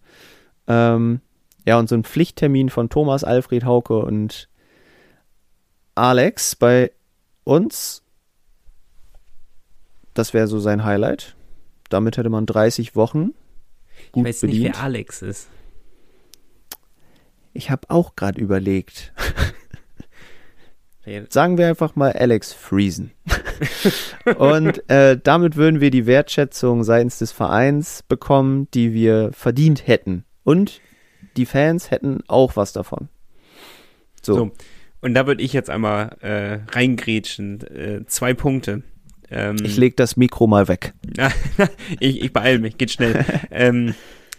Ähm, 0.67 1.21
ja, 1.67 1.79
und 1.79 1.89
so 1.89 1.95
ein 1.95 2.05
Pflichttermin 2.05 2.69
von 2.69 2.91
Thomas, 2.91 3.25
Alfred 3.25 3.65
Hauke 3.65 3.99
und 3.99 4.49
Alex 5.95 6.57
bei 6.57 6.93
uns, 7.45 8.03
das 10.13 10.35
wäre 10.35 10.47
so 10.47 10.59
sein 10.59 10.85
Highlight. 10.85 11.37
Damit 11.89 12.17
hätte 12.17 12.31
man 12.31 12.47
30 12.47 12.97
Wochen 12.97 13.33
gut 14.13 14.27
ich 14.27 14.35
weiß 14.35 14.41
bedient. 14.43 14.63
nicht, 14.63 14.75
wer 14.75 14.83
Alex 14.83 15.23
ist. 15.23 15.49
Ich 17.55 17.71
habe 17.71 17.89
auch 17.89 18.17
gerade 18.17 18.41
überlegt. 18.41 19.13
Sagen 21.29 21.59
wir 21.59 21.69
einfach 21.69 21.97
mal 21.97 22.13
Alex 22.13 22.53
Friesen. 22.53 23.13
Und 24.39 24.89
äh, 24.91 25.19
damit 25.23 25.55
würden 25.57 25.81
wir 25.81 25.91
die 25.91 26.07
Wertschätzung 26.07 26.83
seitens 26.83 27.19
des 27.19 27.31
Vereins 27.31 28.03
bekommen, 28.03 28.69
die 28.73 28.95
wir 28.95 29.31
verdient 29.33 29.87
hätten. 29.87 30.25
Und 30.45 30.81
die 31.37 31.47
Fans 31.47 31.91
hätten 31.91 32.21
auch 32.27 32.57
was 32.57 32.73
davon. 32.73 33.09
So. 34.23 34.35
So. 34.35 34.53
Und 35.03 35.13
da 35.13 35.27
würde 35.27 35.43
ich 35.43 35.53
jetzt 35.53 35.69
einmal 35.69 36.17
äh, 36.23 36.61
reingrätschen. 36.75 37.61
Äh, 37.67 38.07
zwei 38.07 38.33
Punkte. 38.33 38.83
Ähm, 39.31 39.57
Ich 39.63 39.77
leg 39.77 39.99
das 39.99 40.17
Mikro 40.17 40.47
mal 40.47 40.69
weg. 40.69 40.95
ich, 42.01 42.23
ich 42.23 42.33
beeile 42.33 42.59
mich, 42.61 42.79
geht 42.79 42.91
schnell. 42.91 43.25
ähm, 43.51 43.95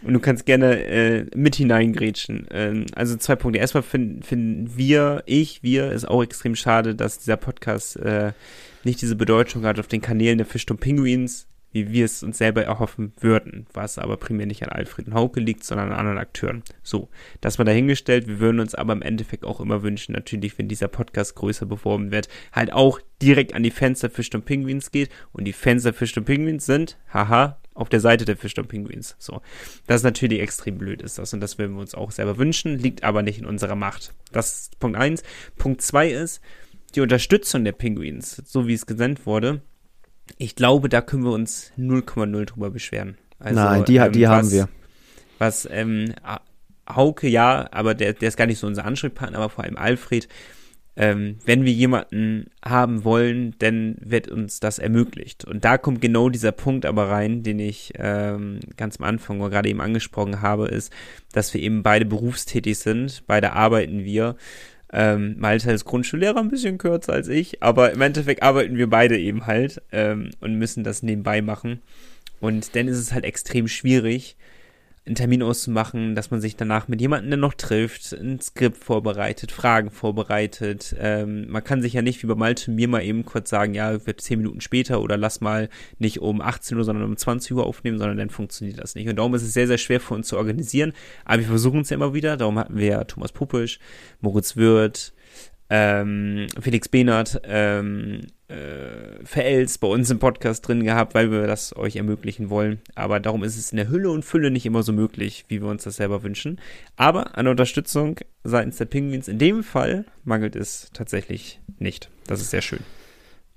und 0.06 0.14
du 0.14 0.20
kannst 0.20 0.46
gerne 0.46 0.84
äh, 0.84 1.26
mit 1.34 1.56
hineingrätschen. 1.56 2.46
Ähm, 2.50 2.86
also 2.94 3.16
zwei 3.16 3.36
Punkte. 3.36 3.58
Erstmal 3.58 3.82
finden 3.82 4.22
finden 4.22 4.76
wir, 4.76 5.22
ich, 5.26 5.62
wir, 5.62 5.90
ist 5.90 6.06
auch 6.06 6.22
extrem 6.22 6.54
schade, 6.54 6.94
dass 6.94 7.18
dieser 7.18 7.36
Podcast 7.36 7.96
äh, 7.96 8.32
nicht 8.84 9.02
diese 9.02 9.16
Bedeutung 9.16 9.64
hat 9.64 9.78
auf 9.80 9.88
den 9.88 10.00
Kanälen 10.00 10.38
der 10.38 10.46
Fischturm 10.46 10.78
Pinguins, 10.78 11.48
wie 11.72 11.90
wir 11.90 12.04
es 12.04 12.22
uns 12.22 12.38
selber 12.38 12.62
erhoffen 12.64 13.12
würden. 13.20 13.66
Was 13.72 13.98
aber 13.98 14.16
primär 14.16 14.46
nicht 14.46 14.62
an 14.62 14.68
Alfred 14.68 15.08
und 15.08 15.14
Hauke 15.14 15.40
liegt, 15.40 15.64
sondern 15.64 15.92
an 15.92 15.98
anderen 15.98 16.18
Akteuren. 16.18 16.62
So, 16.82 17.08
das 17.40 17.58
mal 17.58 17.64
dahingestellt. 17.64 18.28
Wir 18.28 18.38
würden 18.38 18.60
uns 18.60 18.74
aber 18.74 18.92
im 18.92 19.02
Endeffekt 19.02 19.44
auch 19.44 19.60
immer 19.60 19.82
wünschen, 19.82 20.12
natürlich, 20.12 20.56
wenn 20.56 20.68
dieser 20.68 20.88
Podcast 20.88 21.34
größer 21.34 21.66
beworben 21.66 22.12
wird, 22.12 22.28
halt 22.52 22.72
auch 22.72 23.00
direkt 23.20 23.54
an 23.54 23.64
die 23.64 23.70
Fans 23.70 24.00
der 24.00 24.10
Fischturm 24.10 24.42
Pinguins 24.42 24.92
geht. 24.92 25.10
Und 25.32 25.44
die 25.44 25.52
Fans 25.52 25.82
der 25.82 25.92
Fischturm 25.92 26.24
Pinguins 26.24 26.64
sind, 26.64 26.96
haha, 27.12 27.58
auf 27.76 27.88
der 27.88 28.00
Seite 28.00 28.24
der 28.24 28.36
Fischturm 28.36 28.66
Pinguins. 28.66 29.14
So, 29.18 29.40
das 29.86 29.98
ist 29.98 30.04
natürlich 30.04 30.40
extrem 30.40 30.78
blöd 30.78 31.02
ist 31.02 31.18
das 31.18 31.32
und 31.32 31.40
das 31.40 31.58
würden 31.58 31.74
wir 31.74 31.80
uns 31.80 31.94
auch 31.94 32.10
selber 32.10 32.38
wünschen, 32.38 32.78
liegt 32.78 33.04
aber 33.04 33.22
nicht 33.22 33.38
in 33.38 33.46
unserer 33.46 33.76
Macht. 33.76 34.12
Das 34.32 34.52
ist 34.62 34.78
Punkt 34.80 34.98
eins. 34.98 35.22
Punkt 35.56 35.82
zwei 35.82 36.08
ist 36.10 36.40
die 36.94 37.00
Unterstützung 37.02 37.64
der 37.64 37.72
Pinguins, 37.72 38.42
so 38.46 38.66
wie 38.66 38.74
es 38.74 38.86
gesendet 38.86 39.26
wurde. 39.26 39.60
Ich 40.38 40.56
glaube, 40.56 40.88
da 40.88 41.02
können 41.02 41.24
wir 41.24 41.32
uns 41.32 41.70
0,0 41.78 42.46
drüber 42.46 42.70
beschweren. 42.70 43.16
Also, 43.38 43.60
Nein, 43.60 43.84
die, 43.84 43.96
ähm, 43.96 44.12
die 44.12 44.26
haben 44.26 44.46
was- 44.46 44.52
wir. 44.52 44.68
was 45.38 45.68
ähm, 45.70 46.14
Hauke 46.88 47.28
ja, 47.28 47.68
aber 47.72 47.94
der, 47.94 48.12
der 48.14 48.28
ist 48.28 48.36
gar 48.36 48.46
nicht 48.46 48.58
so 48.58 48.66
unser 48.66 48.84
Ansprechpartner, 48.84 49.38
aber 49.38 49.50
vor 49.50 49.64
allem 49.64 49.76
Alfred. 49.76 50.28
Ähm, 50.98 51.36
wenn 51.44 51.64
wir 51.64 51.72
jemanden 51.72 52.46
haben 52.64 53.04
wollen, 53.04 53.54
dann 53.58 53.96
wird 54.00 54.28
uns 54.28 54.60
das 54.60 54.78
ermöglicht. 54.78 55.44
Und 55.44 55.64
da 55.64 55.76
kommt 55.76 56.00
genau 56.00 56.30
dieser 56.30 56.52
Punkt 56.52 56.86
aber 56.86 57.10
rein, 57.10 57.42
den 57.42 57.58
ich 57.58 57.92
ähm, 57.98 58.60
ganz 58.78 58.98
am 58.98 59.04
Anfang 59.04 59.40
oder 59.40 59.50
gerade 59.50 59.68
eben 59.68 59.82
angesprochen 59.82 60.40
habe, 60.40 60.68
ist, 60.68 60.92
dass 61.32 61.52
wir 61.52 61.60
eben 61.60 61.82
beide 61.82 62.06
berufstätig 62.06 62.78
sind, 62.78 63.24
beide 63.26 63.52
arbeiten 63.52 64.04
wir. 64.04 64.36
Ähm, 64.92 65.36
Malte 65.38 65.70
ist 65.72 65.84
Grundschullehrer 65.84 66.38
ein 66.38 66.48
bisschen 66.48 66.78
kürzer 66.78 67.12
als 67.12 67.28
ich, 67.28 67.62
aber 67.62 67.92
im 67.92 68.00
Endeffekt 68.00 68.42
arbeiten 68.42 68.76
wir 68.76 68.88
beide 68.88 69.18
eben 69.18 69.46
halt 69.46 69.82
ähm, 69.92 70.30
und 70.40 70.54
müssen 70.54 70.84
das 70.84 71.02
nebenbei 71.02 71.42
machen. 71.42 71.82
Und 72.40 72.74
dann 72.74 72.88
ist 72.88 72.98
es 72.98 73.12
halt 73.12 73.24
extrem 73.24 73.68
schwierig, 73.68 74.36
einen 75.06 75.14
Termin 75.14 75.42
auszumachen, 75.42 76.16
dass 76.16 76.32
man 76.32 76.40
sich 76.40 76.56
danach 76.56 76.88
mit 76.88 77.00
jemandem 77.00 77.30
dann 77.30 77.40
noch 77.40 77.54
trifft, 77.54 78.12
ein 78.12 78.40
Skript 78.40 78.76
vorbereitet, 78.76 79.52
Fragen 79.52 79.90
vorbereitet. 79.90 80.96
Ähm, 80.98 81.48
man 81.48 81.62
kann 81.62 81.80
sich 81.80 81.92
ja 81.92 82.02
nicht 82.02 82.22
wie 82.22 82.26
bei 82.26 82.34
Malte 82.34 82.72
mir 82.72 82.88
mal 82.88 83.02
eben 83.02 83.24
kurz 83.24 83.50
sagen, 83.50 83.74
ja, 83.74 84.04
wird 84.04 84.20
zehn 84.20 84.40
Minuten 84.40 84.60
später 84.60 85.00
oder 85.00 85.16
lass 85.16 85.40
mal 85.40 85.68
nicht 85.98 86.20
um 86.20 86.40
18 86.40 86.76
Uhr, 86.76 86.84
sondern 86.84 87.04
um 87.04 87.16
20 87.16 87.52
Uhr 87.52 87.66
aufnehmen, 87.66 87.98
sondern 87.98 88.18
dann 88.18 88.30
funktioniert 88.30 88.80
das 88.80 88.96
nicht. 88.96 89.08
Und 89.08 89.16
darum 89.16 89.34
ist 89.34 89.42
es 89.42 89.52
sehr, 89.52 89.68
sehr 89.68 89.78
schwer 89.78 90.00
für 90.00 90.14
uns 90.14 90.26
zu 90.26 90.36
organisieren. 90.36 90.92
Aber 91.24 91.38
wir 91.38 91.48
versuchen 91.48 91.80
es 91.80 91.90
ja 91.90 91.94
immer 91.94 92.12
wieder. 92.12 92.36
Darum 92.36 92.58
hatten 92.58 92.76
wir 92.76 92.86
ja 92.86 93.04
Thomas 93.04 93.30
Puppisch, 93.30 93.78
Moritz 94.20 94.56
Wirth, 94.56 95.12
ähm, 95.68 96.46
Felix 96.60 96.88
Behnert, 96.88 97.40
ähm, 97.44 98.20
äh, 98.48 99.24
Verels 99.24 99.78
bei 99.78 99.88
uns 99.88 100.10
im 100.10 100.18
Podcast 100.18 100.66
drin 100.66 100.84
gehabt, 100.84 101.14
weil 101.14 101.30
wir 101.30 101.46
das 101.46 101.74
euch 101.76 101.96
ermöglichen 101.96 102.50
wollen. 102.50 102.80
Aber 102.94 103.18
darum 103.18 103.42
ist 103.42 103.56
es 103.56 103.72
in 103.72 103.76
der 103.76 103.88
Hülle 103.88 104.10
und 104.10 104.24
Fülle 104.24 104.50
nicht 104.50 104.66
immer 104.66 104.82
so 104.82 104.92
möglich, 104.92 105.44
wie 105.48 105.60
wir 105.60 105.68
uns 105.68 105.82
das 105.82 105.96
selber 105.96 106.22
wünschen. 106.22 106.60
Aber 106.96 107.36
an 107.36 107.48
Unterstützung 107.48 108.20
seitens 108.44 108.76
der 108.76 108.84
Pinguins 108.84 109.26
in 109.26 109.38
dem 109.38 109.64
Fall 109.64 110.04
mangelt 110.24 110.54
es 110.54 110.90
tatsächlich 110.92 111.60
nicht. 111.78 112.08
Das 112.26 112.40
ist 112.40 112.50
sehr 112.50 112.62
schön. 112.62 112.80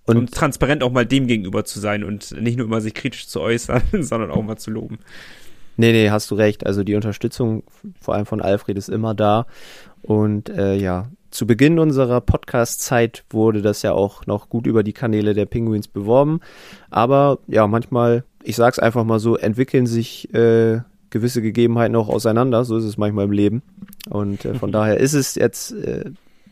Und, 0.05 0.17
und 0.17 0.33
transparent 0.33 0.81
auch 0.81 0.91
mal 0.91 1.05
dem 1.05 1.27
gegenüber 1.27 1.65
zu 1.65 1.79
sein 1.79 2.03
und 2.03 2.31
nicht 2.41 2.57
nur 2.57 2.65
immer 2.65 2.81
sich 2.81 2.95
kritisch 2.95 3.27
zu 3.27 3.41
äußern, 3.41 3.83
sondern 4.01 4.31
auch 4.31 4.41
mal 4.41 4.57
zu 4.57 4.71
loben. 4.71 4.97
Nee, 5.77 5.91
nee, 5.91 6.09
hast 6.09 6.31
du 6.31 6.35
recht. 6.35 6.65
Also 6.65 6.83
die 6.83 6.95
Unterstützung 6.95 7.63
vor 8.01 8.15
allem 8.15 8.25
von 8.25 8.41
Alfred 8.41 8.77
ist 8.77 8.89
immer 8.89 9.13
da. 9.13 9.45
Und 10.01 10.49
äh, 10.49 10.75
ja, 10.75 11.11
zu 11.31 11.45
Beginn 11.45 11.79
unserer 11.79 12.21
Podcast-Zeit 12.21 13.23
wurde 13.29 13.61
das 13.61 13.81
ja 13.81 13.93
auch 13.93 14.25
noch 14.25 14.49
gut 14.49 14.67
über 14.67 14.83
die 14.83 14.93
Kanäle 14.93 15.33
der 15.33 15.45
Penguins 15.45 15.87
beworben. 15.87 16.39
Aber 16.89 17.39
ja, 17.47 17.67
manchmal, 17.67 18.23
ich 18.43 18.55
sag's 18.55 18.79
einfach 18.79 19.03
mal 19.03 19.19
so, 19.19 19.37
entwickeln 19.37 19.85
sich 19.85 20.33
äh, 20.33 20.81
gewisse 21.09 21.41
Gegebenheiten 21.41 21.95
auch 21.95 22.09
auseinander. 22.09 22.65
So 22.65 22.77
ist 22.77 22.85
es 22.85 22.97
manchmal 22.97 23.25
im 23.25 23.31
Leben. 23.31 23.61
Und 24.09 24.45
äh, 24.45 24.55
von 24.55 24.71
daher 24.71 24.97
ist 24.97 25.13
es 25.13 25.35
jetzt 25.35 25.71
äh, 25.71 26.11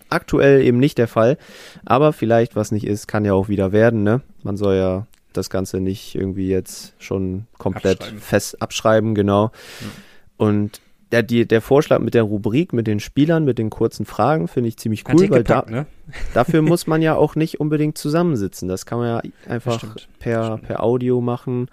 aktuell 0.10 0.62
eben 0.62 0.78
nicht 0.78 0.98
der 0.98 1.08
Fall. 1.08 1.38
Aber 1.86 2.14
vielleicht, 2.14 2.56
was 2.56 2.72
nicht 2.72 2.86
ist, 2.86 3.08
kann 3.08 3.26
ja 3.26 3.34
auch 3.34 3.50
wieder 3.50 3.72
werden. 3.72 4.04
Ne? 4.04 4.22
Man 4.44 4.58
soll 4.58 4.76
ja 4.76 5.08
das 5.34 5.50
Ganze 5.50 5.80
nicht 5.80 6.16
irgendwie 6.16 6.50
jetzt 6.50 6.94
schon 7.00 7.48
komplett 7.58 8.02
abschreiben. 8.02 8.20
fest 8.20 8.62
abschreiben, 8.62 9.16
genau. 9.16 9.52
Ja. 9.82 9.88
Und 10.38 10.82
der, 11.12 11.24
die, 11.24 11.48
der 11.48 11.62
Vorschlag 11.62 12.00
mit 12.00 12.14
der 12.14 12.24
Rubrik, 12.24 12.74
mit 12.74 12.88
den 12.88 13.00
Spielern, 13.00 13.46
mit 13.46 13.58
den 13.58 13.70
kurzen 13.70 14.06
Fragen 14.06 14.48
finde 14.48 14.70
ich 14.70 14.78
ziemlich 14.78 15.04
cool, 15.08 15.30
weil 15.30 15.44
gepackt, 15.44 15.70
da, 15.70 15.72
ne? 15.72 15.86
dafür 16.34 16.62
muss 16.62 16.88
man 16.88 17.02
ja 17.02 17.16
auch 17.16 17.36
nicht 17.36 17.60
unbedingt 17.60 17.98
zusammensitzen. 17.98 18.68
Das 18.68 18.86
kann 18.86 19.00
man 19.00 19.08
ja 19.08 19.22
einfach 19.50 19.84
per, 20.20 20.58
per 20.58 20.84
Audio 20.84 21.22
machen. 21.22 21.70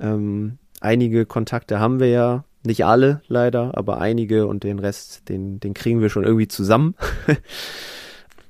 Ähm, 0.00 0.58
einige 0.80 1.26
Kontakte 1.26 1.80
haben 1.80 2.00
wir 2.00 2.08
ja, 2.08 2.44
nicht 2.64 2.84
alle 2.84 3.22
leider, 3.28 3.76
aber 3.76 4.00
einige 4.00 4.46
und 4.46 4.64
den 4.64 4.78
Rest, 4.78 5.28
den, 5.28 5.60
den 5.60 5.74
kriegen 5.74 6.00
wir 6.00 6.10
schon 6.10 6.24
irgendwie 6.24 6.48
zusammen. 6.48 6.94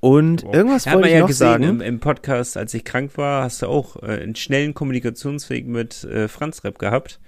Und 0.01 0.45
wow. 0.45 0.55
irgendwas 0.55 0.85
ja, 0.85 0.95
wollte 0.95 1.09
ich 1.09 1.15
ja 1.15 1.21
noch 1.21 1.27
gesehen, 1.27 1.49
sagen. 1.49 1.65
Im, 1.65 1.81
Im, 1.81 1.99
Podcast, 1.99 2.57
als 2.57 2.73
ich 2.73 2.85
krank 2.85 3.17
war, 3.17 3.43
hast 3.43 3.63
du 3.63 3.67
auch 3.67 3.97
äh, 4.01 4.21
einen 4.23 4.37
schnellen 4.37 4.73
Kommunikationsweg 4.73 5.67
mit 5.67 6.05
äh, 6.05 6.29
Franz 6.29 6.63
Rep 6.63 6.79
gehabt. 6.79 7.19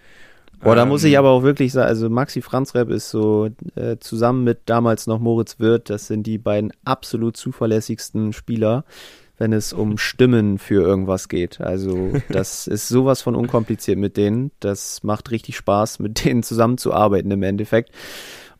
Boah, 0.63 0.75
da 0.75 0.85
muss 0.85 1.05
ich 1.05 1.15
ähm. 1.15 1.21
aber 1.21 1.31
auch 1.31 1.43
wirklich 1.43 1.73
sagen, 1.73 1.89
also 1.89 2.11
Maxi 2.11 2.43
Franz 2.43 2.75
Rep 2.75 2.91
ist 2.91 3.11
so 3.11 3.49
äh, 3.77 3.97
zusammen 3.99 4.45
mit 4.45 4.61
damals 4.67 5.07
noch 5.07 5.19
Moritz 5.19 5.59
Wirth, 5.59 5.91
das 5.91 6.07
sind 6.07 6.27
die 6.27 6.39
beiden 6.39 6.73
absolut 6.85 7.37
zuverlässigsten 7.37 8.33
Spieler, 8.33 8.85
wenn 9.39 9.53
es 9.55 9.73
um 9.73 9.97
Stimmen 9.97 10.59
für 10.59 10.83
irgendwas 10.83 11.29
geht. 11.29 11.61
Also 11.61 12.13
das 12.29 12.67
ist 12.67 12.89
sowas 12.89 13.23
von 13.23 13.35
unkompliziert 13.35 13.99
mit 13.99 14.17
denen. 14.17 14.51
Das 14.61 15.03
macht 15.03 15.31
richtig 15.31 15.57
Spaß, 15.57 15.99
mit 15.99 16.25
denen 16.25 16.43
zusammenzuarbeiten 16.43 17.31
im 17.31 17.43
Endeffekt. 17.43 17.91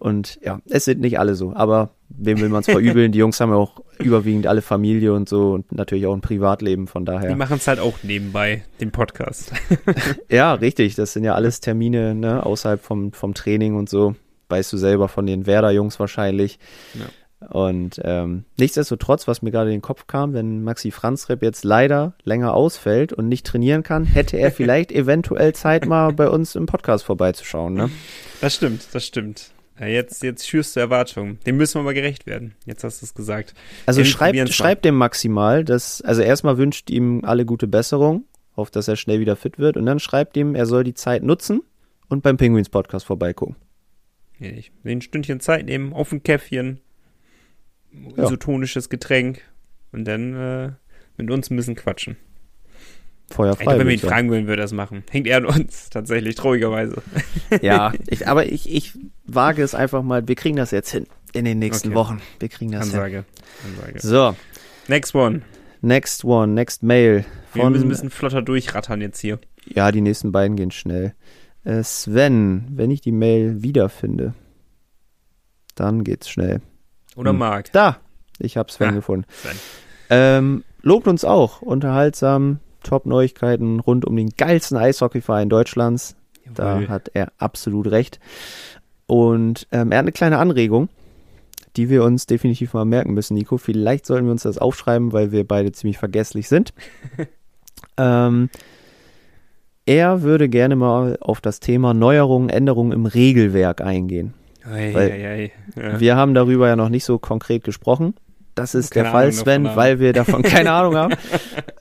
Und 0.01 0.41
ja, 0.43 0.61
es 0.69 0.87
sind 0.87 1.01
nicht 1.01 1.19
alle 1.19 1.35
so, 1.35 1.53
aber 1.55 1.91
wem 2.09 2.41
will 2.41 2.49
man 2.49 2.61
es 2.61 2.67
verübeln? 2.67 3.13
Die 3.13 3.19
Jungs 3.19 3.39
haben 3.39 3.51
ja 3.51 3.57
auch 3.57 3.83
überwiegend 3.99 4.47
alle 4.47 4.63
Familie 4.63 5.13
und 5.13 5.29
so 5.29 5.53
und 5.53 5.71
natürlich 5.73 6.07
auch 6.07 6.15
ein 6.15 6.23
Privatleben, 6.23 6.87
von 6.87 7.05
daher. 7.05 7.29
Die 7.29 7.35
machen 7.35 7.59
es 7.59 7.69
halt 7.69 7.81
auch 7.81 8.03
nebenbei, 8.03 8.65
den 8.81 8.93
Podcast. 8.93 9.53
ja, 10.31 10.55
richtig. 10.55 10.95
Das 10.95 11.13
sind 11.13 11.25
ja 11.25 11.35
alles 11.35 11.61
Termine 11.61 12.15
ne, 12.15 12.45
außerhalb 12.45 12.83
vom, 12.83 13.13
vom 13.13 13.35
Training 13.35 13.77
und 13.77 13.91
so. 13.91 14.17
Weißt 14.49 14.73
du 14.73 14.79
selber 14.79 15.09
von 15.09 15.27
den 15.27 15.45
Werder-Jungs 15.47 16.01
wahrscheinlich. 16.01 16.59
Ja. 16.95 17.05
Und 17.49 18.01
ähm, 18.03 18.45
nichtsdestotrotz, 18.59 19.29
was 19.29 19.43
mir 19.43 19.51
gerade 19.51 19.71
in 19.71 19.77
den 19.77 19.83
Kopf 19.83 20.07
kam, 20.07 20.33
wenn 20.33 20.65
Maxi 20.65 20.91
Franzrep 20.91 21.43
jetzt 21.43 21.65
leider 21.65 22.15
länger 22.25 22.55
ausfällt 22.55 23.13
und 23.13 23.29
nicht 23.29 23.47
trainieren 23.47 23.83
kann, 23.83 24.05
hätte 24.05 24.39
er 24.39 24.51
vielleicht 24.53 24.93
eventuell 24.93 25.55
Zeit, 25.55 25.85
mal 25.85 26.13
bei 26.13 26.29
uns 26.29 26.55
im 26.55 26.65
Podcast 26.65 27.05
vorbeizuschauen. 27.05 27.75
Ne? 27.75 27.91
Das 28.41 28.55
stimmt, 28.55 28.89
das 28.93 29.05
stimmt. 29.05 29.53
Jetzt, 29.89 30.23
jetzt 30.23 30.47
schürst 30.47 30.77
du 30.77 30.81
Erwartungen. 30.81 31.39
Dem 31.47 31.57
müssen 31.57 31.79
wir 31.79 31.85
mal 31.85 31.95
gerecht 31.95 32.27
werden. 32.27 32.55
Jetzt 32.67 32.85
hast 32.85 33.01
du 33.01 33.07
es 33.07 33.15
gesagt. 33.15 33.55
Also 33.87 34.05
schreibt, 34.05 34.53
schreibt 34.53 34.85
dem 34.85 34.95
maximal, 34.95 35.65
dass, 35.65 36.03
also 36.03 36.21
erstmal 36.21 36.59
wünscht 36.59 36.91
ihm 36.91 37.25
alle 37.25 37.47
gute 37.47 37.67
Besserung, 37.67 38.25
hofft, 38.57 38.77
dass 38.77 38.89
er 38.89 38.97
schnell 38.97 39.21
wieder 39.21 39.37
fit 39.37 39.59
wird 39.59 39.77
und 39.77 39.87
dann 39.87 39.99
schreibt 39.99 40.37
ihm, 40.37 40.55
er 40.55 40.67
soll 40.67 40.85
die 40.85 40.95
Zeit 40.95 41.23
nutzen 41.23 41.63
und 42.09 42.23
beim 42.23 42.37
Penguins 42.37 42.69
Podcast 42.69 43.07
vorbeigucken. 43.07 43.57
Ja, 44.39 44.51
ich 44.51 44.71
will 44.83 44.93
ein 44.93 45.03
Stündchen 45.03 45.41
Zeit 45.41 45.67
nehmen, 45.67 45.93
auf 45.95 46.13
ein 46.13 46.23
Käffchen, 46.23 46.81
ja. 47.93 48.25
isotonisches 48.25 48.91
Getränk 48.91 49.43
und 49.93 50.05
dann 50.05 50.35
äh, 50.35 50.73
mit 51.17 51.31
uns 51.31 51.51
ein 51.51 51.57
bisschen 51.57 51.75
quatschen. 51.75 52.17
Feuer 53.31 53.55
frei. 53.55 53.79
wenn 53.79 53.87
wir 53.87 53.95
ihn 53.95 54.01
fragen 54.01 54.29
würden, 54.31 54.47
würde 54.47 54.63
er 54.63 54.65
das 54.65 54.73
machen. 54.73 55.05
Hängt 55.11 55.27
er 55.27 55.39
an 55.39 55.47
uns, 55.47 55.89
tatsächlich, 55.91 56.35
traurigerweise. 56.35 56.97
Ja, 57.63 57.93
ich, 58.07 58.29
aber 58.29 58.47
ich, 58.47 58.73
ich 58.73 58.93
wage 59.27 59.63
es 59.63 59.75
einfach 59.75 60.03
mal, 60.03 60.29
wir 60.29 60.35
kriegen 60.35 60.57
das 60.57 60.71
jetzt 60.71 60.91
hin 60.91 61.07
in 61.33 61.45
den 61.45 61.59
nächsten 61.59 61.89
okay. 61.89 61.97
Wochen. 61.97 62.23
Wir 62.39 62.49
kriegen 62.49 62.73
das 62.73 62.83
Ansage. 62.83 63.25
hin. 63.63 63.75
Ansage. 63.77 64.01
So. 64.01 64.37
Next 64.89 65.15
one. 65.15 65.43
Next 65.81 66.25
one, 66.25 66.53
next 66.53 66.83
mail. 66.83 67.25
Von, 67.51 67.61
wir 67.61 67.71
müssen 67.71 67.87
ein 67.87 67.89
bisschen 67.89 68.11
flotter 68.11 68.43
durchrattern 68.43 69.01
jetzt 69.01 69.21
hier. 69.21 69.39
Ja, 69.67 69.93
die 69.93 70.01
nächsten 70.01 70.33
beiden 70.33 70.57
gehen 70.57 70.71
schnell. 70.71 71.15
Äh, 71.65 71.83
Sven, 71.83 72.67
wenn 72.71 72.91
ich 72.91 73.01
die 73.01 73.13
Mail 73.13 73.63
wiederfinde, 73.63 74.35
dann 75.75 76.05
geht's 76.05 76.29
schnell. 76.29 76.61
Oder 77.17 77.31
hm. 77.31 77.39
Marc. 77.39 77.73
Da, 77.73 77.99
ich 78.39 78.57
habe 78.57 78.71
Sven 78.71 78.91
ah, 78.91 78.93
gefunden. 78.93 79.27
Sven. 79.31 79.57
Ähm, 80.11 80.65
lobt 80.83 81.07
uns 81.07 81.25
auch, 81.25 81.63
unterhaltsam, 81.63 82.59
Top-Neuigkeiten 82.81 83.81
rund 83.81 84.05
um 84.05 84.17
den 84.17 84.31
geilsten 84.31 84.77
Eishockeyverein 84.77 85.49
Deutschlands. 85.49 86.17
Jawohl. 86.45 86.87
Da 86.87 86.93
hat 86.93 87.11
er 87.15 87.33
absolut 87.39 87.91
recht. 87.91 88.21
Und 89.07 89.67
ähm, 89.73 89.93
er 89.93 89.99
hat 89.99 90.05
eine 90.05 90.13
kleine 90.13 90.39
Anregung, 90.39 90.89
die 91.77 91.89
wir 91.91 92.05
uns 92.05 92.27
definitiv 92.27 92.75
mal 92.75 92.85
merken 92.85 93.15
müssen, 93.15 93.35
Nico. 93.35 93.59
Vielleicht 93.59 94.07
sollten 94.07 94.27
wir 94.27 94.33
uns 94.33 94.43
das 94.43 94.59
aufschreiben, 94.59 95.13
weil 95.13 95.33
wir 95.33 95.47
beide 95.47 95.73
ziemlich 95.73 95.99
vergesslich 95.99 96.49
sind. 96.49 96.73
ähm, 97.97 98.51
er 99.87 100.23
würde 100.23 100.49
gerne 100.49 100.77
mal 100.77 101.19
auf 101.21 101.41
das 101.41 101.59
Thema 101.59 101.95
Neuerungen, 101.95 102.49
Änderungen 102.49 102.93
im 102.93 103.07
Regelwerk 103.07 103.81
eingehen. 103.81 104.35
Ei, 104.65 104.95
ei, 104.95 105.29
ei, 105.29 105.53
ja. 105.75 105.99
Wir 106.01 106.17
haben 106.17 106.35
darüber 106.35 106.69
ja 106.69 106.77
noch 106.77 106.91
nicht 106.91 107.05
so 107.05 107.19
konkret 107.19 107.65
gesprochen. 107.65 108.15
Das 108.55 108.75
ist 108.75 108.91
keine 108.91 109.05
der 109.05 109.13
Fall, 109.13 109.33
Sven, 109.33 109.65
weil 109.65 110.01
wir 110.01 110.13
davon 110.13 110.43
keine 110.43 110.73
Ahnung 110.73 110.97
haben. 110.97 111.15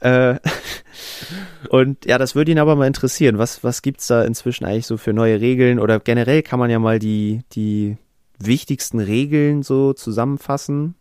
Äh, 0.01 0.36
und 1.70 2.05
ja, 2.05 2.17
das 2.17 2.36
würde 2.36 2.51
ihn 2.51 2.59
aber 2.59 2.76
mal 2.76 2.88
interessieren. 2.88 3.38
Was, 3.38 3.63
was 3.63 3.82
gibt's 3.82 4.07
da 4.07 4.24
inzwischen 4.24 4.65
eigentlich 4.65 4.88
so 4.88 4.97
für 4.97 5.13
neue 5.13 5.41
Regeln? 5.41 5.80
Oder 5.80 5.99
generell 5.99 6.41
kann 6.41 6.59
man 6.59 6.70
ja 6.70 6.80
mal 6.80 6.99
die, 6.99 7.41
die 7.53 7.97
wichtigsten 8.39 8.99
Regeln 8.99 9.63
so 9.63 9.93
zusammenfassen. 9.93 10.95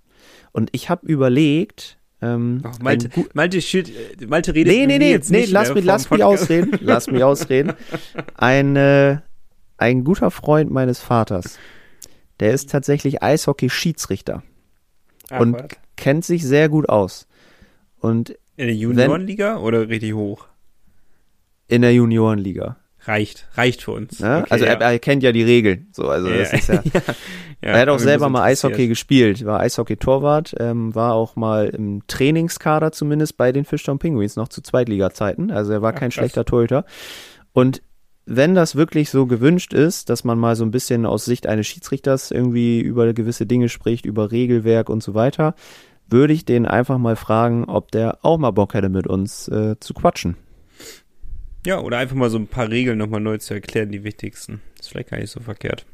Und 0.53 0.71
ich 0.73 0.91
habe 0.91 1.07
überlegt, 1.07 1.99
ähm, 2.21 2.63
Ach, 2.65 2.79
Malte, 2.81 3.11
Malte, 3.35 3.61
Schild, 3.63 3.93
Malte 4.29 4.55
redet 4.55 4.73
Nee, 4.73 4.87
nee, 4.87 4.99
nee, 4.99 5.11
jetzt 5.11 5.31
nee, 5.31 5.45
lass, 5.45 5.73
mich, 5.73 5.85
lass 5.85 6.11
mich 6.11 6.25
ausreden. 6.25 6.79
Lass 6.81 7.07
mich 7.07 7.23
ausreden. 7.25 7.75
Ein, 8.35 8.75
äh, 8.77 9.19
ein 9.77 10.03
guter 10.03 10.31
Freund 10.31 10.71
meines 10.71 10.99
Vaters, 10.99 11.59
der 12.41 12.53
ist 12.53 12.71
tatsächlich 12.71 13.23
Eishockey-Schiedsrichter. 13.23 14.43
Ach, 15.31 15.41
und 15.41 15.55
was? 15.55 15.69
kennt 15.97 16.25
sich 16.25 16.45
sehr 16.45 16.69
gut 16.69 16.89
aus. 16.89 17.27
Und 18.01 18.31
in 18.57 18.67
der 18.67 18.75
Juniorenliga 18.75 19.59
oder 19.59 19.89
richtig 19.89 20.15
hoch? 20.15 20.47
In 21.69 21.83
der 21.83 21.95
Juniorenliga. 21.95 22.77
Reicht, 23.05 23.49
reicht 23.55 23.83
für 23.83 23.93
uns. 23.93 24.21
Ne? 24.21 24.41
Okay, 24.41 24.51
also 24.51 24.65
er, 24.65 24.81
er, 24.81 24.99
kennt 24.99 25.23
ja 25.23 25.33
die 25.33 25.43
Regeln. 25.43 25.89
So, 25.93 26.09
also 26.09 26.29
ja, 26.29 26.39
das 26.39 26.53
ist 26.53 26.69
ja, 26.69 26.83
ja, 26.93 27.71
er 27.71 27.81
hat 27.81 27.89
auch 27.89 27.99
selber 27.99 28.29
mal 28.29 28.43
Eishockey 28.43 28.89
gespielt, 28.89 29.47
war 29.47 29.61
Eishockey-Torwart, 29.61 30.57
ähm, 30.59 30.95
war 30.95 31.15
auch 31.15 31.37
mal 31.37 31.69
im 31.69 32.03
Trainingskader 32.07 32.93
zumindest 32.93 33.37
bei 33.37 33.53
den 33.53 33.65
Fishtown 33.65 33.99
Penguins 33.99 34.37
noch 34.37 34.49
zu 34.49 34.61
Zweitliga-Zeiten. 34.61 35.51
Also 35.51 35.73
er 35.73 35.83
war 35.83 35.95
Ach, 35.95 35.99
kein 35.99 36.11
krass. 36.11 36.15
schlechter 36.15 36.45
Torhüter. 36.45 36.85
Und 37.53 37.83
wenn 38.31 38.55
das 38.55 38.77
wirklich 38.77 39.09
so 39.09 39.27
gewünscht 39.27 39.73
ist, 39.73 40.11
dass 40.11 40.23
man 40.23 40.39
mal 40.39 40.55
so 40.55 40.65
ein 40.65 40.71
bisschen 40.71 41.07
aus 41.07 41.25
Sicht 41.25 41.47
eines 41.47 41.67
Schiedsrichters 41.67 42.31
irgendwie 42.31 42.81
über 42.81 43.11
gewisse 43.15 43.47
Dinge 43.47 43.71
spricht, 43.71 44.05
über 44.05 44.31
Regelwerk 44.31 44.91
und 44.91 45.03
so 45.03 45.15
weiter, 45.15 45.55
würde 46.09 46.35
ich 46.35 46.45
den 46.45 46.67
einfach 46.67 46.99
mal 46.99 47.17
fragen, 47.17 47.65
ob 47.65 47.91
der 47.91 48.19
auch 48.23 48.37
mal 48.37 48.51
Bock 48.51 48.75
hätte, 48.75 48.91
mit 48.91 49.07
uns 49.07 49.49
äh, 49.49 49.77
zu 49.81 49.95
quatschen. 49.95 50.37
Ja, 51.67 51.81
oder 51.81 51.99
einfach 51.99 52.17
mal 52.17 52.29
so 52.29 52.39
ein 52.39 52.47
paar 52.47 52.69
Regeln 52.69 52.99
nochmal 52.99 53.21
neu 53.21 53.39
zu 53.39 53.55
erklären, 53.55 53.91
die 53.91 54.05
wichtigsten. 54.05 54.61
ist 54.79 54.91
vielleicht 54.91 55.11
gar 55.11 55.19
nicht 55.19 55.31
so 55.31 55.41
verkehrt. 55.41 55.87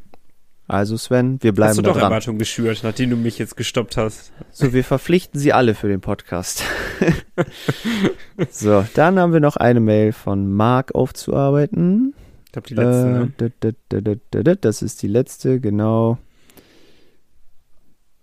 Also 0.67 0.97
Sven, 0.97 1.39
wir 1.43 1.53
bleiben 1.53 1.71
Hast 1.71 1.79
du 1.79 1.83
doch 1.83 1.93
dran. 1.93 2.05
Erwartungen 2.05 2.39
geschürt, 2.39 2.81
nachdem 2.83 3.11
du 3.11 3.17
mich 3.17 3.39
jetzt 3.39 3.57
gestoppt 3.57 3.97
hast. 3.97 4.33
So, 4.51 4.73
wir 4.73 4.83
verpflichten 4.83 5.39
sie 5.39 5.53
alle 5.53 5.75
für 5.75 5.89
den 5.89 6.01
Podcast. 6.01 6.65
so, 8.51 8.85
dann 8.95 9.21
haben 9.21 9.33
wir 9.33 9.41
noch 9.41 9.57
eine 9.57 9.81
Mail 9.81 10.13
von 10.13 10.53
Marc 10.53 10.95
aufzuarbeiten. 10.95 12.15
Ich 12.57 12.63
glaube, 12.65 12.69
die 12.69 12.75
letzte, 12.75 13.53
Äh, 13.97 14.03
ne? 14.03 14.21
da, 14.45 14.55
Das 14.55 14.83
ist 14.83 15.03
die 15.03 15.09
letzte, 15.09 15.61
genau. 15.61 16.19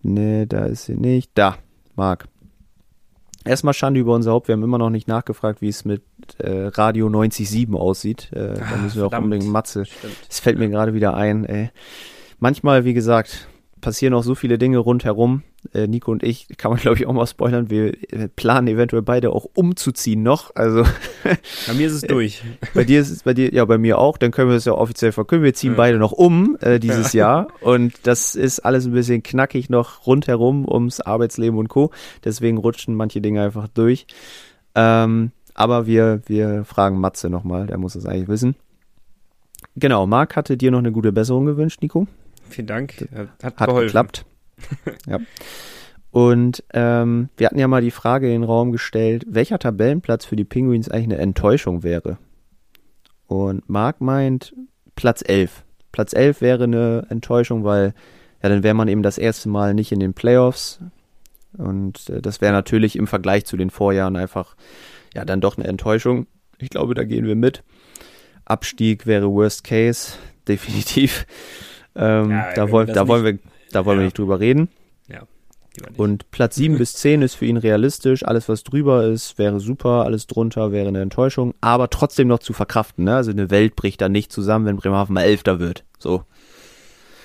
Nee, 0.01 0.45
da 0.45 0.65
ist 0.65 0.85
sie 0.85 0.95
nicht. 0.95 1.31
Da, 1.35 1.57
Marc. 1.95 2.27
Erstmal 3.43 3.73
Schande 3.73 3.99
über 3.99 4.13
unser 4.15 4.31
Haupt. 4.31 4.47
Wir 4.47 4.53
haben 4.53 4.63
immer 4.63 4.77
noch 4.77 4.89
nicht 4.91 5.07
nachgefragt, 5.07 5.61
wie 5.61 5.67
es 5.69 5.83
mit 5.83 6.03
äh, 6.37 6.67
Radio 6.67 7.07
90.7 7.07 7.75
aussieht. 7.75 8.29
Äh, 8.31 8.53
da 8.55 8.61
Ah, 8.61 8.77
müssen 8.77 8.97
wir 8.97 9.05
auch 9.05 9.09
verdammt. 9.09 9.25
unbedingt 9.25 9.51
Matze. 9.51 9.83
Es 10.29 10.39
fällt 10.39 10.59
mir 10.59 10.69
gerade 10.69 10.93
wieder 10.93 11.15
ein. 11.15 11.45
Ey. 11.45 11.71
Manchmal, 12.39 12.85
wie 12.85 12.93
gesagt, 12.93 13.47
passieren 13.81 14.13
auch 14.13 14.23
so 14.23 14.35
viele 14.35 14.57
Dinge 14.57 14.77
rundherum. 14.77 15.43
Äh, 15.73 15.87
Nico 15.87 16.11
und 16.11 16.23
ich, 16.23 16.47
kann 16.57 16.71
man 16.71 16.79
glaube 16.79 16.97
ich 16.97 17.05
auch 17.05 17.13
mal 17.13 17.27
spoilern, 17.27 17.69
wir 17.69 17.93
äh, 18.13 18.27
planen 18.27 18.67
eventuell 18.67 19.01
beide 19.01 19.31
auch 19.31 19.45
umzuziehen 19.53 20.23
noch. 20.23 20.55
Also 20.55 20.83
Bei 21.67 21.73
mir 21.73 21.87
ist 21.87 21.93
es 21.93 22.01
durch. 22.01 22.43
bei 22.73 22.83
dir 22.83 22.99
ist 23.01 23.09
es 23.09 23.23
bei 23.23 23.33
dir, 23.33 23.53
ja 23.53 23.65
bei 23.65 23.77
mir 23.77 23.97
auch, 23.99 24.17
dann 24.17 24.31
können 24.31 24.49
wir 24.49 24.55
es 24.55 24.65
ja 24.65 24.73
offiziell 24.73 25.11
verkünden. 25.11 25.43
Wir 25.43 25.53
ziehen 25.53 25.71
Ja. 25.73 25.77
beide 25.77 25.97
noch 25.97 26.11
um 26.13 26.57
äh, 26.61 26.79
dieses 26.79 27.13
Jahr 27.13 27.47
und 27.61 27.93
das 28.03 28.35
ist 28.35 28.59
alles 28.61 28.85
ein 28.85 28.93
bisschen 28.93 29.21
knackig 29.23 29.69
noch 29.69 30.07
rundherum 30.07 30.67
ums 30.67 30.99
Arbeitsleben 31.01 31.59
und 31.59 31.67
Co. 31.67 31.91
Deswegen 32.23 32.57
rutschen 32.57 32.95
manche 32.95 33.21
Dinge 33.21 33.43
einfach 33.43 33.67
durch. 33.67 34.07
Ähm, 34.75 35.31
aber 35.53 35.85
wir, 35.85 36.21
wir 36.27 36.63
fragen 36.63 36.99
Matze 36.99 37.29
nochmal, 37.29 37.67
der 37.67 37.77
muss 37.77 37.93
das 37.93 38.05
eigentlich 38.05 38.29
wissen. 38.29 38.55
Genau, 39.75 40.05
Marc 40.07 40.35
hatte 40.35 40.57
dir 40.57 40.71
noch 40.71 40.79
eine 40.79 40.91
gute 40.91 41.11
Besserung 41.11 41.45
gewünscht, 41.45 41.81
Nico. 41.81 42.07
Vielen 42.51 42.67
Dank. 42.67 43.07
Hat, 43.13 43.59
Hat 43.59 43.67
geholfen. 43.67 43.87
geklappt. 43.87 44.25
ja. 45.07 45.19
Und 46.11 46.63
ähm, 46.73 47.29
wir 47.37 47.47
hatten 47.47 47.59
ja 47.59 47.67
mal 47.67 47.81
die 47.81 47.91
Frage 47.91 48.27
in 48.27 48.41
den 48.41 48.43
Raum 48.43 48.71
gestellt, 48.71 49.25
welcher 49.27 49.59
Tabellenplatz 49.59 50.25
für 50.25 50.35
die 50.35 50.43
Penguins 50.43 50.89
eigentlich 50.89 51.05
eine 51.05 51.17
Enttäuschung 51.17 51.83
wäre. 51.83 52.17
Und 53.27 53.69
Marc 53.69 54.01
meint 54.01 54.53
Platz 54.95 55.23
11. 55.25 55.63
Platz 55.93 56.13
11 56.13 56.41
wäre 56.41 56.65
eine 56.65 57.07
Enttäuschung, 57.09 57.63
weil 57.63 57.93
ja, 58.43 58.49
dann 58.49 58.63
wäre 58.63 58.73
man 58.73 58.87
eben 58.87 59.03
das 59.03 59.17
erste 59.17 59.49
Mal 59.49 59.73
nicht 59.73 59.91
in 59.91 59.99
den 59.99 60.13
Playoffs. 60.13 60.79
Und 61.57 62.09
äh, 62.09 62.21
das 62.21 62.41
wäre 62.41 62.53
natürlich 62.53 62.97
im 62.97 63.07
Vergleich 63.07 63.45
zu 63.45 63.55
den 63.55 63.69
Vorjahren 63.69 64.15
einfach 64.15 64.55
ja 65.13 65.25
dann 65.25 65.41
doch 65.41 65.57
eine 65.57 65.67
Enttäuschung. 65.67 66.27
Ich 66.57 66.69
glaube, 66.69 66.93
da 66.93 67.03
gehen 67.03 67.25
wir 67.25 67.35
mit. 67.35 67.63
Abstieg 68.45 69.05
wäre 69.05 69.31
Worst 69.31 69.63
Case, 69.63 70.13
definitiv. 70.47 71.25
Ähm, 71.95 72.31
Ja, 72.31 72.53
da, 72.53 72.71
wollen, 72.71 72.87
da 72.93 73.07
wollen 73.07 73.23
wir, 73.25 73.39
da 73.71 73.85
wollen 73.85 73.99
wir 73.99 74.03
Ja. 74.03 74.07
nicht 74.07 74.17
drüber 74.17 74.39
reden. 74.39 74.69
Lieber 75.77 75.89
nicht. 75.89 75.99
Und 75.99 76.31
Platz 76.31 76.55
7 76.55 76.77
bis 76.79 76.93
10 76.95 77.21
ist 77.21 77.35
für 77.35 77.45
ihn 77.45 77.55
realistisch. 77.55 78.25
Alles, 78.25 78.49
was 78.49 78.63
drüber 78.63 79.05
ist, 79.05 79.37
wäre 79.37 79.61
super. 79.61 80.03
Alles 80.03 80.27
drunter 80.27 80.73
wäre 80.73 80.89
eine 80.89 80.99
Enttäuschung. 81.01 81.53
Aber 81.61 81.89
trotzdem 81.89 82.27
noch 82.27 82.39
zu 82.39 82.51
verkraften. 82.51 83.05
Ne? 83.05 83.15
Also 83.15 83.31
eine 83.31 83.49
Welt 83.51 83.77
bricht 83.77 84.01
dann 84.01 84.11
nicht 84.11 84.33
zusammen, 84.33 84.65
wenn 84.65 84.75
Bremerhaven 84.75 85.13
mal 85.13 85.21
Elfter 85.23 85.59
wird. 85.59 85.85
So. 85.97 86.25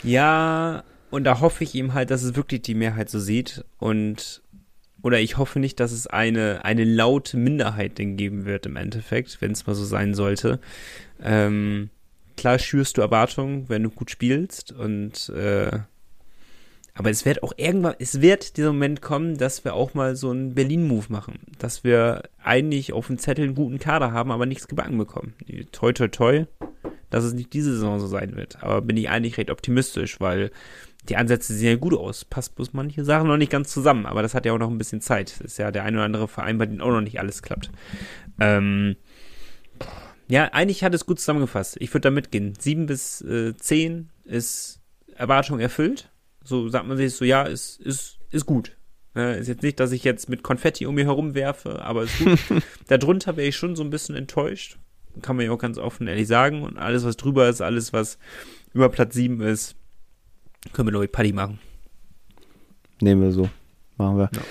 Ja, 0.05 0.85
und 1.11 1.25
da 1.25 1.41
hoffe 1.41 1.65
ich 1.65 1.75
ihm 1.75 1.95
halt, 1.95 2.11
dass 2.11 2.23
es 2.23 2.37
wirklich 2.37 2.63
die 2.63 2.75
Mehrheit 2.75 3.11
so 3.11 3.19
sieht 3.19 3.65
und 3.79 4.43
oder 5.03 5.21
ich 5.21 5.37
hoffe 5.39 5.61
nicht, 5.61 5.79
dass 5.79 5.93
es 5.93 6.07
eine, 6.07 6.65
eine 6.65 6.85
laute 6.85 7.37
Minderheit 7.37 7.99
denn 7.99 8.17
geben 8.17 8.45
wird 8.45 8.67
im 8.67 8.77
Endeffekt, 8.77 9.41
wenn 9.41 9.53
es 9.53 9.67
mal 9.67 9.75
so 9.75 9.85
sein 9.85 10.15
sollte. 10.15 10.59
Ähm, 11.23 11.91
klar 12.37 12.59
schürst 12.59 12.97
du 12.97 13.03
Erwartungen, 13.03 13.69
wenn 13.69 13.83
du 13.83 13.91
gut 13.91 14.11
spielst 14.11 14.73
und 14.73 15.29
äh, 15.31 15.79
aber 16.99 17.11
es 17.11 17.27
wird 17.27 17.43
auch 17.43 17.53
irgendwann, 17.59 17.95
es 17.99 18.23
wird 18.23 18.57
dieser 18.57 18.73
Moment 18.73 19.03
kommen, 19.03 19.37
dass 19.37 19.65
wir 19.65 19.75
auch 19.75 19.93
mal 19.93 20.17
so 20.17 20.31
einen 20.31 20.55
Berlin-Move 20.55 21.07
machen. 21.11 21.41
Dass 21.59 21.85
wir 21.85 22.23
eigentlich 22.43 22.95
auf 22.95 23.09
dem 23.09 23.19
Zettel 23.19 23.45
einen 23.45 23.55
guten 23.55 23.79
Kader 23.79 24.13
haben, 24.13 24.33
aber 24.33 24.47
nichts 24.47 24.67
gebacken 24.67 24.97
bekommen. 24.97 25.35
Toi, 25.73 25.93
toi, 25.93 26.09
toi, 26.09 26.47
dass 27.11 27.25
es 27.25 27.35
nicht 27.35 27.53
diese 27.53 27.73
Saison 27.73 28.01
so 28.01 28.07
sein 28.07 28.35
wird. 28.35 28.63
Aber 28.63 28.81
bin 28.81 28.97
ich 28.97 29.11
eigentlich 29.11 29.37
recht 29.37 29.51
optimistisch, 29.51 30.21
weil 30.21 30.51
die 31.11 31.17
Ansätze 31.17 31.53
sehen 31.53 31.69
ja 31.69 31.77
gut 31.77 31.93
aus. 31.93 32.25
Passt 32.25 32.55
bloß 32.57 32.73
manche 32.73 33.05
Sachen 33.05 33.29
noch 33.29 33.37
nicht 33.37 33.53
ganz 33.53 33.71
zusammen, 33.71 34.07
aber 34.07 34.23
das 34.23 34.35
hat 34.35 34.47
ja 34.47 34.55
auch 34.55 34.59
noch 34.59 34.71
ein 34.71 34.79
bisschen 34.79 35.03
Zeit. 35.03 35.33
Das 35.33 35.41
ist 35.43 35.59
ja 35.59 35.71
der 35.71 35.85
ein 35.85 35.95
oder 35.95 36.05
andere 36.05 36.29
Verein, 36.29 36.57
bei 36.57 36.65
dem 36.65 36.81
auch 36.81 36.91
noch 36.91 37.03
nicht 37.03 37.21
alles 37.21 37.43
klappt. 37.43 37.71
Ähm, 38.41 38.97
ja, 40.29 40.45
eigentlich 40.53 40.83
hat 40.83 40.95
es 40.95 41.07
gut 41.07 41.21
zusammengefasst. 41.21 41.77
Ich 41.81 41.93
würde 41.93 42.03
da 42.03 42.11
mitgehen. 42.11 42.55
Sieben 42.59 42.87
bis 42.87 43.21
äh, 43.23 43.57
zehn 43.57 44.11
ist 44.25 44.81
Erwartung 45.15 45.61
erfüllt. 45.61 46.11
So 46.45 46.69
sagt 46.69 46.87
man 46.87 46.97
sich 46.97 47.15
so, 47.15 47.25
ja, 47.25 47.43
ist, 47.43 47.81
ist, 47.81 48.19
ist 48.31 48.47
gut. 48.47 48.77
Äh, 49.15 49.41
ist 49.41 49.49
jetzt 49.49 49.63
nicht, 49.63 49.81
dass 49.81 49.93
ich 49.93 50.05
jetzt 50.05 50.29
mit 50.29 50.43
Konfetti 50.43 50.87
um 50.87 50.95
mir 50.95 51.07
herum 51.07 51.35
werfe, 51.35 51.83
aber 51.83 52.05
ist 52.05 52.19
gut. 52.19 52.39
Darunter 52.89 53.37
wäre 53.37 53.49
ich 53.49 53.57
schon 53.57 53.77
so 53.77 53.83
ein 53.83 53.91
bisschen 53.91 54.15
enttäuscht. 54.15 54.79
Kann 55.23 55.37
man 55.37 55.47
ja 55.47 55.53
auch 55.53 55.59
ganz 55.59 55.79
offen 55.79 56.09
ehrlich 56.09 56.29
sagen. 56.29 56.63
Und 56.63 56.77
alles, 56.77 57.05
was 57.05 57.17
drüber 57.17 57.49
ist, 57.49 57.61
alles, 57.61 57.93
was 57.93 58.19
über 58.75 58.89
Platz 58.89 59.15
7 59.15 59.41
ist, 59.41 59.77
können 60.73 60.89
wir, 60.89 60.93
glaube 60.93 61.07
ich, 61.07 61.13
Paddy 61.13 61.33
machen. 61.33 61.59
Nehmen 63.01 63.23
wir 63.23 63.33
so. 63.33 63.49
Machen 63.97 64.19
wir. 64.19 64.31
Ja. 64.35 64.43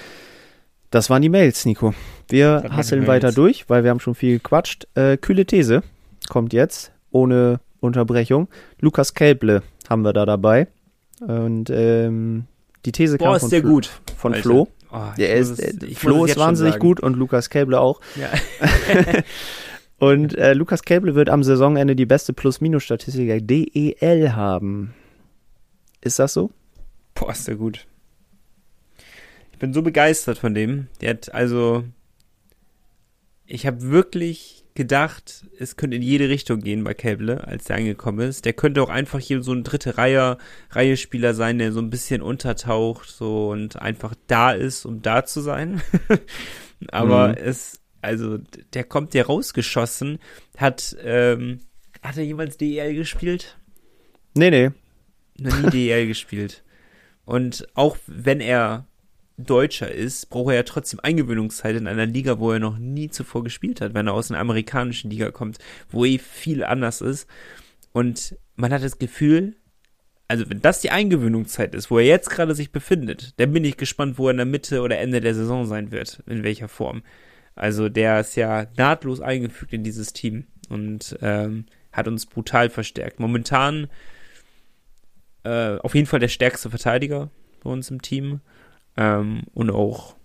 Das 0.89 1.09
waren 1.09 1.21
die 1.21 1.29
Mails, 1.29 1.65
Nico. 1.65 1.93
Wir 2.29 2.61
Das 2.61 2.71
hasseln 2.71 3.07
weiter 3.07 3.31
durch, 3.31 3.69
weil 3.69 3.83
wir 3.83 3.91
haben 3.91 3.99
schon 3.99 4.15
viel 4.15 4.37
gequatscht. 4.37 4.87
Äh, 4.95 5.17
kühle 5.17 5.45
These 5.45 5.83
kommt 6.29 6.53
jetzt, 6.53 6.91
ohne 7.11 7.59
Unterbrechung. 7.79 8.47
Lukas 8.79 9.13
Kelble 9.13 9.61
haben 9.89 10.01
wir 10.01 10.13
da 10.13 10.25
dabei. 10.25 10.67
Und 11.21 11.69
ähm, 11.69 12.45
die 12.85 12.91
These 12.91 13.17
kam 13.17 13.27
Boah, 13.27 13.39
von, 13.39 13.45
ist 13.47 13.51
der 13.51 13.61
Flo, 13.61 13.69
gut. 13.69 13.89
von. 14.17 14.33
Flo. 14.35 14.67
Oh, 14.91 14.97
er 15.17 15.39
muss 15.39 15.49
ist, 15.51 15.59
es- 15.59 15.83
äh, 15.83 15.95
Flo 15.95 16.23
ist 16.25 16.29
jetzt 16.31 16.39
wahnsinnig 16.39 16.79
gut 16.79 16.99
und 16.99 17.15
Lukas 17.15 17.49
Kelble 17.49 17.79
auch. 17.79 18.01
Ja. 18.15 18.29
Und 19.97 20.37
äh, 20.37 20.53
Lukas 20.53 20.83
Kelble 20.83 21.15
wird 21.15 21.29
am 21.29 21.41
Saisonende 21.41 21.95
die 21.95 22.05
beste 22.05 22.33
Plus-Minus-Statistik 22.33 23.27
der 23.27 23.39
DEL 23.39 24.35
haben. 24.35 24.93
Ist 26.01 26.19
das 26.19 26.33
so? 26.33 26.51
Boah, 27.13 27.31
ist 27.31 27.47
der 27.47 27.55
gut. 27.55 27.87
Ich 29.53 29.57
bin 29.59 29.73
so 29.73 29.81
begeistert 29.81 30.37
von 30.37 30.53
dem. 30.53 30.87
Der 30.99 31.11
hat 31.11 31.33
also. 31.33 31.85
Ich 33.47 33.65
habe 33.67 33.81
wirklich 33.91 34.63
gedacht, 34.73 35.45
es 35.57 35.77
könnte 35.77 35.95
in 35.95 36.01
jede 36.01 36.27
Richtung 36.29 36.59
gehen 36.59 36.83
bei 36.83 36.93
Käble, 36.93 37.47
als 37.47 37.65
der 37.65 37.77
angekommen 37.77 38.27
ist. 38.27 38.43
Der 38.43 38.53
könnte 38.53 38.81
auch 38.81 38.89
einfach 38.89 39.19
hier 39.19 39.41
so 39.41 39.53
ein 39.53 39.63
dritte 39.63 39.97
Reihe, 39.97 40.37
Reihe 40.71 40.97
Spieler 40.97 41.33
sein, 41.33 41.59
der 41.59 41.71
so 41.71 41.79
ein 41.79 41.89
bisschen 41.89 42.21
untertaucht 42.21 43.07
so 43.09 43.49
und 43.51 43.81
einfach 43.81 44.15
da 44.27 44.51
ist, 44.51 44.85
um 44.85 45.01
da 45.01 45.25
zu 45.25 45.41
sein. 45.41 45.81
Aber 46.91 47.29
Mhm. 47.29 47.35
es, 47.37 47.79
also 48.01 48.37
der 48.73 48.83
kommt 48.83 49.13
ja 49.13 49.23
rausgeschossen, 49.23 50.19
hat, 50.57 50.95
ähm, 51.03 51.61
hat 52.01 52.17
er 52.17 52.23
jemals 52.23 52.57
DEL 52.57 52.95
gespielt? 52.95 53.57
Nee, 54.33 54.49
nee. 54.49 54.71
noch 55.39 55.57
nie 55.59 55.69
DEL 55.69 56.07
gespielt. 56.07 56.63
Und 57.23 57.67
auch 57.75 57.97
wenn 58.07 58.41
er 58.41 58.87
Deutscher 59.37 59.91
ist, 59.91 60.29
braucht 60.29 60.51
er 60.51 60.55
ja 60.55 60.63
trotzdem 60.63 60.99
Eingewöhnungszeit 61.01 61.75
in 61.75 61.87
einer 61.87 62.05
Liga, 62.05 62.39
wo 62.39 62.51
er 62.51 62.59
noch 62.59 62.77
nie 62.77 63.09
zuvor 63.09 63.43
gespielt 63.43 63.81
hat, 63.81 63.93
wenn 63.93 64.07
er 64.07 64.13
aus 64.13 64.31
einer 64.31 64.39
amerikanischen 64.39 65.11
Liga 65.11 65.31
kommt, 65.31 65.59
wo 65.89 66.05
eh 66.05 66.17
viel 66.17 66.63
anders 66.63 67.01
ist. 67.01 67.27
Und 67.91 68.37
man 68.55 68.71
hat 68.71 68.83
das 68.83 68.97
Gefühl, 68.97 69.55
also 70.27 70.49
wenn 70.49 70.61
das 70.61 70.81
die 70.81 70.91
Eingewöhnungszeit 70.91 71.75
ist, 71.75 71.91
wo 71.91 71.99
er 71.99 72.05
jetzt 72.05 72.29
gerade 72.29 72.55
sich 72.55 72.71
befindet, 72.71 73.33
dann 73.39 73.51
bin 73.51 73.65
ich 73.65 73.77
gespannt, 73.77 74.17
wo 74.17 74.27
er 74.27 74.31
in 74.31 74.37
der 74.37 74.45
Mitte 74.45 74.81
oder 74.81 74.97
Ende 74.97 75.21
der 75.21 75.35
Saison 75.35 75.65
sein 75.65 75.91
wird, 75.91 76.23
in 76.27 76.43
welcher 76.43 76.67
Form. 76.67 77.03
Also 77.55 77.89
der 77.89 78.19
ist 78.21 78.35
ja 78.35 78.67
nahtlos 78.77 79.21
eingefügt 79.21 79.73
in 79.73 79.83
dieses 79.83 80.13
Team 80.13 80.45
und 80.69 81.17
ähm, 81.21 81.65
hat 81.91 82.07
uns 82.07 82.25
brutal 82.25 82.69
verstärkt. 82.69 83.19
Momentan 83.19 83.87
äh, 85.43 85.77
auf 85.77 85.95
jeden 85.95 86.07
Fall 86.07 86.19
der 86.19 86.27
stärkste 86.27 86.69
Verteidiger 86.69 87.29
bei 87.63 87.69
uns 87.69 87.89
im 87.91 88.01
Team 88.01 88.41
ähm, 88.97 89.43
und 89.53 89.69
auch 89.71 90.15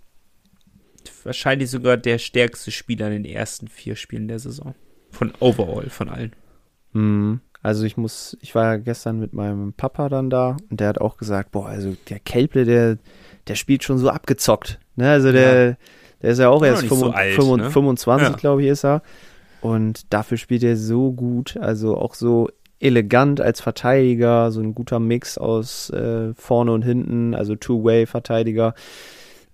wahrscheinlich 1.25 1.71
sogar 1.71 1.97
der 1.97 2.18
stärkste 2.18 2.71
Spieler 2.71 3.11
in 3.11 3.23
den 3.23 3.33
ersten 3.33 3.68
vier 3.68 3.97
Spielen 3.97 4.29
der 4.29 4.39
Saison. 4.39 4.75
Von 5.11 5.33
overall, 5.41 5.91
von 5.91 6.09
allen. 6.09 6.33
Hm, 6.93 7.41
Also 7.62 7.85
ich 7.85 7.97
muss, 7.97 8.37
ich 8.41 8.55
war 8.55 8.64
ja 8.64 8.77
gestern 8.77 9.18
mit 9.18 9.33
meinem 9.33 9.73
Papa 9.75 10.09
dann 10.09 10.31
da 10.31 10.57
und 10.71 10.81
der 10.81 10.89
hat 10.89 11.01
auch 11.01 11.16
gesagt, 11.16 11.51
boah, 11.53 11.66
also 11.66 11.95
der 12.09 12.21
Kelple, 12.21 12.64
der, 12.64 12.99
der 13.49 13.55
spielt 13.55 13.85
schon 13.85 13.99
so 13.99 14.09
abgezockt. 14.09 14.79
Ne? 14.97 15.11
Also 15.11 15.31
der, 15.33 15.77
der 16.23 16.31
ist 16.31 16.39
ja 16.39 16.49
auch 16.49 16.62
erst 16.64 16.85
noch 16.85 16.91
nicht 16.91 16.99
so 16.99 17.12
25, 17.12 17.59
alt, 17.59 17.59
ne? 17.66 17.71
25 17.71 18.29
Ja. 18.29 18.35
glaube 18.37 18.62
ich, 18.62 18.68
ist 18.68 18.85
er. 18.85 19.03
Und 19.61 20.12
dafür 20.12 20.39
spielt 20.39 20.62
er 20.62 20.77
so 20.77 21.12
gut, 21.12 21.57
also 21.59 21.99
auch 21.99 22.14
so 22.14 22.49
elegant 22.81 23.41
als 23.41 23.61
Verteidiger, 23.61 24.51
so 24.51 24.61
ein 24.61 24.74
guter 24.74 24.99
Mix 24.99 25.39
aus 25.39 25.91
äh, 25.91 26.35
vorne 26.35 26.72
und 26.72 26.83
hinten, 26.83 27.35
also 27.35 27.55
Two-Way-Verteidiger. 27.55 28.74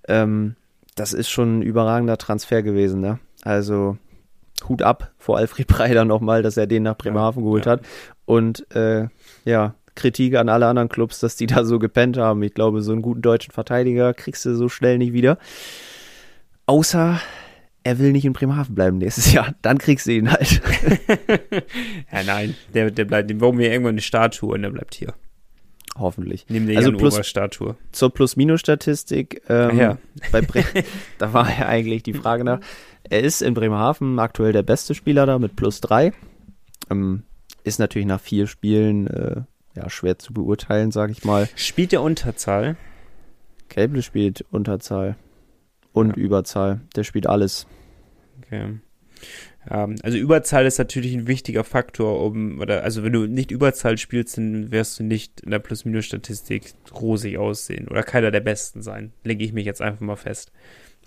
Ähm, 0.09 0.55
das 0.95 1.13
ist 1.13 1.29
schon 1.29 1.59
ein 1.59 1.63
überragender 1.63 2.17
Transfer 2.17 2.63
gewesen, 2.63 3.01
ne? 3.01 3.19
Also 3.43 3.99
Hut 4.69 4.83
ab 4.83 5.13
vor 5.19 5.37
Alfred 5.37 5.67
Breider 5.67 6.05
nochmal, 6.05 6.43
dass 6.43 6.57
er 6.57 6.67
den 6.67 6.85
nach 6.85 6.97
Bremerhaven 6.97 7.43
geholt 7.43 7.67
ja. 7.67 7.73
hat. 7.73 7.83
Und 8.25 8.71
äh, 8.75 9.09
ja, 9.45 9.75
Kritik 9.95 10.37
an 10.37 10.49
alle 10.49 10.67
anderen 10.67 10.89
Clubs, 10.89 11.21
dass 11.21 11.37
die 11.37 11.47
da 11.47 11.65
so 11.65 11.79
gepennt 11.79 12.17
haben. 12.17 12.43
Ich 12.43 12.55
glaube, 12.55 12.83
so 12.83 12.93
einen 12.93 13.03
guten 13.03 13.23
deutschen 13.23 13.53
Verteidiger 13.53 14.15
kriegst 14.15 14.45
du 14.45 14.55
so 14.55 14.69
schnell 14.69 14.99
nicht 14.99 15.13
wieder. 15.13 15.39
Außer 16.67 17.21
er 17.87 17.99
will 18.01 18.11
nicht 18.13 18.25
in 18.25 18.33
Bremerhaven 18.33 18.75
bleiben 18.75 18.99
nächstes 18.99 19.33
Jahr. 19.33 19.55
Dann 19.63 19.79
kriegst 19.79 20.07
du 20.07 20.13
ihn 20.13 20.31
halt. 20.31 20.61
ja, 22.13 22.23
nein, 22.25 22.55
der, 22.75 22.91
der 22.91 23.05
bleibt, 23.05 23.31
dem 23.31 23.39
bauen 23.39 23.59
wir 23.59 23.71
irgendwann 23.71 23.95
eine 23.95 24.01
Statue 24.01 24.53
und 24.55 24.63
der 24.63 24.71
bleibt 24.71 24.95
hier. 24.95 25.15
Hoffentlich. 25.99 26.47
Nehmen 26.49 26.67
wir 26.69 26.77
Also 26.77 26.93
plus- 26.93 27.15
Oberstatue. 27.15 27.77
Zur 27.93 28.11
Plus-Minus-Statistik. 28.13 29.43
Ähm, 29.49 29.79
Ja. 29.79 29.99
bei 30.33 30.41
Bre 30.43 30.63
da 31.19 31.33
war 31.33 31.49
ja 31.49 31.67
eigentlich 31.69 32.03
die 32.03 32.13
Frage 32.13 32.45
nach. 32.45 32.61
Er 33.09 33.23
ist 33.23 33.41
in 33.41 33.55
Bremerhaven 33.55 34.19
aktuell 34.19 34.53
der 34.53 34.63
beste 34.65 34.95
Spieler 34.95 35.25
da 35.27 35.39
mit 35.39 35.55
plus 35.57 35.81
drei. 35.81 36.13
Ähm, 36.91 37.23
ist 37.65 37.79
natürlich 37.79 38.07
nach 38.07 38.21
vier 38.21 38.47
Spielen 38.47 39.07
äh, 39.07 39.43
ja, 39.75 39.89
schwer 39.89 40.19
zu 40.19 40.35
beurteilen, 40.35 40.91
sage 40.91 41.13
ich 41.13 41.25
mal. 41.25 41.49
Spielt 41.55 41.93
der 41.93 42.03
Unterzahl? 42.03 42.77
Kelble 43.69 44.03
spielt 44.03 44.45
Unterzahl 44.51 45.17
und 45.93 46.11
Ja. 46.11 46.23
Überzahl. 46.23 46.81
Der 46.97 47.05
spielt 47.05 47.27
alles. 47.27 47.67
Okay. 48.39 48.79
Ja, 49.69 49.89
also 50.03 50.19
Überzahl 50.19 50.67
ist 50.67 50.79
natürlich 50.79 51.15
ein 51.15 51.27
wichtiger 51.27 51.65
Faktor, 51.65 52.25
um, 52.25 52.61
oder, 52.61 52.85
also 52.85 53.03
wenn 53.03 53.13
du 53.13 53.27
nicht 53.27 53.51
Überzahl 53.51 53.99
spielst, 53.99 54.37
dann 54.37 54.71
wirst 54.71 54.99
du 54.99 55.05
nicht 55.05 55.41
in 55.41 55.51
der 55.51 55.59
Plus-Minus-Statistik 55.59 56.75
rosig 56.95 57.39
aussehen 57.39 57.89
oder 57.89 58.03
keiner 58.03 58.31
der 58.31 58.41
Besten 58.41 58.83
sein. 58.83 59.13
Lege 59.25 59.45
ich 59.45 59.53
mich 59.53 59.67
jetzt 59.67 59.83
einfach 59.83 60.01
mal 60.01 60.17
fest. 60.17 60.53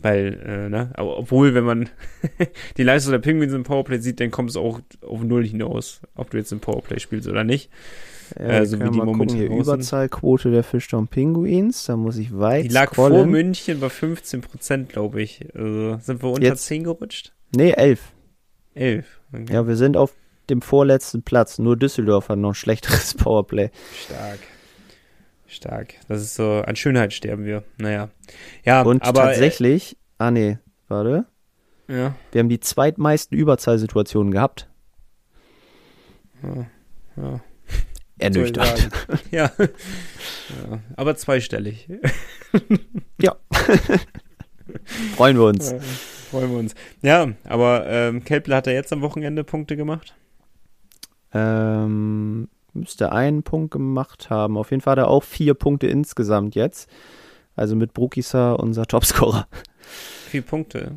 Weil, 0.02 0.40
äh, 0.46 0.70
ne, 0.70 0.92
aber 0.94 1.18
obwohl, 1.18 1.54
wenn 1.54 1.66
man 1.66 1.90
die 2.78 2.84
Leistung 2.84 3.12
der 3.12 3.20
Penguins 3.20 3.54
im 3.54 3.64
Powerplay 3.64 4.00
sieht, 4.00 4.20
dann 4.20 4.32
kommt 4.32 4.50
es 4.50 4.58
auch 4.58 4.80
auf 5.02 5.24
Null 5.24 5.46
hinaus, 5.46 6.02
ob 6.16 6.30
du 6.30 6.38
jetzt 6.38 6.52
im 6.52 6.62
Powerplay 6.62 7.00
spielst 7.00 7.28
oder 7.28 7.44
nicht. 7.44 7.70
Ja, 8.38 8.46
Äh, 8.46 8.66
so 8.66 8.80
wie 8.80 8.90
die 8.90 8.98
momentan 9.02 9.38
hier. 9.38 9.50
Überzahlquote 9.50 10.52
der 10.52 10.64
Fischtown 10.64 11.08
Pinguins. 11.08 11.86
Da 11.86 11.96
muss 11.98 12.18
ich 12.18 12.38
weit 12.38 12.66
Die 12.66 12.70
lag 12.70 12.94
vor 12.94 13.08
scrollen. 13.10 13.30
München 13.30 13.80
bei 13.80 13.90
15 13.90 14.42
Prozent, 14.42 14.90
glaube 14.90 15.22
ich. 15.22 15.46
Also 15.56 15.98
sind 16.00 16.22
wir 16.24 16.30
unter 16.32 16.44
Jetzt- 16.44 16.66
10 16.66 16.84
gerutscht? 16.84 17.34
Nee, 17.56 17.72
elf. 17.72 18.14
11. 18.76 19.06
Okay. 19.34 19.46
Ja, 19.54 19.68
wir 19.68 19.76
sind 19.76 19.98
auf 19.98 20.14
dem 20.50 20.62
vorletzten 20.62 21.22
Platz. 21.24 21.60
Nur 21.60 21.78
Düsseldorf 21.78 22.30
hat 22.30 22.38
noch 22.40 22.52
ein 22.52 22.56
schlechteres 22.56 23.14
Powerplay. 23.16 23.70
Stark. 24.06 24.40
Stark. 25.48 25.94
Das 26.08 26.22
ist 26.22 26.36
so, 26.36 26.62
an 26.66 26.76
Schönheit 26.76 27.12
sterben 27.14 27.44
wir. 27.46 27.64
Naja. 27.78 28.10
Ja, 28.64 28.84
Und 28.84 29.02
aber. 29.04 29.24
tatsächlich, 29.24 29.98
ah 30.20 30.30
nee, 30.32 30.60
warte. 30.88 31.26
Äh, 31.88 31.98
ja, 31.98 32.16
Wir 32.32 32.40
haben 32.40 32.50
die 32.50 32.60
zweitmeisten 32.60 33.36
Überzahlsituationen 33.38 34.32
gehabt. 34.32 34.70
ja, 36.44 36.68
ja. 37.18 37.42
Ernüchternd. 38.20 38.90
Ja. 39.32 39.52
ja. 39.58 40.80
Aber 40.96 41.16
zweistellig. 41.16 41.88
Freuen 45.16 45.38
wir 45.38 45.46
uns. 45.46 45.74
Freuen 46.30 46.52
wir 46.52 46.60
uns. 46.60 46.76
Ja, 47.02 47.30
aber 47.46 47.88
ähm, 47.88 48.24
Kelple 48.24 48.56
hat 48.56 48.68
er 48.68 48.74
jetzt 48.74 48.94
am 48.94 49.02
Wochenende 49.02 49.44
Punkte 49.44 49.76
gemacht. 49.76 50.16
Ähm, 51.34 52.50
müsste 52.74 53.12
einen 53.12 53.44
Punkt 53.44 53.72
gemacht 53.72 54.30
haben. 54.30 54.58
Auf 54.58 54.72
jeden 54.72 54.82
Fall 54.82 54.92
hat 54.92 55.00
er 55.00 55.08
auch 55.08 55.24
vier 55.24 55.54
Punkte 55.54 55.88
insgesamt 55.88 56.56
jetzt. 56.56 56.90
Also 57.56 57.76
mit 57.76 57.94
Brukisa 57.94 58.54
unser 58.54 58.86
Topscorer. 58.86 59.48
Vier 60.28 60.42
Punkte. 60.42 60.96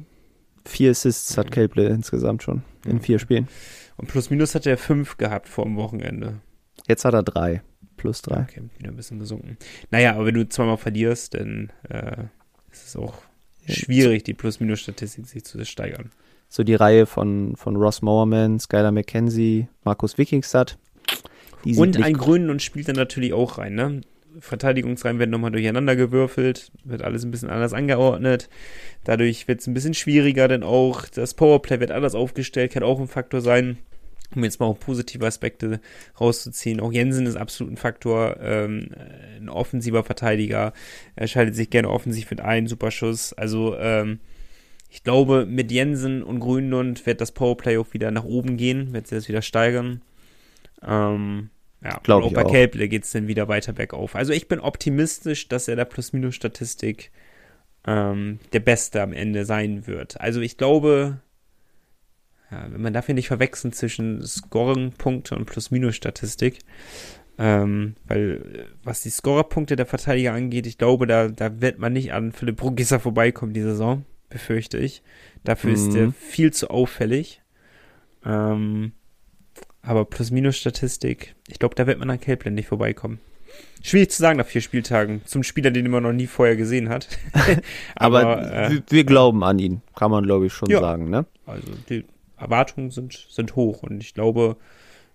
Vier 0.64 0.90
Assists 0.92 1.36
hat 1.36 1.50
Kelble 1.50 1.86
insgesamt 1.86 2.42
schon 2.42 2.62
in 2.86 3.00
vier 3.00 3.18
Spielen. 3.18 3.48
Und 3.96 4.08
plus 4.08 4.30
minus 4.30 4.54
hat 4.54 4.66
er 4.66 4.78
fünf 4.78 5.16
gehabt 5.16 5.48
vor 5.48 5.64
dem 5.64 5.76
Wochenende. 5.76 6.40
Jetzt 6.88 7.04
hat 7.04 7.14
er 7.14 7.22
drei. 7.22 7.62
Plus 7.96 8.22
drei. 8.22 8.42
Okay, 8.42 8.62
wieder 8.78 8.90
ein 8.90 8.96
bisschen 8.96 9.18
gesunken. 9.18 9.56
Naja, 9.90 10.14
aber 10.14 10.26
wenn 10.26 10.34
du 10.34 10.48
zweimal 10.48 10.76
verlierst, 10.76 11.34
dann 11.34 11.70
äh, 11.88 12.24
ist 12.72 12.88
es 12.88 12.96
auch 12.96 13.14
schwierig, 13.68 14.24
die 14.24 14.34
Plus-Minus-Statistik 14.34 15.26
sich 15.26 15.44
zu 15.44 15.64
steigern. 15.64 16.10
So 16.48 16.64
die 16.64 16.74
Reihe 16.74 17.06
von, 17.06 17.54
von 17.56 17.76
Ross 17.76 18.02
Mowerman, 18.02 18.58
Skylar 18.58 18.92
McKenzie, 18.92 19.68
Markus 19.84 20.18
Wikingstad. 20.18 20.78
Und 21.64 22.02
ein 22.02 22.14
Grünen 22.14 22.50
und 22.50 22.60
spielt 22.60 22.88
dann 22.88 22.96
natürlich 22.96 23.32
auch 23.32 23.58
rein, 23.58 23.74
ne? 23.74 24.00
Verteidigungsreihen 24.40 25.18
werden 25.18 25.30
nochmal 25.30 25.50
durcheinander 25.50 25.94
gewürfelt, 25.94 26.72
wird 26.84 27.02
alles 27.02 27.24
ein 27.24 27.30
bisschen 27.30 27.50
anders 27.50 27.72
angeordnet. 27.72 28.48
Dadurch 29.04 29.46
wird 29.46 29.60
es 29.60 29.66
ein 29.66 29.74
bisschen 29.74 29.94
schwieriger, 29.94 30.48
denn 30.48 30.62
auch 30.62 31.06
das 31.06 31.34
Powerplay 31.34 31.80
wird 31.80 31.90
anders 31.90 32.14
aufgestellt, 32.14 32.72
kann 32.72 32.82
auch 32.82 32.98
ein 32.98 33.08
Faktor 33.08 33.42
sein, 33.42 33.78
um 34.36 34.44
jetzt 34.44 34.60
mal 34.60 34.66
auch 34.66 34.78
positive 34.78 35.26
Aspekte 35.26 35.80
rauszuziehen. 36.20 36.80
Auch 36.80 36.92
Jensen 36.92 37.26
ist 37.26 37.36
absolut 37.36 37.72
ein 37.72 37.76
Faktor, 37.76 38.36
ähm, 38.40 38.90
ein 39.36 39.48
offensiver 39.48 40.04
Verteidiger. 40.04 40.72
Er 41.16 41.26
schaltet 41.26 41.54
sich 41.54 41.70
gerne 41.70 41.90
offensiv 41.90 42.30
mit 42.30 42.40
ein, 42.40 42.66
super 42.66 42.90
Schuss. 42.90 43.32
Also, 43.32 43.76
ähm, 43.76 44.20
ich 44.90 45.04
glaube, 45.04 45.46
mit 45.46 45.72
Jensen 45.72 46.22
und 46.22 46.40
Grünlund 46.40 47.06
wird 47.06 47.22
das 47.22 47.32
Powerplay 47.32 47.78
auch 47.78 47.94
wieder 47.94 48.10
nach 48.10 48.24
oben 48.24 48.58
gehen, 48.58 48.92
wird 48.92 49.06
sich 49.06 49.16
das 49.16 49.28
wieder 49.28 49.40
steigern. 49.40 50.02
Ähm, 50.86 51.48
ja, 51.82 51.98
Glaub 52.02 52.22
und 52.22 52.32
ich 52.32 52.36
auch 52.36 52.42
bei. 52.44 52.50
Kelble 52.50 52.88
geht 52.88 53.04
es 53.04 53.10
dann 53.10 53.26
wieder 53.26 53.48
weiter 53.48 53.72
bergauf. 53.72 54.14
Also 54.14 54.32
ich 54.32 54.48
bin 54.48 54.60
optimistisch, 54.60 55.48
dass 55.48 55.66
er 55.66 55.76
der 55.76 55.86
Plus-Minus-Statistik 55.86 57.10
ähm, 57.86 58.38
der 58.52 58.60
Beste 58.60 59.02
am 59.02 59.12
Ende 59.12 59.44
sein 59.44 59.86
wird. 59.86 60.20
Also 60.20 60.40
ich 60.40 60.56
glaube, 60.56 61.20
ja, 62.52 62.68
man 62.76 62.92
dafür 62.92 63.14
nicht 63.14 63.28
verwechseln 63.28 63.72
zwischen 63.72 64.24
Scoring-Punkte 64.24 65.34
und 65.34 65.46
Plus-Minus-Statistik, 65.46 66.58
ähm, 67.38 67.94
weil 68.06 68.42
äh, 68.54 68.64
was 68.84 69.02
die 69.02 69.10
Scorerpunkte 69.10 69.74
der 69.74 69.86
Verteidiger 69.86 70.34
angeht, 70.34 70.66
ich 70.66 70.76
glaube, 70.78 71.06
da, 71.06 71.28
da 71.28 71.60
wird 71.60 71.78
man 71.78 71.94
nicht 71.94 72.12
an 72.12 72.32
Philipp 72.32 72.56
Brugisser 72.58 73.00
vorbeikommen 73.00 73.54
die 73.54 73.62
Saison, 73.62 74.04
befürchte 74.28 74.76
ich. 74.78 75.02
Dafür 75.44 75.72
ist 75.72 75.92
Mhm. 75.92 75.96
er 75.96 76.12
viel 76.12 76.52
zu 76.52 76.68
auffällig. 76.70 77.40
Ähm, 78.24 78.92
aber 79.82 80.04
Plus-Minus-Statistik, 80.04 81.34
ich 81.48 81.58
glaube, 81.58 81.74
da 81.74 81.86
wird 81.86 81.98
man 81.98 82.10
an 82.10 82.20
Kelplen 82.20 82.54
nicht 82.54 82.68
vorbeikommen. 82.68 83.18
Schwierig 83.82 84.10
zu 84.10 84.22
sagen 84.22 84.38
nach 84.38 84.46
vier 84.46 84.60
Spieltagen. 84.60 85.22
Zum 85.24 85.42
Spieler, 85.42 85.70
den 85.72 85.90
man 85.90 86.04
noch 86.04 86.12
nie 86.12 86.26
vorher 86.28 86.56
gesehen 86.56 86.88
hat. 86.88 87.08
Aber, 87.96 88.50
äh, 88.52 88.70
wir, 88.70 88.82
wir 88.88 89.04
glauben 89.04 89.42
an 89.42 89.58
ihn, 89.58 89.82
kann 89.96 90.10
man 90.10 90.24
glaube 90.24 90.46
ich 90.46 90.52
schon 90.52 90.70
Ja. 90.70 90.80
sagen, 90.80 91.10
ne? 91.10 91.26
also 91.46 91.66
die 91.88 92.04
Erwartungen 92.42 92.90
sind, 92.90 93.26
sind 93.30 93.56
hoch 93.56 93.82
und 93.82 94.02
ich 94.02 94.14
glaube, 94.14 94.56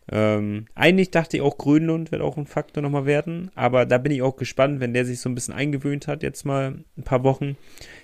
ähm, 0.09 0.65
eigentlich 0.73 1.11
dachte 1.11 1.37
ich 1.37 1.43
auch 1.43 1.57
Grönlund 1.57 2.11
wird 2.11 2.21
auch 2.21 2.37
ein 2.37 2.45
Faktor 2.45 2.81
nochmal 2.81 3.05
werden, 3.05 3.51
aber 3.55 3.85
da 3.85 3.97
bin 3.97 4.11
ich 4.11 4.21
auch 4.21 4.37
gespannt, 4.37 4.79
wenn 4.79 4.93
der 4.93 5.05
sich 5.05 5.19
so 5.19 5.27
ein 5.29 5.35
bisschen 5.35 5.53
eingewöhnt 5.53 6.07
hat, 6.07 6.23
jetzt 6.23 6.45
mal 6.45 6.75
ein 6.97 7.03
paar 7.03 7.23
Wochen, 7.23 7.57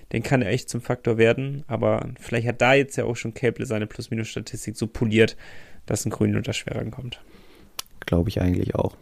dann 0.10 0.22
kann 0.22 0.42
er 0.42 0.52
echt 0.52 0.70
zum 0.70 0.82
Faktor 0.82 1.18
werden, 1.18 1.64
aber 1.68 2.10
vielleicht 2.20 2.48
hat 2.48 2.62
da 2.62 2.74
jetzt 2.74 2.98
ja 2.98 3.06
auch 3.06 3.16
schon 3.16 3.34
Käble 3.34 3.66
seine 3.66 3.88
Plus-Minus-Statistik 3.88 4.76
so 4.76 4.88
poliert, 4.88 5.38
dass 5.86 6.06
ein 6.06 6.10
Grönlund 6.10 6.48
da 6.48 6.54
schwer 6.54 6.76
rankommt. 6.76 7.22
Glaube 8.06 8.30
ich 8.30 8.42
eigentlich 8.42 8.76
auch. 8.76 8.98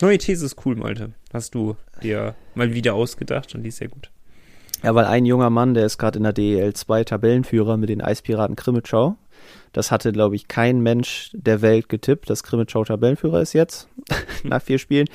Neue 0.00 0.18
These 0.18 0.46
ist 0.46 0.56
cool, 0.64 0.74
Malte. 0.74 1.12
Hast 1.32 1.54
du 1.54 1.76
dir 2.02 2.34
mal 2.54 2.74
wieder 2.74 2.94
ausgedacht 2.94 3.54
und 3.54 3.62
die 3.62 3.68
ist 3.68 3.76
sehr 3.76 3.88
gut. 3.88 4.10
Ja, 4.82 4.94
weil 4.94 5.04
ein 5.04 5.26
junger 5.26 5.50
Mann, 5.50 5.74
der 5.74 5.86
ist 5.86 5.98
gerade 5.98 6.16
in 6.16 6.24
der 6.24 6.32
DEL 6.32 6.74
2 6.74 7.04
Tabellenführer 7.04 7.76
mit 7.76 7.88
den 7.88 8.00
Eispiraten 8.00 8.56
Krimitschau. 8.56 9.16
Das 9.72 9.90
hatte, 9.90 10.12
glaube 10.12 10.36
ich, 10.36 10.48
kein 10.48 10.80
Mensch 10.80 11.30
der 11.32 11.62
Welt 11.62 11.88
getippt, 11.88 12.28
dass 12.28 12.42
Krimitschau 12.42 12.84
Tabellenführer 12.84 13.40
ist 13.40 13.52
jetzt, 13.52 13.88
nach 14.44 14.62
vier 14.62 14.78
Spielen. 14.78 15.08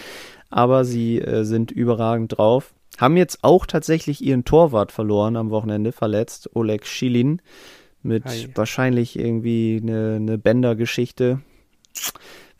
Aber 0.49 0.85
sie 0.85 1.19
äh, 1.19 1.43
sind 1.43 1.71
überragend 1.71 2.37
drauf. 2.37 2.73
Haben 2.97 3.17
jetzt 3.17 3.43
auch 3.43 3.65
tatsächlich 3.65 4.23
ihren 4.23 4.45
Torwart 4.45 4.91
verloren 4.91 5.35
am 5.35 5.49
Wochenende, 5.51 5.91
verletzt, 5.91 6.49
Oleg 6.55 6.85
Schilin, 6.87 7.41
mit 8.01 8.25
Ei. 8.25 8.49
wahrscheinlich 8.55 9.19
irgendwie 9.19 9.79
eine, 9.81 10.15
eine 10.15 10.37
Bändergeschichte. 10.37 11.41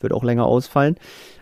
Wird 0.00 0.12
auch 0.12 0.22
länger 0.22 0.46
ausfallen. 0.46 0.96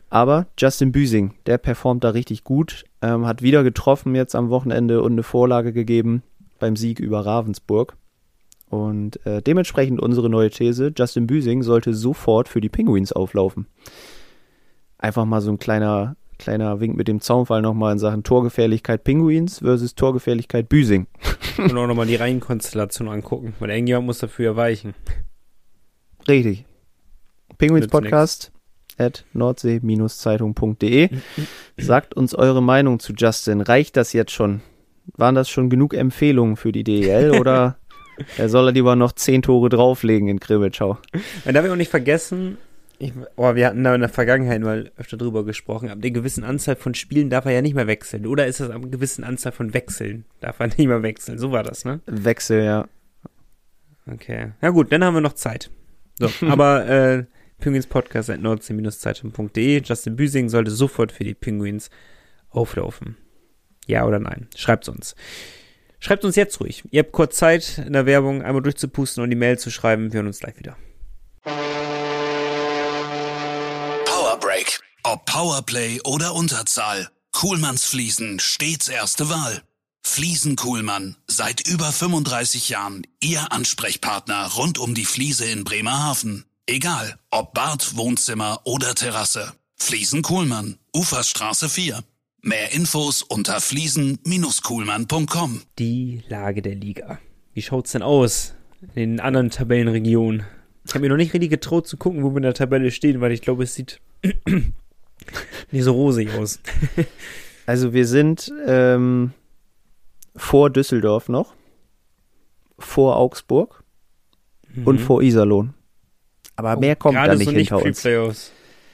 Aber 0.09 0.47
Justin 0.59 0.93
Büsing, 0.93 1.34
der 1.47 1.59
performt 1.59 2.05
da 2.05 2.11
richtig 2.11 2.45
gut, 2.45 2.84
ähm, 3.03 3.26
hat 3.26 3.43
wieder 3.43 3.64
getroffen 3.64 4.14
jetzt 4.14 4.34
am 4.34 4.51
Wochenende 4.51 5.03
und 5.03 5.12
eine 5.12 5.22
Vorlage 5.24 5.72
gegeben 5.72 6.22
beim 6.59 6.76
Sieg 6.76 7.01
über 7.01 7.26
Ravensburg. 7.26 7.97
Und 8.69 9.25
äh, 9.25 9.43
dementsprechend 9.43 10.01
unsere 10.01 10.29
neue 10.29 10.51
These, 10.51 10.93
Justin 10.97 11.27
Büsing 11.27 11.62
sollte 11.62 11.95
sofort 11.95 12.49
für 12.49 12.61
die 12.61 12.69
Penguins 12.69 13.12
auflaufen. 13.12 13.67
Einfach 14.99 15.25
mal 15.25 15.41
so 15.41 15.51
ein 15.51 15.59
kleiner, 15.59 16.17
kleiner 16.39 16.81
Wink 16.81 16.97
mit 16.97 17.07
dem 17.07 17.21
Zaunfall 17.21 17.62
nochmal 17.62 17.93
in 17.93 17.99
Sachen 17.99 18.25
Torgefährlichkeit 18.25 19.05
Penguins 19.05 19.61
versus 19.61 19.95
Torgefährlichkeit 19.95 20.69
Büsing. 20.69 21.07
Und 21.59 21.77
auch 21.77 21.87
nochmal 21.87 22.07
die 22.07 22.17
Reihenkonstellation 22.17 23.09
angucken, 23.09 23.55
weil 23.61 23.71
irgendjemand 23.71 24.07
muss 24.07 24.19
dafür 24.19 24.47
erweichen. 24.47 24.95
Richtig. 26.27 26.64
Penguins 27.57 27.87
Podcast 27.87 28.53
at 28.99 29.25
nordsee-zeitung.de. 29.33 31.11
Sagt 31.77 32.14
uns 32.14 32.35
eure 32.35 32.62
Meinung 32.62 32.99
zu 32.99 33.12
Justin. 33.12 33.61
Reicht 33.61 33.97
das 33.97 34.12
jetzt 34.12 34.33
schon? 34.33 34.61
Waren 35.17 35.35
das 35.37 35.49
schon 35.49 35.71
genug 35.71 35.95
Empfehlungen 35.95 36.57
für 36.57 36.73
die 36.73 36.85
DEL 36.85 37.31
oder 37.41 37.77
Er 38.39 38.49
soll 38.49 38.69
er 38.69 38.73
lieber 38.73 38.97
noch 38.97 39.12
zehn 39.12 39.43
Tore 39.43 39.69
drauflegen 39.69 40.29
in 40.29 40.41
Krimitschau. 40.41 40.99
Man 41.45 41.55
darf 41.55 41.64
ja 41.64 41.73
auch 41.73 41.77
nicht 41.77 41.91
vergessen, 41.91 42.57
ich, 42.99 43.12
oh, 43.37 43.55
wir 43.55 43.67
hatten 43.67 43.85
da 43.85 43.95
in 43.95 44.01
der 44.01 44.09
Vergangenheit 44.09 44.62
mal 44.62 44.91
öfter 44.97 45.17
drüber 45.17 45.45
gesprochen, 45.45 45.91
ab 45.91 45.99
einer 46.01 46.11
gewissen 46.11 46.45
Anzahl 46.45 46.77
von 46.77 46.95
Spielen 46.95 47.29
darf 47.29 47.45
er 47.45 47.53
ja 47.53 47.62
nicht 47.62 47.75
mehr 47.75 47.87
wechseln. 47.87 48.27
Oder 48.27 48.47
ist 48.47 48.61
das 48.61 48.71
ab 48.71 48.77
einer 48.77 48.91
gewissen 48.91 49.25
Anzahl 49.25 49.53
von 49.53 49.75
Wechseln? 49.75 50.25
Darf 50.41 50.61
er 50.61 50.67
nicht 50.79 50.87
mehr 50.87 51.03
wechseln. 51.03 51.39
So 51.39 51.53
war 51.53 51.62
das, 51.62 51.85
ne? 51.85 52.01
Wechsel, 52.07 52.64
ja. 52.64 52.89
Okay. 54.11 54.53
Ja 54.62 54.71
gut, 54.71 54.93
dann 54.93 55.05
haben 55.05 55.14
wir 55.14 55.21
noch 55.21 55.35
Zeit. 55.35 55.71
So, 56.19 56.31
aber 56.47 56.87
äh, 56.87 57.25
Penguins 57.59 57.87
Podcast 57.87 58.31
at 58.31 58.41
nordsee-zeitung.de. 58.41 59.83
Justin 59.85 60.17
Büsing 60.17 60.49
sollte 60.49 60.71
sofort 60.71 61.12
für 61.12 61.25
die 61.25 61.35
Penguins 61.35 61.91
auflaufen. 62.51 63.17
Ja 63.87 64.07
oder 64.07 64.19
nein? 64.19 64.49
Schreibt 64.57 64.89
uns. 64.89 65.14
Schreibt 65.99 66.24
uns 66.24 66.36
jetzt 66.36 66.61
ruhig. 66.61 66.84
Ihr 66.90 67.01
habt 67.01 67.12
kurz 67.12 67.36
Zeit 67.36 67.78
in 67.78 67.92
der 67.92 68.07
Werbung 68.07 68.42
einmal 68.42 68.62
durchzupusten 68.62 69.22
und 69.22 69.30
die 69.30 69.36
Mail 69.36 69.59
zu 69.59 69.70
schreiben. 69.70 70.12
Wir 70.12 70.18
hören 70.18 70.26
uns 70.26 70.40
gleich 70.40 70.59
wieder. 70.59 70.76
Power 74.05 74.38
Break. 74.40 74.80
Ob 75.03 75.24
Powerplay 75.26 76.01
oder 76.05 76.34
Unterzahl. 76.34 77.09
Kuhlmanns 77.32 77.84
Fliesen 77.84 78.40
stets 78.40 78.88
erste 78.88 79.28
Wahl. 79.28 79.62
Fliesen 80.03 80.57
Kuhlmann. 80.57 81.16
Seit 81.26 81.66
über 81.66 81.92
35 81.92 82.68
Jahren 82.68 83.07
Ihr 83.20 83.53
Ansprechpartner 83.53 84.53
rund 84.57 84.78
um 84.78 84.94
die 84.94 85.05
Fliese 85.05 85.44
in 85.44 85.64
Bremerhaven. 85.64 86.44
Egal, 86.66 87.18
ob 87.30 87.55
Bad, 87.55 87.97
Wohnzimmer 87.97 88.61
oder 88.64 88.94
Terrasse. 88.94 89.53
Fliesen 89.76 90.22
Kuhlmann. 90.22 90.78
Uferstraße 90.94 91.68
4. 91.68 92.03
Mehr 92.47 92.72
Infos 92.72 93.22
unter 93.24 93.61
fliesen-kuhlmann.com. 93.61 95.62
Die 95.80 96.22
Lage 96.28 96.62
der 96.62 96.76
Liga. 96.76 97.18
Wie 97.55 97.62
schaut's 97.62 97.90
denn 97.90 98.03
aus 98.03 98.55
in 98.94 98.94
den 98.94 99.18
anderen 99.18 99.51
Tabellenregionen? 99.51 100.44
Ich 100.86 100.92
habe 100.94 101.01
mir 101.01 101.09
noch 101.09 101.16
nicht 101.16 101.34
richtig 101.34 101.51
getraut 101.51 101.88
zu 101.88 101.97
gucken, 101.97 102.22
wo 102.22 102.30
wir 102.30 102.36
in 102.36 102.44
der 102.44 102.55
Tabelle 102.55 102.92
stehen, 102.92 103.20
weil 103.20 103.32
ich 103.32 103.42
glaube, 103.42 103.64
es 103.64 103.74
sieht 103.74 104.01
nicht 105.72 105.82
so 105.84 105.92
rosig 105.92 106.30
aus. 106.34 106.61
Also 107.68 107.92
wir 107.92 108.07
sind 108.07 108.53
ähm, 108.64 109.32
vor 110.36 110.70
Düsseldorf 110.70 111.28
noch, 111.28 111.53
vor 112.78 113.16
Augsburg 113.16 113.82
und 114.84 115.01
vor 115.01 115.20
Iserlohn. 115.20 115.74
Aber 116.55 116.76
mehr 116.76 116.94
kommt 116.94 117.18
Mhm. 117.18 117.24
Oh, 117.24 117.26
da 117.26 117.34
nicht 117.34 117.47
so 117.47 117.51
nicht 117.51 117.72
hinter 117.72 118.24
uns. 118.24 118.53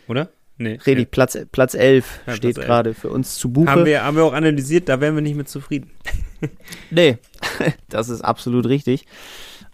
Oder? 0.09 0.31
Nee. 0.63 0.79
Richtig, 0.87 1.11
Platz, 1.11 1.39
Platz 1.53 1.75
11 1.75 2.21
Ja, 2.27 2.33
steht 2.35 2.55
Platz 2.55 2.59
11. 2.59 2.67
gerade 2.67 2.95
für 2.95 3.11
uns 3.11 3.37
zu 3.37 3.51
Buche. 3.53 3.71
Haben 3.71 3.85
wir, 3.85 4.05
haben 4.05 4.17
wir 4.17 4.25
auch 4.25 4.33
analysiert, 4.33 4.89
da 4.89 5.01
wären 5.01 5.15
wir 5.15 5.23
nicht 5.23 5.37
mit 5.37 5.49
zufrieden. 5.49 5.91
Nee, 6.91 7.19
das 7.89 8.09
ist 8.09 8.23
absolut 8.23 8.67
richtig. 8.67 9.07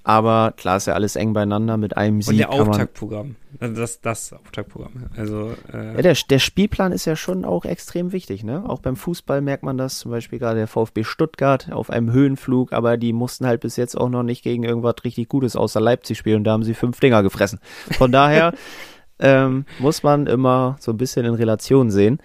Aber 0.04 0.54
klar 0.56 0.78
ist 0.78 0.86
ja 0.86 0.94
alles 0.94 1.16
eng 1.16 1.34
beieinander 1.34 1.76
mit 1.76 1.96
einem 1.96 2.22
Sieg. 2.22 2.32
Und 2.32 2.38
der 2.38 2.50
Auftaktprogramm. 2.50 3.36
Also 3.60 3.80
das, 3.80 4.00
das 4.00 4.32
Auftaktprogramm. 4.32 4.92
Also, 5.16 5.52
äh, 5.70 5.96
Ja, 5.96 6.02
der, 6.02 6.16
der 6.30 6.38
Spielplan 6.38 6.92
ist 6.92 7.04
ja 7.04 7.14
schon 7.16 7.44
auch 7.44 7.66
extrem 7.66 8.12
wichtig, 8.12 8.42
ne? 8.42 8.64
Auch 8.66 8.78
beim 8.80 8.96
Fußball 8.96 9.42
merkt 9.42 9.64
man 9.64 9.76
das, 9.76 9.98
zum 9.98 10.10
Beispiel 10.10 10.38
gerade 10.38 10.56
der 10.58 10.66
VfB 10.66 11.04
Stuttgart 11.04 11.70
auf 11.72 11.90
einem 11.90 12.10
Höhenflug, 12.10 12.72
aber 12.72 12.96
die 12.96 13.12
mussten 13.12 13.46
halt 13.46 13.60
bis 13.60 13.76
jetzt 13.76 13.98
auch 13.98 14.08
noch 14.08 14.22
nicht 14.22 14.42
gegen 14.42 14.64
irgendwas 14.64 14.94
richtig 15.04 15.28
Gutes 15.28 15.56
außer 15.56 15.80
Leipzig 15.80 16.16
spielen 16.16 16.38
und 16.38 16.44
da 16.44 16.52
haben 16.52 16.62
sie 16.64 16.74
fünf 16.74 17.00
Dinger 17.00 17.22
gefressen. 17.22 17.58
Von 17.90 18.10
daher 18.12 18.54
ähm, 19.18 19.64
muss 19.78 20.02
man 20.02 20.26
immer 20.26 20.76
so 20.80 20.92
ein 20.92 20.96
bisschen 20.96 21.24
in 21.24 21.34
Relation 21.34 21.90
sehen. 21.90 22.18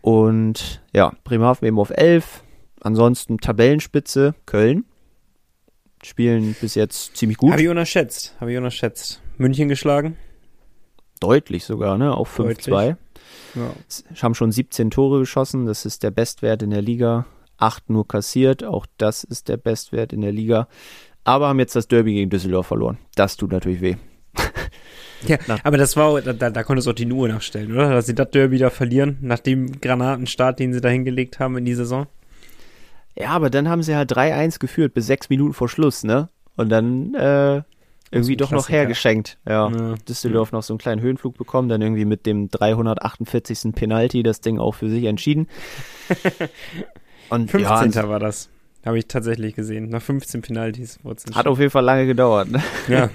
Und 0.00 0.82
ja, 0.94 1.12
Bremerhaven 1.24 1.66
eben 1.66 1.78
auf 1.78 1.90
11, 1.90 2.42
ansonsten 2.80 3.38
Tabellenspitze 3.38 4.34
Köln. 4.46 4.84
Spielen 6.04 6.54
bis 6.60 6.76
jetzt 6.76 7.16
ziemlich 7.16 7.38
gut, 7.38 7.50
habe 7.50 7.62
ich 7.62 7.68
unterschätzt. 7.68 8.36
Habe 8.40 8.52
ich 8.52 8.56
unterschätzt. 8.56 9.20
München 9.36 9.68
geschlagen. 9.68 10.16
deutlich 11.20 11.64
sogar, 11.64 11.98
ne? 11.98 12.16
Auch 12.16 12.28
5-2. 12.28 12.36
Deutlich. 12.70 12.96
Ja. 13.54 13.72
haben 14.22 14.34
schon 14.34 14.52
17 14.52 14.90
Tore 14.90 15.20
geschossen, 15.20 15.66
das 15.66 15.84
ist 15.84 16.02
der 16.02 16.10
Bestwert 16.12 16.62
in 16.62 16.70
der 16.70 16.82
Liga. 16.82 17.26
Acht 17.56 17.90
nur 17.90 18.06
kassiert, 18.06 18.62
auch 18.62 18.86
das 18.98 19.24
ist 19.24 19.48
der 19.48 19.56
Bestwert 19.56 20.12
in 20.12 20.20
der 20.20 20.30
Liga. 20.30 20.68
Aber 21.24 21.48
haben 21.48 21.58
jetzt 21.58 21.74
das 21.74 21.88
Derby 21.88 22.14
gegen 22.14 22.30
Düsseldorf 22.30 22.68
verloren. 22.68 22.98
Das 23.16 23.36
tut 23.36 23.50
natürlich 23.50 23.80
weh. 23.80 23.96
Ja, 25.26 25.38
Na. 25.46 25.56
aber 25.64 25.76
das 25.78 25.96
war, 25.96 26.20
da, 26.20 26.32
da, 26.32 26.50
da 26.50 26.62
konntest 26.62 26.86
du 26.86 26.90
auch 26.92 26.94
die 26.94 27.10
Uhr 27.10 27.28
nachstellen, 27.28 27.72
oder? 27.72 27.90
Dass 27.90 28.06
sie 28.06 28.14
das 28.14 28.30
Derby 28.30 28.58
da 28.58 28.70
verlieren, 28.70 29.18
nach 29.20 29.40
dem 29.40 29.80
Granatenstart, 29.80 30.58
den 30.58 30.72
sie 30.72 30.80
da 30.80 30.88
hingelegt 30.88 31.38
haben 31.40 31.56
in 31.56 31.64
die 31.64 31.74
Saison. 31.74 32.06
Ja, 33.16 33.30
aber 33.30 33.50
dann 33.50 33.68
haben 33.68 33.82
sie 33.82 33.96
halt 33.96 34.12
3-1 34.12 34.60
geführt 34.60 34.94
bis 34.94 35.06
sechs 35.06 35.28
Minuten 35.28 35.52
vor 35.52 35.68
Schluss, 35.68 36.04
ne? 36.04 36.28
Und 36.56 36.68
dann 36.68 37.14
äh, 37.14 37.62
irgendwie 38.10 38.36
doch 38.36 38.50
noch 38.50 38.58
Klassiker. 38.66 38.78
hergeschenkt. 38.78 39.38
Ja. 39.46 39.70
Ja. 39.70 39.94
Düsseldorf 40.08 40.52
noch 40.52 40.62
so 40.62 40.72
einen 40.72 40.78
kleinen 40.78 41.00
Höhenflug 41.00 41.36
bekommen, 41.36 41.68
dann 41.68 41.82
irgendwie 41.82 42.04
mit 42.04 42.26
dem 42.26 42.48
348. 42.48 43.74
Penalty 43.74 44.22
das 44.22 44.40
Ding 44.40 44.58
auch 44.58 44.74
für 44.74 44.88
sich 44.88 45.04
entschieden. 45.04 45.48
Und 47.28 47.50
15. 47.50 47.92
ja, 47.92 48.08
war 48.08 48.20
das. 48.20 48.48
Habe 48.84 48.98
ich 48.98 49.08
tatsächlich 49.08 49.54
gesehen. 49.54 49.90
Nach 49.90 50.00
15 50.00 50.40
Penalties 50.40 51.00
wurde 51.02 51.20
es 51.26 51.34
hat 51.34 51.46
auf 51.46 51.58
jeden 51.58 51.70
Fall 51.70 51.84
lange 51.84 52.06
gedauert. 52.06 52.48
Ne? 52.50 52.62
Ja. 52.88 53.10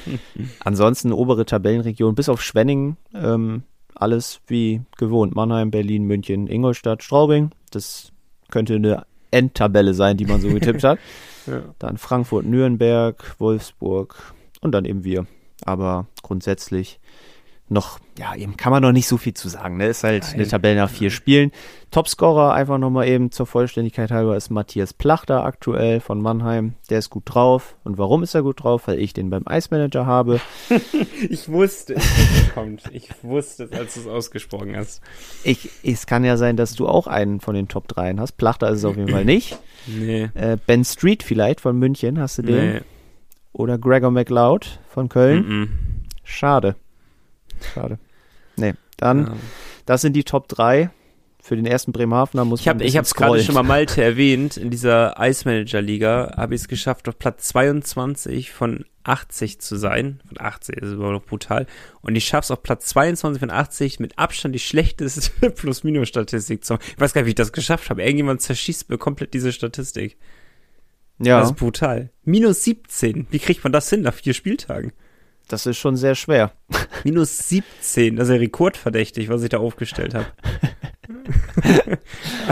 Ansonsten 0.60 1.12
obere 1.12 1.46
Tabellenregion, 1.46 2.14
bis 2.14 2.28
auf 2.28 2.42
Schwenningen, 2.42 2.96
ähm, 3.14 3.62
alles 3.94 4.40
wie 4.46 4.82
gewohnt. 4.96 5.34
Mannheim, 5.34 5.70
Berlin, 5.70 6.04
München, 6.04 6.46
Ingolstadt, 6.46 7.02
Straubing. 7.02 7.50
Das 7.70 8.12
könnte 8.50 8.74
eine 8.74 9.06
Endtabelle 9.30 9.94
sein, 9.94 10.16
die 10.16 10.26
man 10.26 10.40
so 10.40 10.48
getippt 10.48 10.84
hat. 10.84 10.98
ja. 11.46 11.62
Dann 11.78 11.96
Frankfurt, 11.96 12.46
Nürnberg, 12.46 13.34
Wolfsburg 13.38 14.34
und 14.60 14.72
dann 14.72 14.84
eben 14.84 15.04
wir. 15.04 15.26
Aber 15.64 16.06
grundsätzlich 16.22 17.00
noch, 17.70 17.98
ja, 18.18 18.34
eben 18.34 18.56
kann 18.56 18.72
man 18.72 18.82
noch 18.82 18.92
nicht 18.92 19.06
so 19.06 19.16
viel 19.16 19.34
zu 19.34 19.48
sagen. 19.48 19.76
Ne? 19.76 19.86
Ist 19.88 20.04
halt 20.04 20.24
Nein. 20.24 20.34
eine 20.34 20.48
Tabelle 20.48 20.76
nach 20.76 20.90
vier 20.90 21.10
Spielen. 21.10 21.52
Topscorer 21.90 22.52
einfach 22.52 22.78
nochmal 22.78 23.08
eben 23.08 23.30
zur 23.30 23.46
Vollständigkeit 23.46 24.10
halber 24.10 24.36
ist 24.36 24.50
Matthias 24.50 24.92
Plachter 24.92 25.44
aktuell 25.44 26.00
von 26.00 26.20
Mannheim. 26.20 26.74
Der 26.90 26.98
ist 26.98 27.10
gut 27.10 27.24
drauf. 27.26 27.76
Und 27.84 27.96
warum 27.96 28.22
ist 28.22 28.34
er 28.34 28.42
gut 28.42 28.62
drauf? 28.62 28.88
Weil 28.88 28.98
ich 28.98 29.14
den 29.14 29.30
beim 29.30 29.44
Eismanager 29.46 30.06
habe. 30.06 30.40
Ich 31.30 31.48
wusste, 31.48 31.96
es, 31.96 32.54
kommt. 32.54 32.84
Ich 32.92 33.10
wusste 33.22 33.64
es, 33.64 33.72
als 33.72 33.94
du 33.94 34.00
es 34.00 34.06
ausgesprochen 34.06 34.76
hast. 34.76 35.02
Ich, 35.42 35.68
es 35.82 36.06
kann 36.06 36.24
ja 36.24 36.36
sein, 36.36 36.56
dass 36.56 36.74
du 36.74 36.86
auch 36.86 37.06
einen 37.08 37.40
von 37.40 37.54
den 37.54 37.66
Top 37.66 37.88
3 37.88 38.14
hast. 38.18 38.32
Plachter 38.36 38.70
ist 38.70 38.78
es 38.78 38.84
auf 38.84 38.96
jeden 38.96 39.10
Fall 39.10 39.24
nicht. 39.24 39.58
Nee. 39.86 40.30
Äh, 40.34 40.56
ben 40.64 40.84
Street 40.84 41.22
vielleicht 41.22 41.60
von 41.60 41.76
München, 41.76 42.20
hast 42.20 42.38
du 42.38 42.42
den? 42.42 42.72
Nee. 42.74 42.80
Oder 43.52 43.78
Gregor 43.78 44.12
McLeod 44.12 44.78
von 44.88 45.08
Köln. 45.08 45.48
Mhm. 45.48 45.68
Schade. 46.22 46.76
Schade. 47.74 47.98
Nee, 48.56 48.74
dann, 48.96 49.26
Ja. 49.26 49.32
das 49.86 50.00
sind 50.02 50.14
die 50.14 50.24
Top 50.24 50.48
3. 50.48 50.90
Für 51.40 51.54
den 51.56 51.66
ersten 51.66 51.92
Bremerhavener 51.92 52.44
muss 52.44 52.60
Ich 52.60 52.68
habe 52.68 52.82
ich 52.84 52.96
hab's 52.96 53.14
gerade 53.14 53.42
schon 53.42 53.54
mal 53.54 53.62
Malte 53.62 54.02
erwähnt. 54.02 54.56
In 54.56 54.70
dieser 54.70 55.18
Eismanager-Liga 55.18 56.34
habe 56.36 56.54
ich 56.54 56.62
es 56.62 56.68
geschafft, 56.68 57.08
auf 57.08 57.18
Platz 57.18 57.48
22 57.48 58.50
von 58.50 58.84
80 59.04 59.60
zu 59.60 59.76
sein. 59.76 60.20
Von 60.26 60.38
80 60.40 60.76
ist 60.76 60.92
immer 60.92 61.12
noch 61.12 61.22
brutal. 61.24 61.66
Und 62.02 62.16
ich 62.16 62.26
schaff's 62.26 62.50
auf 62.50 62.62
Platz 62.62 62.86
22 62.86 63.40
von 63.40 63.50
80 63.50 64.00
mit 64.00 64.18
Abstand 64.18 64.54
die 64.54 64.58
schlechteste 64.58 65.50
Plus-Minus-Statistik 65.50 66.64
zu 66.64 66.74
haben. 66.74 66.82
Ich 66.86 67.00
weiß 67.00 67.14
gar 67.14 67.20
nicht, 67.22 67.26
wie 67.26 67.30
ich 67.30 67.34
das 67.36 67.52
geschafft 67.52 67.88
habe. 67.88 68.02
Irgendjemand 68.02 68.42
zerschießt 68.42 68.90
mir 68.90 68.98
komplett 68.98 69.32
diese 69.32 69.52
Statistik. 69.52 70.18
Ja, 71.20 71.40
Das 71.40 71.50
ist 71.50 71.56
brutal. 71.56 72.10
Minus 72.24 72.64
17. 72.64 73.28
Wie 73.30 73.38
kriegt 73.38 73.62
man 73.64 73.72
das 73.72 73.88
hin 73.88 74.02
nach 74.02 74.14
vier 74.14 74.34
Spieltagen? 74.34 74.92
Das 75.48 75.66
ist 75.66 75.78
schon 75.78 75.96
sehr 75.96 76.14
schwer. 76.14 76.52
Minus 77.04 77.48
17. 77.48 78.16
Das 78.16 78.28
ist 78.28 78.34
ja 78.34 78.40
rekordverdächtig, 78.40 79.28
was 79.28 79.42
ich 79.42 79.48
da 79.48 79.58
aufgestellt 79.58 80.14
habe. 80.14 80.26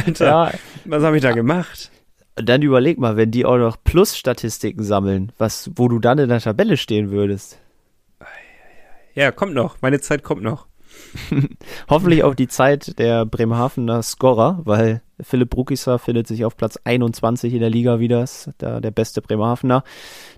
Alter, 0.07 0.27
Ja, 0.27 0.53
was 0.85 1.03
habe 1.03 1.17
ich 1.17 1.23
da 1.23 1.33
gemacht? 1.33 1.91
dann 2.37 2.61
überleg 2.61 2.99
mal, 2.99 3.17
wenn 3.17 3.31
die 3.31 3.47
auch 3.47 3.57
noch 3.57 3.83
Plus-Statistiken 3.83 4.83
sammeln, 4.83 5.33
was, 5.39 5.71
wo 5.75 5.89
du 5.89 5.99
dann 5.99 6.19
in 6.19 6.29
der 6.29 6.41
Tabelle 6.41 6.77
stehen 6.77 7.11
würdest. 7.11 7.59
Ja, 9.15 9.33
kommt 9.33 9.55
noch. 9.55 9.81
Meine 9.81 10.01
Zeit 10.01 10.23
kommt 10.23 10.43
noch. 10.43 10.67
Hoffentlich 11.89 12.25
auch 12.25 12.35
die 12.35 12.49
Zeit 12.49 12.99
der 12.99 13.25
Bremerhavener 13.25 14.03
Scorer, 14.03 14.61
weil 14.65 15.03
Philipp 15.21 15.51
Brukisa 15.51 15.99
findet 15.99 16.27
sich 16.27 16.45
auf 16.45 16.57
Platz 16.57 16.79
21 16.85 17.55
in 17.55 17.61
der 17.61 17.71
Liga 17.71 18.01
wieder, 18.01 18.23
ist 18.23 18.51
da 18.59 18.81
der 18.81 18.91
beste 18.91 19.23
Bremerhavener. 19.23 19.83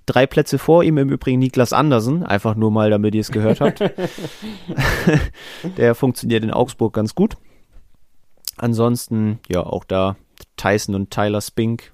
Drei 0.06 0.26
Plätze 0.26 0.58
vor 0.58 0.84
ihm 0.84 0.98
im 0.98 1.10
Übrigen 1.10 1.40
Niklas 1.40 1.72
Andersen, 1.72 2.22
einfach 2.22 2.54
nur 2.54 2.70
mal, 2.70 2.90
damit 2.90 3.14
ihr 3.14 3.20
es 3.20 3.32
gehört 3.32 3.60
habt. 3.60 3.80
der 5.76 5.94
funktioniert 5.94 6.44
in 6.44 6.50
Augsburg 6.50 6.94
ganz 6.94 7.14
gut. 7.14 7.36
Ansonsten, 8.56 9.40
ja, 9.48 9.64
auch 9.64 9.84
da 9.84 10.16
Tyson 10.56 10.94
und 10.94 11.10
Tyler 11.10 11.40
Spink 11.40 11.92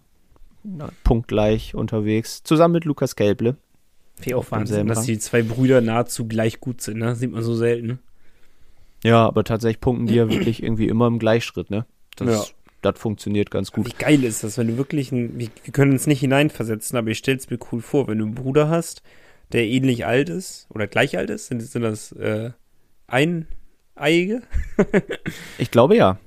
na, 0.62 0.90
punktgleich 1.04 1.74
unterwegs, 1.74 2.42
zusammen 2.42 2.72
mit 2.72 2.84
Lukas 2.84 3.16
Kelble. 3.16 3.56
Finde 4.16 4.30
ich 4.30 4.34
auch 4.34 4.50
Wahnsinn, 4.50 4.86
dass 4.86 5.02
die 5.02 5.18
zwei 5.18 5.42
Brüder 5.42 5.80
nahezu 5.80 6.26
gleich 6.26 6.60
gut 6.60 6.80
sind, 6.80 6.98
ne? 6.98 7.16
Sieht 7.16 7.32
man 7.32 7.42
so 7.42 7.54
selten. 7.54 7.98
Ja, 9.04 9.24
aber 9.26 9.44
tatsächlich 9.44 9.80
punkten 9.80 10.06
die 10.06 10.14
ja 10.14 10.28
wirklich 10.30 10.62
irgendwie 10.62 10.88
immer 10.88 11.06
im 11.06 11.18
Gleichschritt, 11.20 11.70
ne? 11.70 11.86
Das 12.16 12.28
Ja. 12.28 12.54
das 12.90 12.98
funktioniert 12.98 13.50
ganz 13.52 13.70
gut. 13.70 13.86
Wie 13.86 13.96
geil 13.96 14.24
ist 14.24 14.42
das, 14.42 14.58
wenn 14.58 14.66
du 14.66 14.76
wirklich, 14.76 15.12
ein, 15.12 15.38
wir, 15.38 15.48
wir 15.62 15.72
können 15.72 15.92
uns 15.92 16.06
nicht 16.08 16.20
hineinversetzen, 16.20 16.98
aber 16.98 17.10
ich 17.10 17.18
stell's 17.18 17.48
mir 17.50 17.58
cool 17.70 17.80
vor, 17.80 18.08
wenn 18.08 18.18
du 18.18 18.24
einen 18.24 18.34
Bruder 18.34 18.68
hast, 18.68 19.02
der 19.52 19.64
ähnlich 19.66 20.06
alt 20.06 20.28
ist 20.30 20.66
oder 20.70 20.86
gleich 20.86 21.16
alt 21.18 21.30
ist, 21.30 21.46
sind, 21.46 21.60
sind 21.60 21.82
das 21.82 22.10
äh, 22.12 22.50
Eineiige? 23.06 24.42
Ich 25.58 25.70
glaube 25.70 25.96
ja. 25.96 26.18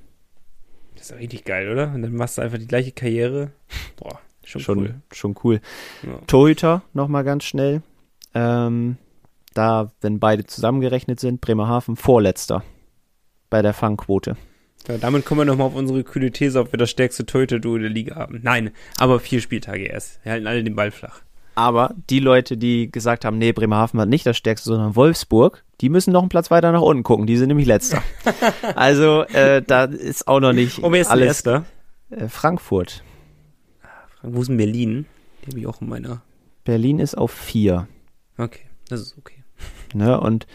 Das 0.96 1.10
ist 1.10 1.18
richtig 1.18 1.44
geil, 1.44 1.70
oder? 1.70 1.92
Und 1.94 2.02
dann 2.02 2.14
machst 2.14 2.38
du 2.38 2.42
einfach 2.42 2.58
die 2.58 2.66
gleiche 2.66 2.92
Karriere. 2.92 3.52
Boah, 3.96 4.18
schon, 4.44 4.60
Schon 4.60 4.78
cool. 4.78 4.94
schon 5.12 5.34
cool. 5.44 5.60
Ja. 6.02 6.18
Torhüter 6.26 6.82
nochmal 6.92 7.24
ganz 7.24 7.44
schnell. 7.44 7.82
Ähm, 8.34 8.96
da, 9.58 9.90
wenn 10.00 10.20
beide 10.20 10.46
zusammengerechnet 10.46 11.20
sind, 11.20 11.40
Bremerhaven 11.40 11.96
vorletzter 11.96 12.62
bei 13.50 13.60
der 13.60 13.74
Fangquote. 13.74 14.36
Ja, 14.86 14.98
damit 14.98 15.24
kommen 15.24 15.40
wir 15.40 15.44
nochmal 15.44 15.66
auf 15.66 15.74
unsere 15.74 16.04
kühle 16.04 16.30
These, 16.30 16.60
ob 16.60 16.72
wir 16.72 16.78
das 16.78 16.90
stärkste 16.90 17.26
Torhüter-Duo 17.26 17.78
der 17.78 17.90
Liga 17.90 18.14
haben. 18.14 18.40
Nein, 18.42 18.70
aber 18.98 19.20
vier 19.20 19.40
Spieltage 19.40 19.84
erst. 19.84 20.24
Wir 20.24 20.32
halten 20.32 20.46
alle 20.46 20.62
den 20.62 20.76
Ball 20.76 20.90
flach. 20.90 21.20
Aber 21.56 21.92
die 22.08 22.20
Leute, 22.20 22.56
die 22.56 22.90
gesagt 22.90 23.24
haben, 23.24 23.36
nee, 23.36 23.52
Bremerhaven 23.52 24.00
hat 24.00 24.08
nicht 24.08 24.24
das 24.24 24.36
stärkste, 24.36 24.68
sondern 24.70 24.94
Wolfsburg, 24.94 25.64
die 25.80 25.88
müssen 25.88 26.12
noch 26.12 26.22
einen 26.22 26.28
Platz 26.28 26.52
weiter 26.52 26.70
nach 26.70 26.80
unten 26.80 27.02
gucken. 27.02 27.26
Die 27.26 27.36
sind 27.36 27.48
nämlich 27.48 27.66
letzter. 27.66 28.00
also 28.76 29.24
äh, 29.24 29.60
da 29.60 29.84
ist 29.84 30.28
auch 30.28 30.38
noch 30.38 30.52
nicht 30.52 30.78
Oh, 30.82 30.86
alles. 30.86 31.08
Erster? 31.08 31.64
Äh, 32.10 32.28
Frankfurt. 32.28 33.02
Wo 34.22 34.40
ist 34.40 34.48
denn 34.48 34.56
Berlin? 34.56 35.06
Die 35.42 35.50
habe 35.50 35.60
ich 35.60 35.66
auch 35.66 35.80
in 35.80 35.88
meiner. 35.88 36.22
Berlin 36.64 37.00
ist 37.00 37.18
auf 37.18 37.32
vier. 37.32 37.88
Okay, 38.36 38.66
das 38.88 39.00
ist 39.00 39.18
okay. 39.18 39.37
Ne? 39.94 40.20
Und 40.20 40.46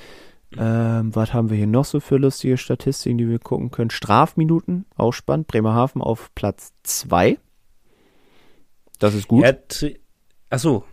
ähm, 0.58 1.16
was 1.16 1.34
haben 1.34 1.50
wir 1.50 1.58
hier 1.58 1.68
noch 1.68 1.86
so 1.86 2.00
für 2.00 2.18
lustige 2.18 2.58
Statistiken, 2.58 3.18
die 3.18 3.28
wir 3.30 3.40
gucken 3.40 3.72
können? 3.72 3.90
Strafminuten, 3.90 4.86
auch 4.96 5.12
spannend. 5.14 5.48
Bremerhaven 5.48 6.02
auf 6.02 6.30
Platz 6.36 6.74
zwei. 6.84 7.38
Das 9.00 9.14
ist 9.16 9.28
gut. 9.28 9.44
Er 9.44 9.68
tri- 9.68 10.00
Ach 10.50 10.60
so, 10.60 10.84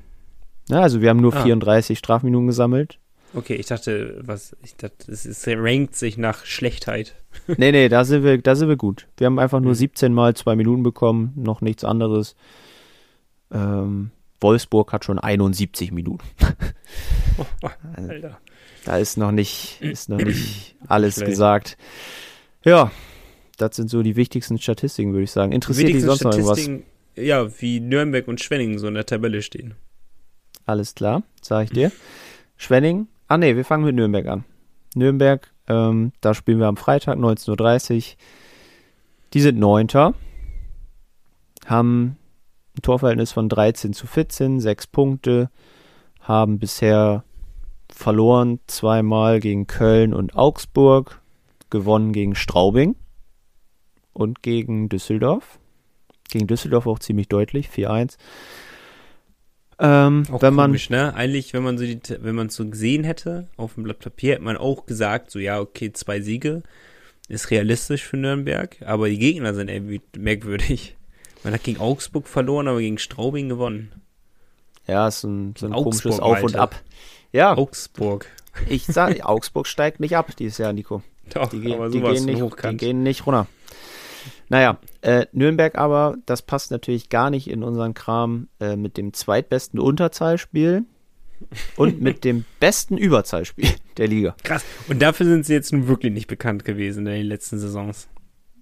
Ja, 0.68 0.80
also 0.80 1.00
wir 1.02 1.10
haben 1.10 1.20
nur 1.20 1.34
Ah. 1.34 1.42
34 1.42 1.98
Strafminuten 1.98 2.46
gesammelt. 2.46 2.98
okay, 3.34 3.54
ich 3.54 3.66
dachte, 3.66 4.20
was, 4.24 4.56
ich 4.64 4.76
dachte, 4.76 5.12
es, 5.12 5.44
rankt 5.46 5.94
sich 5.94 6.16
nach 6.16 6.44
Schlechtheit. 6.46 7.14
nee, 7.46 7.70
nee, 7.70 7.88
da 7.88 8.04
sind 8.04 8.24
wir, 8.24 8.38
da 8.38 8.54
sind 8.56 8.68
wir 8.68 8.76
gut. 8.76 9.06
Wir 9.18 9.26
haben 9.26 9.38
einfach 9.38 9.60
nur 9.60 9.72
Mhm. 9.72 9.76
17 9.76 10.14
mal 10.14 10.34
zwei 10.34 10.56
Minuten 10.56 10.82
bekommen, 10.82 11.32
noch 11.36 11.60
nichts 11.60 11.84
anderes. 11.84 12.34
Ähm, 13.52 14.10
Wolfsburg 14.40 14.92
hat 14.92 15.04
schon 15.04 15.18
71 15.18 15.92
Minuten. 15.92 16.24
Alter. 17.96 18.38
da 18.84 18.98
ist 18.98 19.16
noch 19.16 19.32
nicht, 19.32 19.80
ist 19.80 20.08
noch 20.08 20.18
nicht 20.18 20.76
alles 20.88 21.14
Schlecht. 21.14 21.30
gesagt. 21.30 21.76
Ja, 22.64 22.90
das 23.56 23.76
sind 23.76 23.88
so 23.90 24.02
die 24.02 24.16
wichtigsten 24.16 24.58
Statistiken, 24.58 25.12
würde 25.12 25.24
ich 25.24 25.30
sagen. 25.30 25.52
Interessiert 25.52 25.88
dich 25.88 26.02
sonst 26.02 26.24
noch 26.24 26.32
irgendwas? 26.32 26.68
Ja, 27.16 27.60
wie 27.60 27.80
Nürnberg 27.80 28.28
und 28.28 28.40
Schwenningen 28.40 28.78
so 28.78 28.88
in 28.88 28.94
der 28.94 29.06
Tabelle 29.06 29.42
stehen. 29.42 29.74
Alles 30.66 30.94
klar, 30.94 31.22
sage 31.42 31.64
ich 31.64 31.70
dir. 31.70 31.92
Schwenning, 32.56 33.08
ah 33.28 33.38
nee, 33.38 33.56
wir 33.56 33.64
fangen 33.64 33.84
mit 33.84 33.94
Nürnberg 33.94 34.26
an. 34.26 34.44
Nürnberg, 34.94 35.50
ähm, 35.66 36.12
da 36.20 36.34
spielen 36.34 36.58
wir 36.58 36.66
am 36.66 36.76
Freitag 36.76 37.18
19.30 37.18 37.96
Uhr. 37.96 38.02
Die 39.32 39.40
sind 39.40 39.58
Neunter, 39.58 40.14
haben 41.66 42.16
ein 42.76 42.82
Torverhältnis 42.82 43.32
von 43.32 43.48
13 43.48 43.92
zu 43.92 44.06
14, 44.06 44.60
sechs 44.60 44.86
Punkte, 44.86 45.50
haben 46.20 46.58
bisher 46.58 47.24
verloren 48.00 48.60
zweimal 48.66 49.40
gegen 49.40 49.66
Köln 49.66 50.14
und 50.14 50.34
Augsburg, 50.34 51.20
gewonnen 51.68 52.12
gegen 52.12 52.34
Straubing 52.34 52.96
und 54.12 54.42
gegen 54.42 54.88
Düsseldorf. 54.88 55.58
Gegen 56.30 56.46
Düsseldorf 56.46 56.86
auch 56.86 56.98
ziemlich 56.98 57.28
deutlich, 57.28 57.68
4-1. 57.68 58.16
Ähm, 59.78 60.24
Auch 60.30 60.42
wenn 60.42 60.54
man 60.54 60.70
komisch, 60.70 60.90
ne? 60.90 61.14
Eigentlich, 61.14 61.52
wenn 61.52 61.62
man 61.62 61.78
so 61.78 61.84
die, 61.84 62.00
wenn 62.20 62.34
man 62.34 62.48
es 62.48 62.54
so 62.54 62.68
gesehen 62.68 63.04
hätte 63.04 63.48
auf 63.56 63.74
dem 63.74 63.84
Blatt 63.84 63.98
Papier, 63.98 64.34
hätte 64.34 64.44
man 64.44 64.56
auch 64.56 64.86
gesagt, 64.86 65.30
so 65.30 65.38
ja, 65.38 65.60
okay, 65.60 65.92
zwei 65.92 66.20
Siege 66.20 66.62
ist 67.28 67.50
realistisch 67.50 68.04
für 68.04 68.16
Nürnberg, 68.16 68.76
aber 68.82 69.08
die 69.08 69.18
Gegner 69.18 69.54
sind 69.54 69.68
irgendwie 69.68 70.00
merkwürdig. 70.16 70.96
Man 71.44 71.54
hat 71.54 71.64
gegen 71.64 71.80
Augsburg 71.80 72.28
verloren, 72.28 72.68
aber 72.68 72.80
gegen 72.80 72.98
Straubing 72.98 73.48
gewonnen. 73.48 73.92
Ja, 74.86 75.08
ist 75.08 75.24
ein, 75.24 75.54
so 75.56 75.66
ein 75.66 75.72
Augsburg, 75.72 76.02
komisches 76.02 76.20
Auf 76.20 76.42
und 76.42 76.56
Alter. 76.56 76.62
Ab. 76.62 76.82
Ja, 77.32 77.56
Augsburg. 77.56 78.26
ich 78.68 78.86
sag, 78.86 79.24
Augsburg 79.24 79.66
steigt 79.66 80.00
nicht 80.00 80.16
ab 80.16 80.34
dieses 80.36 80.58
Jahr, 80.58 80.72
Nico. 80.72 81.02
Doch, 81.32 81.48
Die, 81.48 81.60
gehen, 81.60 81.90
die, 81.92 82.00
gehen, 82.00 82.24
nicht, 82.24 82.42
die 82.64 82.76
gehen 82.76 83.02
nicht 83.02 83.26
runter. 83.26 83.46
Naja, 84.48 84.78
äh, 85.02 85.26
Nürnberg 85.32 85.78
aber, 85.78 86.16
das 86.26 86.42
passt 86.42 86.72
natürlich 86.72 87.08
gar 87.08 87.30
nicht 87.30 87.48
in 87.48 87.62
unseren 87.62 87.94
Kram 87.94 88.48
äh, 88.58 88.74
mit 88.74 88.96
dem 88.96 89.12
zweitbesten 89.12 89.78
Unterzahlspiel 89.78 90.84
und 91.76 92.00
mit 92.00 92.24
dem 92.24 92.44
besten 92.58 92.98
Überzahlspiel 92.98 93.68
der 93.96 94.08
Liga. 94.08 94.34
Krass. 94.42 94.64
Und 94.88 95.00
dafür 95.00 95.26
sind 95.26 95.46
sie 95.46 95.52
jetzt 95.54 95.72
nun 95.72 95.86
wirklich 95.86 96.12
nicht 96.12 96.26
bekannt 96.26 96.64
gewesen 96.64 97.06
in 97.06 97.12
den 97.12 97.26
letzten 97.26 97.60
Saisons. 97.60 98.08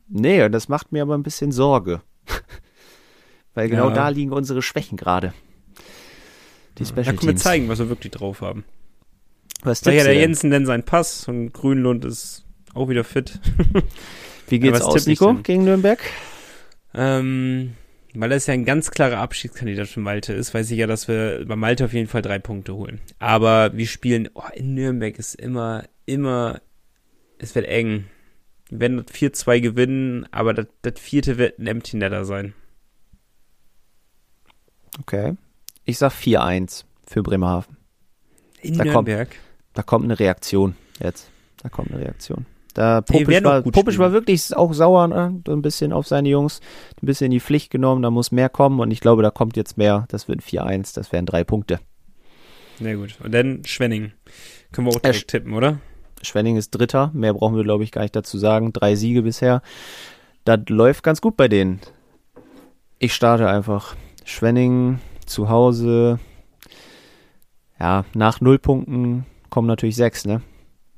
Nee, 0.09 0.47
das 0.51 0.69
macht 0.69 0.93
mir 0.93 1.03
aber 1.03 1.17
ein 1.17 1.23
bisschen 1.23 1.53
Sorge. 1.53 2.03
Weil 3.55 3.69
genau 3.71 3.89
Ja. 3.89 3.95
da 3.95 4.09
liegen 4.11 4.33
unsere 4.33 4.61
Schwächen 4.63 4.99
gerade. 4.99 5.33
Die 6.79 6.85
Da 6.85 6.89
Special 6.89 7.17
können 7.17 7.33
wir 7.33 7.37
zeigen, 7.37 7.69
was 7.69 7.79
wir 7.79 7.89
wirklich 7.89 8.13
drauf 8.13 8.41
haben. 8.41 8.65
Was 9.63 9.81
Da 9.81 9.91
ja 9.91 9.99
tippst 9.99 10.07
der? 10.09 10.15
Jensen 10.15 10.51
denn 10.51 10.67
seinen 10.67 10.85
Pass 10.85 11.27
und 11.29 11.53
Grünlund 11.53 12.05
ist 12.05 12.45
auch 12.75 12.89
wieder 12.89 13.05
fit. 13.05 13.41
Wie 14.49 14.61
geht's 14.61 14.81
was 14.81 14.87
aus, 14.87 15.07
Nico, 15.07 15.35
gegen 15.35 15.65
Nürnberg? 15.65 15.99
Ähm, 16.95 17.75
weil 18.15 18.31
das 18.31 18.47
ja 18.47 18.55
ein 18.55 18.65
ganz 18.65 18.91
klarer 18.91 19.19
Abschiedskandidat 19.19 19.89
für 19.89 20.01
Malte 20.01 20.33
ist, 20.33 20.55
weiß 20.55 20.71
ich 20.71 20.79
ja, 20.79 20.87
dass 20.87 21.09
wir 21.09 21.45
bei 21.47 21.57
Malte 21.57 21.85
auf 21.85 21.93
jeden 21.93 22.09
Fall 22.09 22.23
drei 22.23 22.39
Punkte 22.39 22.75
holen. 22.75 23.01
Aber 23.19 23.77
wir 23.77 23.87
spielen, 23.87 24.31
oh, 24.35 24.43
in 24.55 24.75
Nürnberg 24.75 25.19
ist 25.19 25.35
immer, 25.35 25.85
immer, 26.07 26.61
es 27.39 27.55
wird 27.55 27.67
eng. 27.67 28.07
Wir 28.71 28.81
werden 28.81 29.05
das 29.05 29.15
4-2 29.15 29.61
gewinnen, 29.61 30.27
aber 30.31 30.55
das, 30.55 30.67
das 30.83 31.01
vierte 31.01 31.37
wird 31.37 31.59
ein 31.59 31.67
Empty 31.67 31.97
Netter 31.97 32.25
sein. 32.25 32.55
Okay. 35.01 35.37
Ich 35.89 35.97
sag 35.97 36.13
4-1 36.13 36.85
für 37.07 37.23
Bremerhaven. 37.23 37.79
In 38.61 38.75
Da 38.77 38.85
kommt- 38.85 39.09
Nürnberg. 39.09 39.29
Da 39.73 39.83
kommt 39.83 40.05
eine 40.05 40.19
Reaktion 40.19 40.77
jetzt. 41.03 41.31
Da 41.63 41.71
kommt 41.71 41.91
eine 41.91 42.01
Reaktion. 42.01 42.45
Da 42.75 43.01
Popisch, 43.01 43.43
war, 43.43 43.63
Popisch 43.63 43.99
war 43.99 44.13
wirklich 44.13 44.55
auch 44.55 44.75
sauer, 44.75 45.09
ne? 45.09 45.41
so 45.47 45.53
ein 45.55 45.63
bisschen 45.63 45.95
auf 45.95 46.07
seine 46.07 46.29
Jungs, 46.29 46.61
ein 47.03 47.07
bisschen 47.07 47.27
in 47.27 47.31
die 47.31 47.41
Pflicht 47.41 47.71
genommen, 47.71 48.03
da 48.03 48.11
muss 48.11 48.33
mehr 48.33 48.51
kommen 48.51 48.81
und 48.81 48.91
ich 48.91 49.01
glaube, 49.01 49.23
da 49.23 49.31
kommt 49.31 49.57
jetzt 49.57 49.79
mehr. 49.79 50.05
Das 50.11 50.29
wird 50.29 50.41
ein 50.41 50.43
4-1, 50.43 50.93
das 50.95 51.11
wären 51.11 51.25
drei 51.25 51.43
Punkte. 51.43 51.81
Sehr 52.79 52.97
gut. 52.97 53.17
Und 53.25 53.33
dann 53.33 53.65
Schwenning. 53.65 54.13
Können 54.73 54.89
wir 54.89 54.93
auch 54.93 54.99
Äh, 54.99 55.13
direkt 55.13 55.29
tippen, 55.29 55.55
oder? 55.55 55.79
Schwenning 56.21 56.57
ist 56.57 56.71
Dritter, 56.73 57.11
mehr 57.15 57.33
brauchen 57.33 57.57
wir, 57.57 57.65
glaube 57.65 57.83
ich, 57.83 57.93
gar 57.93 58.03
nicht 58.03 58.15
dazu 58.15 58.37
sagen. 58.37 58.75
Drei 58.75 58.95
Siege 58.95 59.23
bisher. 59.23 59.63
Das 60.45 60.61
läuft 60.69 61.03
ganz 61.03 61.23
gut 61.23 61.37
bei 61.39 61.49
denen. 61.49 61.81
Ich 62.99 63.15
starte 63.15 63.49
einfach. 63.49 63.97
Schwenning 64.25 64.99
zu 65.29 65.49
Hause. 65.49 66.19
Ja, 67.79 68.05
nach 68.15 68.41
null 68.41 68.59
Punkten 68.59 69.25
kommen 69.51 69.69
natürlich 69.69 69.97
sechs, 69.97 70.25
ne? 70.25 70.43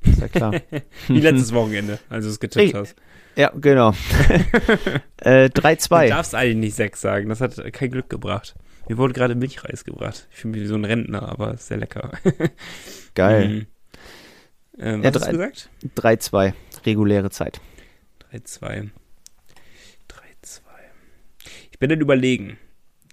Ist 0.03 0.19
ja 0.21 0.27
klar. 0.27 0.53
Wie 1.07 1.19
letztes 1.19 1.53
Wochenende, 1.53 1.99
als 2.09 2.25
du 2.25 2.31
es 2.31 2.39
getippt 2.39 2.65
Ich- 2.65 2.73
hast. 2.73 2.95
ja, 3.35 3.51
genau. 3.55 3.91
äh, 5.17 5.49
Du 5.49 5.61
3-2. 5.61 6.09
darfst 6.09 6.33
eigentlich 6.33 6.57
nicht 6.57 6.75
sechs 6.75 7.01
sagen, 7.01 7.29
das 7.29 7.39
hat 7.41 7.55
kein 7.73 7.91
Glück 7.91 8.09
gebracht. 8.09 8.55
Mir 8.89 8.97
wurde 8.97 9.13
gerade 9.13 9.35
Milchreis 9.35 9.83
gebracht. 9.85 10.27
Ich 10.31 10.37
fühle 10.37 10.53
mich 10.53 10.61
wie 10.63 10.67
so 10.67 10.75
ein 10.75 10.85
Rentner, 10.85 11.29
aber 11.29 11.53
ist 11.53 11.67
sehr 11.67 11.77
lecker. 11.77 12.11
Geil. 13.15 13.47
Mhm. 13.47 13.65
Ähm, 14.79 15.03
Ja, 15.03 15.09
was 15.13 15.21
hast 15.21 15.27
drei- 15.27 15.31
du 15.33 15.37
gesagt? 15.37 15.69
3-2. 15.97 16.53
Reguläre 16.85 17.29
Zeit. 17.29 17.61
3-2. 18.33 18.89
3-2. 20.09 20.59
Ich 21.71 21.77
bin 21.79 21.89
dann 21.89 22.01
überlegen, 22.01 22.57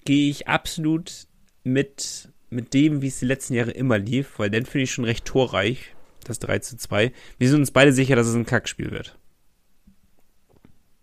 gehe 0.09 0.31
ich 0.31 0.49
absolut 0.49 1.27
mit, 1.65 2.31
mit 2.49 2.73
dem, 2.73 3.03
wie 3.03 3.09
es 3.09 3.19
die 3.19 3.27
letzten 3.27 3.53
Jahre 3.53 3.73
immer 3.73 3.99
lief, 3.99 4.39
weil 4.39 4.49
dann 4.49 4.65
finde 4.65 4.85
ich 4.85 4.91
schon 4.91 5.05
recht 5.05 5.27
torreich, 5.27 5.95
das 6.25 6.39
3 6.39 6.61
zu 6.61 6.79
2. 6.79 7.13
Wir 7.37 7.49
sind 7.51 7.61
uns 7.61 7.73
beide 7.73 7.93
sicher, 7.93 8.17
dass 8.17 8.27
es 8.27 8.35
ein 8.35 8.47
Kackspiel 8.47 8.91
wird. 8.91 9.19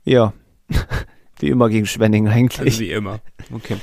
Ja. 0.05 0.33
Wie 1.39 1.49
immer 1.49 1.69
gegen 1.69 1.85
Schwenning 1.85 2.27
eigentlich. 2.27 2.61
Also 2.61 2.79
wie 2.79 2.91
immer. 2.91 3.19
Okay. 3.51 3.77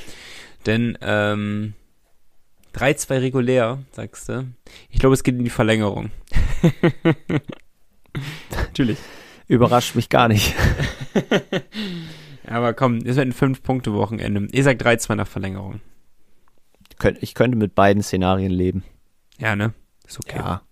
Denn 0.67 0.99
ähm, 1.03 1.75
3-2 2.75 3.21
regulär, 3.21 3.79
sagst 3.93 4.29
du. 4.29 4.49
Ich 4.91 4.99
glaube, 4.99 5.15
es 5.15 5.23
geht 5.23 5.37
in 5.37 5.45
die 5.45 5.51
Verlängerung. 5.51 6.11
Natürlich. 8.51 8.99
Überrascht 9.47 9.95
mich 9.95 10.09
gar 10.09 10.27
nicht. 10.27 10.55
Aber 12.47 12.75
komm, 12.75 12.99
es 12.99 13.17
wird 13.17 13.21
ein 13.21 13.33
5-Punkte-Wochenende. 13.33 14.49
Ihr 14.53 14.65
sagt 14.65 14.85
3-2 14.85 15.15
nach 15.15 15.27
Verlängerung. 15.29 15.81
Ich 17.21 17.35
könnte 17.35 17.57
mit 17.57 17.75
beiden 17.75 18.03
Szenarien 18.03 18.53
leben. 18.53 18.85
Ja, 19.39 19.57
ne? 19.57 19.73
Ist 20.07 20.19
okay. 20.19 20.39
Ja. 20.39 20.63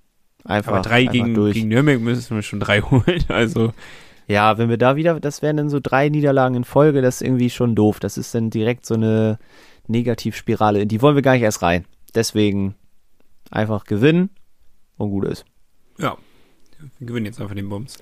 Einfach, 0.45 0.73
Aber 0.73 0.83
drei 0.83 1.01
einfach 1.01 1.13
gegen, 1.13 1.35
durch. 1.35 1.55
gegen 1.55 1.69
Nürnberg 1.69 2.01
müssen 2.01 2.37
wir 2.37 2.43
schon 2.43 2.61
drei 2.61 2.81
holen. 2.83 3.25
Also, 3.29 3.73
Ja, 4.27 4.59
wenn 4.59 4.69
wir 4.69 4.79
da 4.79 4.97
wieder, 4.97 5.19
das 5.21 5.43
wären 5.43 5.57
dann 5.57 5.69
so 5.71 5.81
drei 5.81 6.09
Niederlagen 6.09 6.55
in 6.55 6.65
Folge, 6.65 7.03
das 7.03 7.17
ist 7.21 7.27
irgendwie 7.27 7.51
schon 7.51 7.75
doof. 7.75 8.01
Das 8.01 8.17
ist 8.17 8.35
dann 8.35 8.51
direkt 8.51 8.87
so 8.87 8.95
eine 8.95 9.39
Negativspirale. 9.89 10.81
In 10.83 10.89
die 10.89 11.03
wollen 11.03 11.17
wir 11.17 11.23
gar 11.23 11.33
nicht 11.33 11.43
erst 11.43 11.63
rein. 11.63 11.85
Deswegen 12.15 12.75
einfach 13.51 13.85
gewinnen 13.85 14.31
und 14.97 15.11
gut 15.11 15.25
ist. 15.25 15.45
Ja. 15.99 16.17
Wir 16.99 17.07
gewinnen 17.09 17.27
jetzt 17.27 17.41
einfach 17.41 17.55
den 17.55 17.69
Bums. 17.69 17.99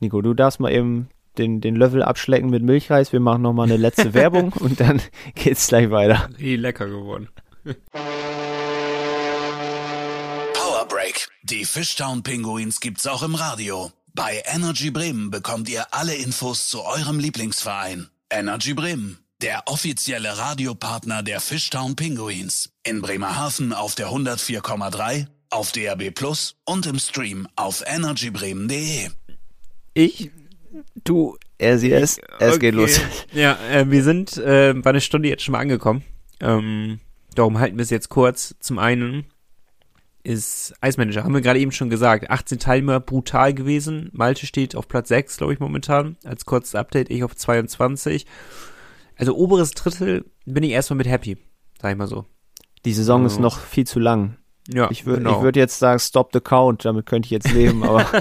Nico, 0.00 0.20
du 0.20 0.34
darfst 0.34 0.58
mal 0.60 0.72
eben 0.72 1.08
den, 1.38 1.60
den 1.60 1.76
Löffel 1.76 2.02
abschlecken 2.02 2.50
mit 2.50 2.62
Milchreis. 2.62 3.12
Wir 3.12 3.20
machen 3.20 3.42
nochmal 3.42 3.66
eine 3.66 3.76
letzte 3.76 4.14
Werbung 4.14 4.52
und 4.52 4.80
dann 4.80 5.00
geht's 5.34 5.68
gleich 5.68 5.90
weiter. 5.90 6.28
Richtig 6.30 6.58
lecker 6.58 6.86
geworden. 6.88 7.28
Power 10.54 10.86
Break. 10.88 11.28
Die 11.42 11.64
Fishtown 11.64 12.22
Pinguins 12.22 12.80
gibt's 12.80 13.06
auch 13.06 13.22
im 13.22 13.34
Radio. 13.34 13.92
Bei 14.14 14.42
Energy 14.44 14.90
Bremen 14.90 15.30
bekommt 15.30 15.68
ihr 15.70 15.86
alle 15.92 16.14
Infos 16.14 16.68
zu 16.68 16.82
eurem 16.82 17.18
Lieblingsverein. 17.18 18.08
Energy 18.30 18.74
Bremen, 18.74 19.18
der 19.40 19.62
offizielle 19.66 20.36
Radiopartner 20.36 21.22
der 21.22 21.40
Fishtown 21.40 21.96
Pinguins. 21.96 22.70
In 22.84 23.00
Bremerhaven 23.00 23.72
auf 23.72 23.94
der 23.94 24.08
104,3, 24.08 25.26
auf 25.50 25.72
DAB 25.72 26.10
Plus 26.10 26.56
und 26.64 26.86
im 26.86 26.98
Stream 26.98 27.48
auf 27.56 27.82
energybremen.de. 27.86 29.10
Ich, 29.94 30.30
du, 31.04 31.36
er, 31.58 31.78
sie, 31.78 31.92
es, 31.92 32.20
es 32.38 32.58
geht 32.58 32.74
los. 32.74 33.00
Ja, 33.32 33.58
äh, 33.70 33.90
wir 33.90 34.02
sind 34.02 34.36
äh, 34.36 34.74
bei 34.74 34.90
einer 34.90 35.00
Stunde 35.00 35.28
jetzt 35.28 35.42
schon 35.42 35.52
mal 35.52 35.60
angekommen. 35.60 36.02
Ähm, 36.40 37.00
darum 37.34 37.58
halten 37.58 37.76
wir 37.78 37.82
es 37.82 37.90
jetzt 37.90 38.08
kurz. 38.08 38.54
Zum 38.60 38.78
einen 38.78 39.24
ist 40.24 40.74
Eismanager, 40.80 41.24
haben 41.24 41.34
wir 41.34 41.40
gerade 41.40 41.58
eben 41.58 41.72
schon 41.72 41.90
gesagt, 41.90 42.30
18 42.30 42.58
Teilnehmer 42.60 43.00
brutal 43.00 43.52
gewesen. 43.54 44.08
Malte 44.12 44.46
steht 44.46 44.76
auf 44.76 44.86
Platz 44.86 45.08
6, 45.08 45.36
glaube 45.38 45.52
ich, 45.52 45.58
momentan. 45.60 46.16
Als 46.24 46.44
kurzes 46.46 46.74
Update, 46.76 47.10
ich 47.10 47.24
auf 47.24 47.34
22. 47.34 48.26
Also 49.16 49.36
oberes 49.36 49.72
Drittel 49.72 50.24
bin 50.46 50.62
ich 50.62 50.70
erstmal 50.70 50.98
mit 50.98 51.08
happy, 51.08 51.38
sag 51.80 51.92
ich 51.92 51.98
mal 51.98 52.06
so. 52.06 52.24
Die 52.84 52.92
Saison 52.92 53.24
ist 53.26 53.32
Also- 53.32 53.42
noch 53.42 53.58
viel 53.60 53.86
zu 53.86 53.98
lang. 53.98 54.36
Ja, 54.68 54.90
Ich 54.90 55.06
würde 55.06 55.22
genau. 55.22 55.38
ich 55.38 55.42
würd 55.42 55.56
jetzt 55.56 55.78
sagen, 55.78 55.98
stop 55.98 56.30
the 56.32 56.40
count, 56.40 56.84
damit 56.84 57.06
könnte 57.06 57.26
ich 57.26 57.30
jetzt 57.30 57.52
leben, 57.52 57.82
aber 57.82 58.06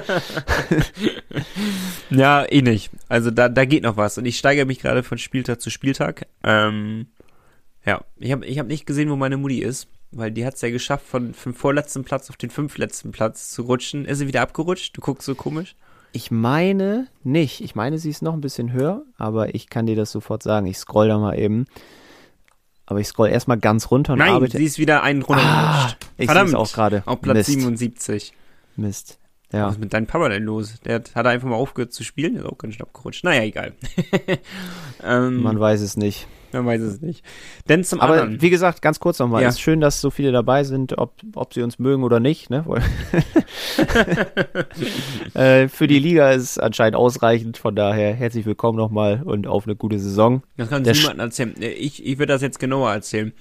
Ja, 2.09 2.45
eh 2.49 2.61
nicht. 2.61 2.91
Also 3.07 3.31
da, 3.31 3.49
da 3.49 3.65
geht 3.65 3.83
noch 3.83 3.97
was. 3.97 4.17
Und 4.17 4.25
ich 4.25 4.37
steigere 4.37 4.65
mich 4.65 4.79
gerade 4.79 5.03
von 5.03 5.17
Spieltag 5.17 5.61
zu 5.61 5.69
Spieltag. 5.69 6.25
Ähm, 6.43 7.07
ja, 7.85 8.01
ich 8.17 8.31
habe 8.31 8.45
ich 8.45 8.59
hab 8.59 8.67
nicht 8.67 8.85
gesehen, 8.85 9.09
wo 9.09 9.15
meine 9.15 9.37
Mutti 9.37 9.59
ist, 9.59 9.87
weil 10.11 10.31
die 10.31 10.45
hat 10.45 10.55
es 10.55 10.61
ja 10.61 10.69
geschafft, 10.69 11.05
von, 11.05 11.33
vom 11.33 11.53
vorletzten 11.53 12.03
Platz 12.03 12.29
auf 12.29 12.37
den 12.37 12.49
fünftletzten 12.49 13.11
Platz 13.11 13.49
zu 13.49 13.63
rutschen. 13.63 14.05
Ist 14.05 14.19
sie 14.19 14.27
wieder 14.27 14.41
abgerutscht? 14.41 14.95
Du 14.97 15.01
guckst 15.01 15.25
so 15.25 15.35
komisch. 15.35 15.75
ich 16.11 16.31
meine 16.31 17.07
nicht. 17.23 17.61
Ich 17.61 17.75
meine, 17.75 17.97
sie 17.97 18.09
ist 18.09 18.21
noch 18.21 18.33
ein 18.33 18.41
bisschen 18.41 18.73
höher, 18.73 19.03
aber 19.17 19.55
ich 19.55 19.69
kann 19.69 19.85
dir 19.85 19.95
das 19.95 20.11
sofort 20.11 20.43
sagen. 20.43 20.65
Ich 20.67 20.77
scroll 20.77 21.07
da 21.07 21.17
mal 21.17 21.37
eben. 21.39 21.65
Aber 22.85 22.99
ich 22.99 23.07
scroll 23.07 23.29
erstmal 23.29 23.57
ganz 23.57 23.89
runter 23.91 24.13
und 24.13 24.19
Nein, 24.19 24.33
arbeite. 24.33 24.57
sie 24.57 24.65
ist 24.65 24.77
wieder 24.79 25.03
einen 25.03 25.21
runtergerutscht. 25.21 25.97
Ah, 26.01 26.05
ich 26.17 26.25
Verdammt, 26.25 26.49
seh's 26.49 26.57
auch 26.57 26.73
gerade. 26.73 27.03
Auf 27.05 27.21
Platz 27.21 27.35
Mist. 27.37 27.47
77. 27.47 28.33
Mist. 28.75 29.17
Was 29.51 29.57
Ja. 29.59 29.69
ist 29.69 29.79
mit 29.79 29.93
deinem 29.93 30.07
Papa 30.07 30.29
denn 30.29 30.43
los? 30.43 30.79
Der 30.85 30.95
hat, 30.95 31.15
hat 31.15 31.25
einfach 31.27 31.47
mal 31.47 31.55
aufgehört 31.55 31.93
zu 31.93 32.03
spielen, 32.03 32.35
ist 32.35 32.45
auch 32.45 32.57
ganz 32.57 32.75
schön 32.75 32.83
abgerutscht. 32.83 33.23
Naja, 33.23 33.43
egal. 33.43 33.73
ähm, 35.03 35.41
Man 35.41 35.59
weiß 35.59 35.81
es 35.81 35.97
nicht. 35.97 36.27
man 36.53 36.65
weiß 36.65 36.81
es 36.81 37.01
nicht. 37.01 37.23
Denn 37.69 37.83
zum 37.83 37.99
Aber 37.99 38.13
anderen. 38.13 38.41
wie 38.41 38.49
gesagt, 38.49 38.81
ganz 38.81 38.99
kurz 38.99 39.19
nochmal. 39.19 39.41
Ja. 39.41 39.49
Es 39.49 39.55
ist 39.55 39.61
schön, 39.61 39.81
dass 39.81 40.01
so 40.01 40.09
viele 40.09 40.31
dabei 40.31 40.63
sind, 40.63 40.97
ob, 40.97 41.13
ob 41.35 41.53
sie 41.53 41.61
uns 41.61 41.79
mögen 41.79 42.03
oder 42.03 42.19
nicht. 42.19 42.49
Ne? 42.49 42.63
Äh, 45.33 45.67
für 45.69 45.87
die 45.87 45.99
Liga 45.99 46.31
ist 46.31 46.41
es 46.43 46.57
anscheinend 46.57 46.95
ausreichend. 46.95 47.57
Von 47.57 47.75
daher 47.75 48.13
herzlich 48.13 48.45
willkommen 48.45 48.77
nochmal 48.77 49.21
und 49.23 49.47
auf 49.47 49.65
eine 49.65 49.75
gute 49.75 49.97
Saison. 49.99 50.43
Das 50.57 50.69
kann 50.69 50.83
Der 50.83 50.93
niemand 50.93 51.19
erzählen. 51.19 51.55
Äh, 51.61 51.71
Ich, 51.71 52.05
ich 52.05 52.19
würde 52.19 52.33
das 52.33 52.41
jetzt 52.41 52.59
genauer 52.59 52.91
erzählen. 52.91 53.31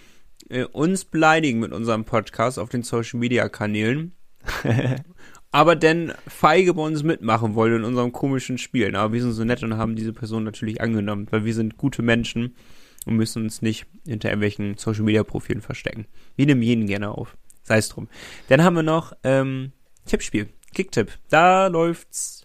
Äh, 0.49 0.65
uns 0.65 1.05
beleidigen 1.05 1.59
mit 1.61 1.73
unserem 1.73 2.05
Podcast 2.05 2.59
auf 2.59 2.69
den 2.69 2.83
Social 2.83 3.19
Media 3.19 3.49
Kanälen. 3.49 4.13
aber 5.51 5.75
denn 5.77 6.13
feige 6.29 6.75
bei 6.75 6.83
uns 6.83 7.03
mitmachen 7.03 7.55
wollen 7.55 7.77
in 7.77 7.85
unserem 7.85 8.13
komischen 8.13 8.57
Spielen. 8.59 8.95
Aber 8.95 9.13
wir 9.13 9.21
sind 9.23 9.33
so 9.33 9.45
nett 9.45 9.63
und 9.63 9.77
haben 9.77 9.97
diese 9.97 10.13
Person 10.13 10.45
natürlich 10.45 10.81
angenommen, 10.81 11.27
weil 11.31 11.45
wir 11.45 11.55
sind 11.55 11.77
gute 11.77 12.03
Menschen 12.03 12.55
und 13.07 13.17
müssen 13.17 13.45
uns 13.45 13.63
nicht 13.63 13.87
hinter 14.07 14.29
irgendwelchen 14.29 14.77
Social 14.77 15.03
Media 15.03 15.25
Profilen 15.25 15.63
verstecken. 15.63 16.07
Wir 16.37 16.47
nehmen 16.47 16.63
jeden 16.63 16.87
gerne 16.87 17.11
auf. 17.11 17.37
Sei 17.63 17.79
es 17.79 17.89
drum. 17.89 18.09
Dann 18.49 18.63
haben 18.63 18.77
wir 18.77 18.83
noch 18.83 19.13
ähm, 19.25 19.73
Tippspiel, 20.07 20.49
Kicktipp. 20.75 21.19
Da 21.29 21.69
läuft's 21.69 22.45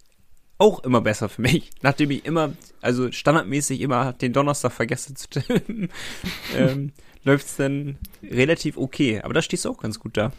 auch 0.58 0.84
immer 0.84 1.02
besser 1.02 1.30
für 1.30 1.42
mich. 1.42 1.72
Nachdem 1.82 2.12
ich 2.12 2.26
immer, 2.26 2.54
also 2.82 3.12
standardmäßig 3.12 3.82
immer 3.82 4.14
den 4.14 4.34
Donnerstag 4.34 4.72
vergesse 4.72 5.14
zu 5.14 5.28
tippen, 5.30 5.90
ähm, 6.56 6.92
läuft's 7.24 7.58
dann 7.58 7.98
relativ 8.24 8.78
okay. 8.78 9.22
Aber 9.22 9.34
da 9.34 9.42
stehst 9.42 9.66
du 9.66 9.70
auch 9.70 9.78
ganz 9.78 10.00
gut 10.00 10.18
da. 10.18 10.32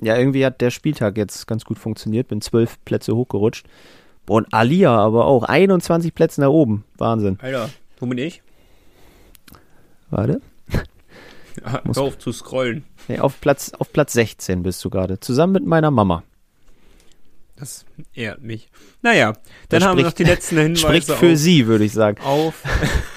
Ja, 0.00 0.16
irgendwie 0.16 0.46
hat 0.46 0.60
der 0.60 0.70
Spieltag 0.70 1.16
jetzt 1.16 1.46
ganz 1.46 1.64
gut 1.64 1.78
funktioniert. 1.78 2.28
Bin 2.28 2.40
zwölf 2.40 2.82
Plätze 2.84 3.16
hochgerutscht. 3.16 3.66
Boah, 4.26 4.36
und 4.36 4.52
Alia 4.52 4.94
aber 4.94 5.26
auch. 5.26 5.42
21 5.42 6.14
Plätze 6.14 6.40
nach 6.40 6.50
oben. 6.50 6.84
Wahnsinn. 6.98 7.38
Alter, 7.40 7.70
wo 7.98 8.06
bin 8.06 8.18
ich? 8.18 8.42
Warte. 10.10 10.40
Ja, 11.64 11.80
Muss- 11.84 11.96
Hör 11.96 12.04
auf 12.04 12.18
zu 12.18 12.32
scrollen. 12.32 12.84
Nee, 13.08 13.18
auf, 13.18 13.40
Platz, 13.40 13.72
auf 13.78 13.92
Platz 13.92 14.12
16 14.12 14.62
bist 14.62 14.84
du 14.84 14.90
gerade. 14.90 15.18
Zusammen 15.20 15.54
mit 15.54 15.66
meiner 15.66 15.90
Mama. 15.90 16.22
Das 17.56 17.84
ehrt 18.14 18.40
mich. 18.40 18.70
Naja, 19.02 19.32
dann 19.68 19.80
Das 19.80 19.84
haben 19.84 19.96
wir 19.96 20.04
noch 20.04 20.10
spricht- 20.12 20.18
die 20.28 20.30
letzten 20.32 20.56
Hinweise 20.60 20.80
Spricht 20.86 21.10
für 21.10 21.32
auf, 21.32 21.38
sie, 21.38 21.66
würde 21.66 21.84
ich 21.84 21.92
sagen. 21.92 22.22
auf. 22.22 22.62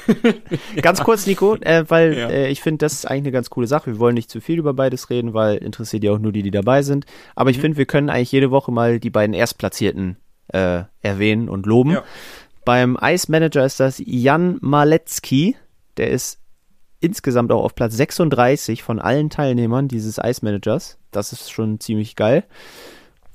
Ganz 0.81 1.03
kurz, 1.03 1.27
Nico, 1.27 1.55
äh, 1.57 1.85
weil 1.87 2.17
Ja. 2.17 2.29
äh, 2.29 2.49
ich 2.49 2.61
finde, 2.61 2.79
das 2.79 2.93
ist 2.93 3.05
eigentlich 3.05 3.21
eine 3.25 3.31
ganz 3.33 3.51
coole 3.51 3.67
Sache. 3.67 3.91
Wir 3.91 3.99
wollen 3.99 4.15
nicht 4.15 4.31
zu 4.31 4.41
viel 4.41 4.57
über 4.57 4.73
beides 4.73 5.11
reden, 5.11 5.35
weil 5.35 5.57
interessiert 5.57 6.03
ja 6.03 6.11
auch 6.11 6.17
nur 6.17 6.31
die, 6.31 6.41
die 6.41 6.49
dabei 6.49 6.81
sind. 6.81 7.05
Aber 7.35 7.51
ich 7.51 7.57
Mhm. 7.57 7.61
finde, 7.61 7.77
wir 7.77 7.85
können 7.85 8.09
eigentlich 8.09 8.31
jede 8.31 8.49
Woche 8.49 8.71
mal 8.71 8.99
die 8.99 9.11
beiden 9.11 9.35
Erstplatzierten 9.35 10.17
äh, 10.47 10.83
erwähnen 11.01 11.47
und 11.47 11.65
loben. 11.67 11.91
Ja. 11.91 12.03
Beim 12.65 12.97
Ice 13.01 13.31
Manager 13.31 13.63
ist 13.65 13.79
das 13.79 14.01
Jan 14.03 14.57
Malecki. 14.61 15.55
Der 15.97 16.09
ist 16.09 16.39
insgesamt 17.01 17.51
auch 17.51 17.63
auf 17.63 17.75
Platz 17.75 17.95
36 17.97 18.83
von 18.83 18.99
allen 18.99 19.29
Teilnehmern 19.29 19.87
dieses 19.87 20.17
Ice 20.17 20.39
Managers. 20.43 20.97
Das 21.11 21.33
ist 21.33 21.51
schon 21.51 21.79
ziemlich 21.79 22.15
geil. 22.15 22.45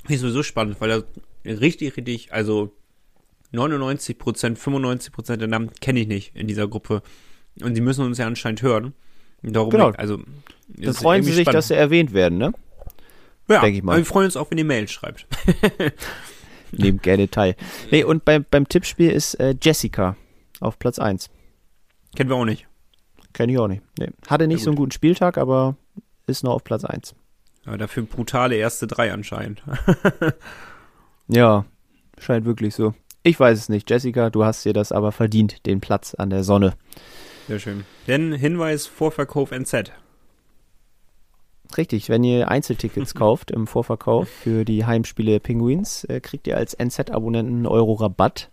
Ist 0.08 0.20
sowieso 0.20 0.42
spannend, 0.42 0.80
weil 0.80 0.90
er 0.90 1.04
richtig, 1.60 1.96
richtig, 1.96 2.32
also 2.32 2.72
99 3.52 4.18
Prozent, 4.18 4.58
95 4.58 5.12
Prozent 5.12 5.40
der 5.40 5.48
Namen 5.48 5.70
kenne 5.80 6.00
ich 6.00 6.06
nicht 6.06 6.34
in 6.34 6.46
dieser 6.46 6.68
Gruppe. 6.68 7.02
Und 7.60 7.74
die 7.74 7.80
müssen 7.80 8.04
uns 8.04 8.18
ja 8.18 8.26
anscheinend 8.26 8.62
hören. 8.62 8.94
Darum, 9.42 9.70
Genau. 9.70 9.90
also. 9.90 10.20
Dann 10.68 10.94
freuen 10.94 11.22
sie 11.22 11.32
sich, 11.32 11.46
dass 11.46 11.68
sie 11.68 11.74
erwähnt 11.74 12.12
werden, 12.12 12.38
ne? 12.38 12.52
ja, 13.48 13.60
denk 13.60 13.76
ich 13.76 13.82
mal. 13.82 13.96
Wir 13.96 14.04
freuen 14.04 14.26
uns 14.26 14.36
auch, 14.36 14.50
wenn 14.50 14.58
ihr 14.58 14.64
Mail 14.64 14.88
schreibt. 14.88 15.26
Nehmt 16.72 17.02
gerne 17.02 17.30
teil. 17.30 17.54
Nee, 17.90 18.02
und 18.04 18.24
beim, 18.24 18.44
beim 18.50 18.68
Tippspiel 18.68 19.10
ist 19.10 19.34
äh, 19.34 19.54
Jessica 19.62 20.16
auf 20.60 20.78
Platz 20.78 20.98
1. 20.98 21.30
Kennen 22.16 22.30
wir 22.30 22.36
auch 22.36 22.44
nicht. 22.44 22.66
Kenn 23.36 23.50
ich 23.50 23.58
auch 23.58 23.68
nicht. 23.68 23.82
Nee. 23.98 24.08
Hatte 24.28 24.48
nicht 24.48 24.60
Ja, 24.60 24.64
so 24.64 24.70
einen 24.70 24.78
guten 24.78 24.92
Spieltag, 24.92 25.36
aber 25.36 25.76
ist 26.26 26.42
noch 26.42 26.54
auf 26.54 26.64
Platz 26.64 26.86
1. 26.86 27.14
Aber 27.66 27.76
dafür 27.76 28.04
brutale 28.04 28.56
erste 28.56 28.86
drei 28.86 29.12
anscheinend. 29.12 29.62
Ja, 31.28 31.64
scheint 32.20 32.46
wirklich 32.46 32.76
so. 32.76 32.94
Ich 33.24 33.40
weiß 33.40 33.58
es 33.58 33.68
nicht. 33.68 33.90
Jessica, 33.90 34.30
du 34.30 34.44
hast 34.44 34.64
dir 34.64 34.72
das 34.72 34.92
aber 34.92 35.10
verdient, 35.10 35.66
den 35.66 35.80
Platz 35.80 36.14
an 36.14 36.30
der 36.30 36.44
Sonne. 36.44 36.74
Sehr 37.48 37.58
schön. 37.58 37.84
Denn 38.06 38.32
Hinweis 38.32 38.86
Vorverkauf 38.86 39.50
NZ. 39.50 39.90
Richtig, 41.76 42.08
wenn 42.08 42.22
ihr 42.22 42.48
Einzeltickets 42.48 43.14
kauft 43.16 43.50
im 43.50 43.66
Vorverkauf 43.66 44.28
für 44.28 44.64
die 44.64 44.86
Heimspiele 44.86 45.40
Penguins, 45.40 46.04
äh, 46.04 46.20
kriegt 46.20 46.46
ihr 46.46 46.56
als 46.56 46.74
NZ-Abonnenten 46.74 47.56
einen 47.56 47.66
Euro 47.66 47.94
Rabatt. 47.94 48.50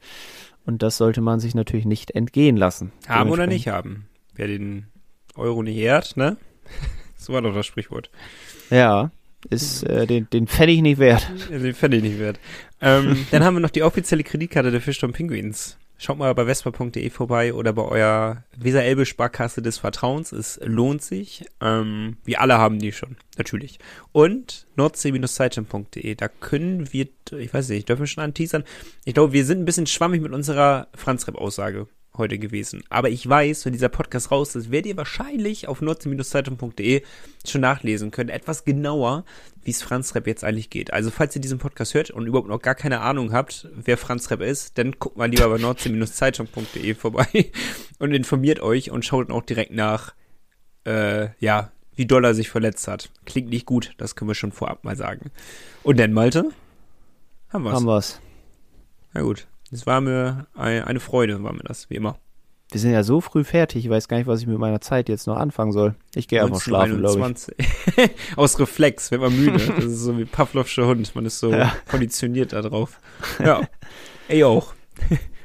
Und 0.65 0.81
das 0.81 0.97
sollte 0.97 1.21
man 1.21 1.39
sich 1.39 1.53
natürlich 1.53 1.85
nicht 1.85 2.09
entgehen 2.09 2.57
lassen. 2.57 2.91
Haben 3.07 3.29
oder 3.29 3.45
nicht 3.45 3.67
haben. 3.67 4.07
Wer 4.35 4.47
den 4.47 4.87
Euro 5.35 5.63
nicht 5.63 5.77
ehrt, 5.77 6.17
ne? 6.17 6.37
So 7.17 7.31
war 7.31 7.41
doch 7.41 7.53
das 7.53 7.65
Sprichwort. 7.65 8.09
Ja, 8.69 9.09
ist 9.49 9.83
äh, 9.83 10.05
den, 10.05 10.29
den 10.29 10.47
Pfennig 10.47 10.81
nicht 10.81 10.99
wert. 10.99 11.29
Den 11.49 11.73
fände 11.73 11.97
ich 11.97 12.03
nicht 12.03 12.19
wert. 12.19 12.39
Ähm, 12.81 13.25
dann 13.31 13.43
haben 13.43 13.55
wir 13.55 13.61
noch 13.61 13.69
die 13.69 13.83
offizielle 13.83 14.23
Kreditkarte 14.23 14.71
der 14.71 14.81
Fischton 14.81 15.13
Penguins. 15.13 15.77
Schaut 15.97 16.17
mal 16.17 16.33
bei 16.35 16.45
vespa.de 16.45 17.09
vorbei 17.11 17.53
oder 17.53 17.71
bei 17.71 17.83
eurer 17.83 18.43
Weser-Elbe 18.57 19.05
Sparkasse 19.05 19.61
des 19.61 19.77
Vertrauens. 19.77 20.33
Es 20.33 20.59
lohnt 20.61 21.01
sich. 21.01 21.45
Ähm, 21.61 22.17
wir 22.25 22.41
alle 22.41 22.57
haben 22.57 22.79
die 22.79 22.91
schon, 22.91 23.15
natürlich. 23.37 23.79
Und 24.11 24.67
nordsee-zeitung.de. 24.75 26.15
Da 26.15 26.27
können 26.27 26.91
wir, 26.91 27.07
ich 27.37 27.53
weiß 27.53 27.69
nicht, 27.69 27.87
dürfen 27.87 28.01
wir 28.01 28.07
schon 28.07 28.23
anteasern. 28.23 28.65
Ich 29.05 29.13
glaube, 29.13 29.31
wir 29.31 29.45
sind 29.45 29.59
ein 29.59 29.65
bisschen 29.65 29.87
schwammig 29.87 30.21
mit 30.21 30.33
unserer 30.33 30.87
Franz-Rap-Aussage. 30.93 31.87
Heute 32.17 32.37
gewesen. 32.37 32.83
Aber 32.89 33.09
ich 33.09 33.27
weiß, 33.27 33.65
wenn 33.65 33.73
dieser 33.73 33.89
Podcast 33.89 34.31
raus 34.31 34.55
ist, 34.55 34.71
werdet 34.71 34.87
ihr 34.87 34.97
wahrscheinlich 34.97 35.67
auf 35.67 35.81
nordsee-zeitung.de 35.81 37.03
schon 37.45 37.61
nachlesen 37.61 38.11
können, 38.11 38.29
etwas 38.29 38.65
genauer, 38.65 39.25
wie 39.63 39.71
es 39.71 39.81
Franz 39.81 40.13
Repp 40.15 40.27
jetzt 40.27 40.43
eigentlich 40.43 40.69
geht. 40.69 40.93
Also 40.93 41.09
falls 41.09 41.35
ihr 41.35 41.41
diesen 41.41 41.57
Podcast 41.57 41.93
hört 41.93 42.11
und 42.11 42.27
überhaupt 42.27 42.49
noch 42.49 42.61
gar 42.61 42.75
keine 42.75 43.01
Ahnung 43.01 43.33
habt, 43.33 43.67
wer 43.73 43.97
Franz 43.97 44.29
Repp 44.29 44.41
ist, 44.41 44.77
dann 44.77 44.93
guckt 44.99 45.17
mal 45.17 45.29
lieber 45.29 45.49
bei 45.49 45.57
nordsee-zeitung.de 45.57 46.93
vorbei 46.93 47.51
und 47.99 48.13
informiert 48.13 48.59
euch 48.59 48.91
und 48.91 49.05
schaut 49.05 49.31
auch 49.31 49.43
direkt 49.43 49.73
nach, 49.73 50.13
äh, 50.85 51.29
ja, 51.39 51.71
wie 51.95 52.05
doll 52.05 52.25
er 52.25 52.33
sich 52.33 52.49
verletzt 52.49 52.87
hat. 52.87 53.09
Klingt 53.25 53.49
nicht 53.49 53.65
gut, 53.65 53.93
das 53.97 54.15
können 54.15 54.29
wir 54.29 54.35
schon 54.35 54.51
vorab 54.51 54.83
mal 54.83 54.95
sagen. 54.95 55.31
Und 55.83 55.99
dann, 55.99 56.13
Malte? 56.13 56.51
Haben 57.49 57.63
wir's. 57.65 57.75
Haben 57.75 57.85
wir's. 57.85 58.21
Na 59.13 59.21
gut. 59.21 59.47
Es 59.73 59.87
war 59.87 60.01
mir 60.01 60.45
eine 60.53 60.99
Freude, 60.99 61.41
war 61.43 61.51
mir 61.51 61.63
das, 61.63 61.89
wie 61.89 61.95
immer. 61.95 62.17
Wir 62.71 62.79
sind 62.79 62.91
ja 62.91 63.03
so 63.03 63.21
früh 63.21 63.43
fertig, 63.43 63.85
ich 63.85 63.89
weiß 63.89 64.07
gar 64.07 64.17
nicht, 64.17 64.27
was 64.27 64.41
ich 64.41 64.47
mit 64.47 64.57
meiner 64.57 64.81
Zeit 64.81 65.09
jetzt 65.09 65.27
noch 65.27 65.37
anfangen 65.37 65.71
soll. 65.71 65.95
Ich 66.15 66.27
gehe 66.27 66.43
einfach 66.43 66.61
schlafen, 66.61 66.99
glaube 66.99 67.33
ich. 67.97 68.09
Aus 68.37 68.59
Reflex, 68.59 69.11
wenn 69.11 69.19
man 69.19 69.35
müde. 69.35 69.59
Das 69.75 69.85
ist 69.85 69.99
so 69.99 70.17
wie 70.17 70.25
Pavlovscher 70.25 70.87
Hund, 70.87 71.13
man 71.15 71.25
ist 71.25 71.39
so 71.39 71.51
ja. 71.51 71.73
konditioniert 71.89 72.53
da 72.53 72.61
drauf. 72.61 72.99
Ja, 73.43 73.61
ey 74.27 74.43
auch. 74.43 74.73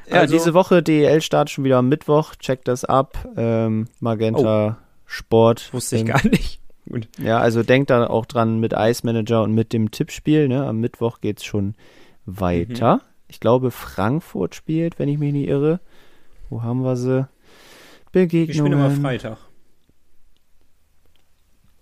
Ja, 0.08 0.20
also, 0.20 0.34
diese 0.34 0.54
Woche 0.54 0.82
DEL 0.82 1.20
startet 1.20 1.50
schon 1.50 1.64
wieder 1.64 1.78
am 1.78 1.88
Mittwoch, 1.88 2.34
checkt 2.36 2.66
das 2.68 2.84
ab. 2.84 3.28
Ähm, 3.36 3.88
Magenta 4.00 4.78
oh, 4.78 4.84
Sport. 5.04 5.72
Wusste 5.72 5.96
ich 5.96 6.06
gar 6.06 6.26
nicht. 6.26 6.60
Gut. 6.88 7.08
Ja, 7.18 7.38
also 7.38 7.62
denkt 7.62 7.90
da 7.90 8.06
auch 8.06 8.24
dran 8.24 8.58
mit 8.58 8.72
Ice 8.74 9.04
Manager 9.04 9.42
und 9.42 9.52
mit 9.52 9.74
dem 9.74 9.90
Tippspiel. 9.90 10.48
Ne? 10.48 10.66
Am 10.66 10.80
Mittwoch 10.80 11.20
geht's 11.20 11.44
schon 11.44 11.74
weiter. 12.24 12.96
Mhm 12.96 13.00
ich 13.28 13.40
glaube, 13.40 13.70
Frankfurt 13.70 14.54
spielt, 14.54 14.98
wenn 14.98 15.08
ich 15.08 15.18
mich 15.18 15.32
nicht 15.32 15.48
irre. 15.48 15.80
Wo 16.50 16.62
haben 16.62 16.82
wir 16.82 16.96
sie? 16.96 17.28
Begegnungen. 18.10 18.48
Wir 18.48 18.54
spielen 18.54 18.72
immer 18.72 18.90
Freitag. 18.90 19.38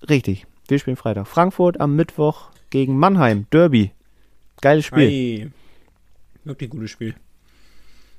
Richtig, 0.09 0.47
wir 0.69 0.79
spielen 0.79 0.97
Freitag. 0.97 1.27
Frankfurt 1.27 1.81
am 1.81 1.97
Mittwoch 1.97 2.51
gegen 2.71 2.99
Mannheim. 2.99 3.47
Derby. 3.53 3.93
Geiles 4.61 4.85
Spiel. 4.85 5.09
Ei. 5.09 5.51
Wirklich 6.45 6.71
gutes 6.71 6.91
Spiel. 6.91 7.15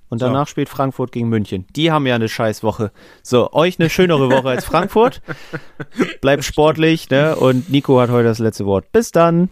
Und 0.10 0.22
danach 0.22 0.48
so. 0.48 0.52
spielt 0.52 0.70
Frankfurt 0.70 1.12
gegen 1.12 1.28
München. 1.28 1.66
Die 1.76 1.92
haben 1.92 2.08
ja 2.08 2.16
eine 2.16 2.30
scheiß 2.30 2.64
Woche. 2.64 2.92
So, 3.24 3.52
euch 3.52 3.78
eine 3.80 3.90
schönere 3.90 4.32
Woche 4.32 4.48
als 4.48 4.64
Frankfurt. 4.64 5.22
Bleibt 6.22 6.46
sportlich, 6.46 7.10
ne? 7.10 7.36
Und 7.36 7.70
Nico 7.70 8.00
hat 8.00 8.10
heute 8.10 8.30
das 8.30 8.40
letzte 8.40 8.66
Wort. 8.66 8.92
Bis 8.94 9.12
dann. 9.12 9.50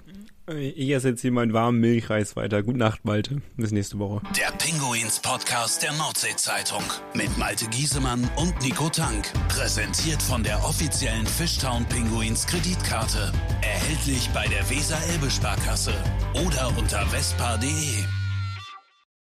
Ich 0.47 0.91
esse 0.91 1.09
jetzt 1.09 1.21
hier 1.21 1.31
meinen 1.31 1.53
warmen 1.53 1.79
Milchreis 1.79 2.35
weiter. 2.35 2.61
Gute 2.61 2.77
Nacht, 2.77 3.03
Malte. 3.03 3.41
Bis 3.57 3.71
nächste 3.71 3.97
Woche. 3.97 4.21
Der 4.37 4.55
Pinguins 4.57 5.19
Podcast 5.19 5.81
der 5.81 5.91
Nordsee-Zeitung 5.93 6.83
mit 7.15 7.35
Malte 7.39 7.65
Giesemann 7.67 8.29
und 8.35 8.53
Nico 8.61 8.89
Tank. 8.89 9.31
Präsentiert 9.47 10.21
von 10.21 10.43
der 10.43 10.63
offiziellen 10.63 11.25
Fishtown 11.25 11.83
Pinguins 11.85 12.45
Kreditkarte. 12.45 13.31
Erhältlich 13.63 14.29
bei 14.35 14.45
der 14.47 14.69
Weser-Elbe-Sparkasse 14.69 15.95
oder 16.45 16.71
unter 16.77 17.03
vespa.de. 17.07 18.03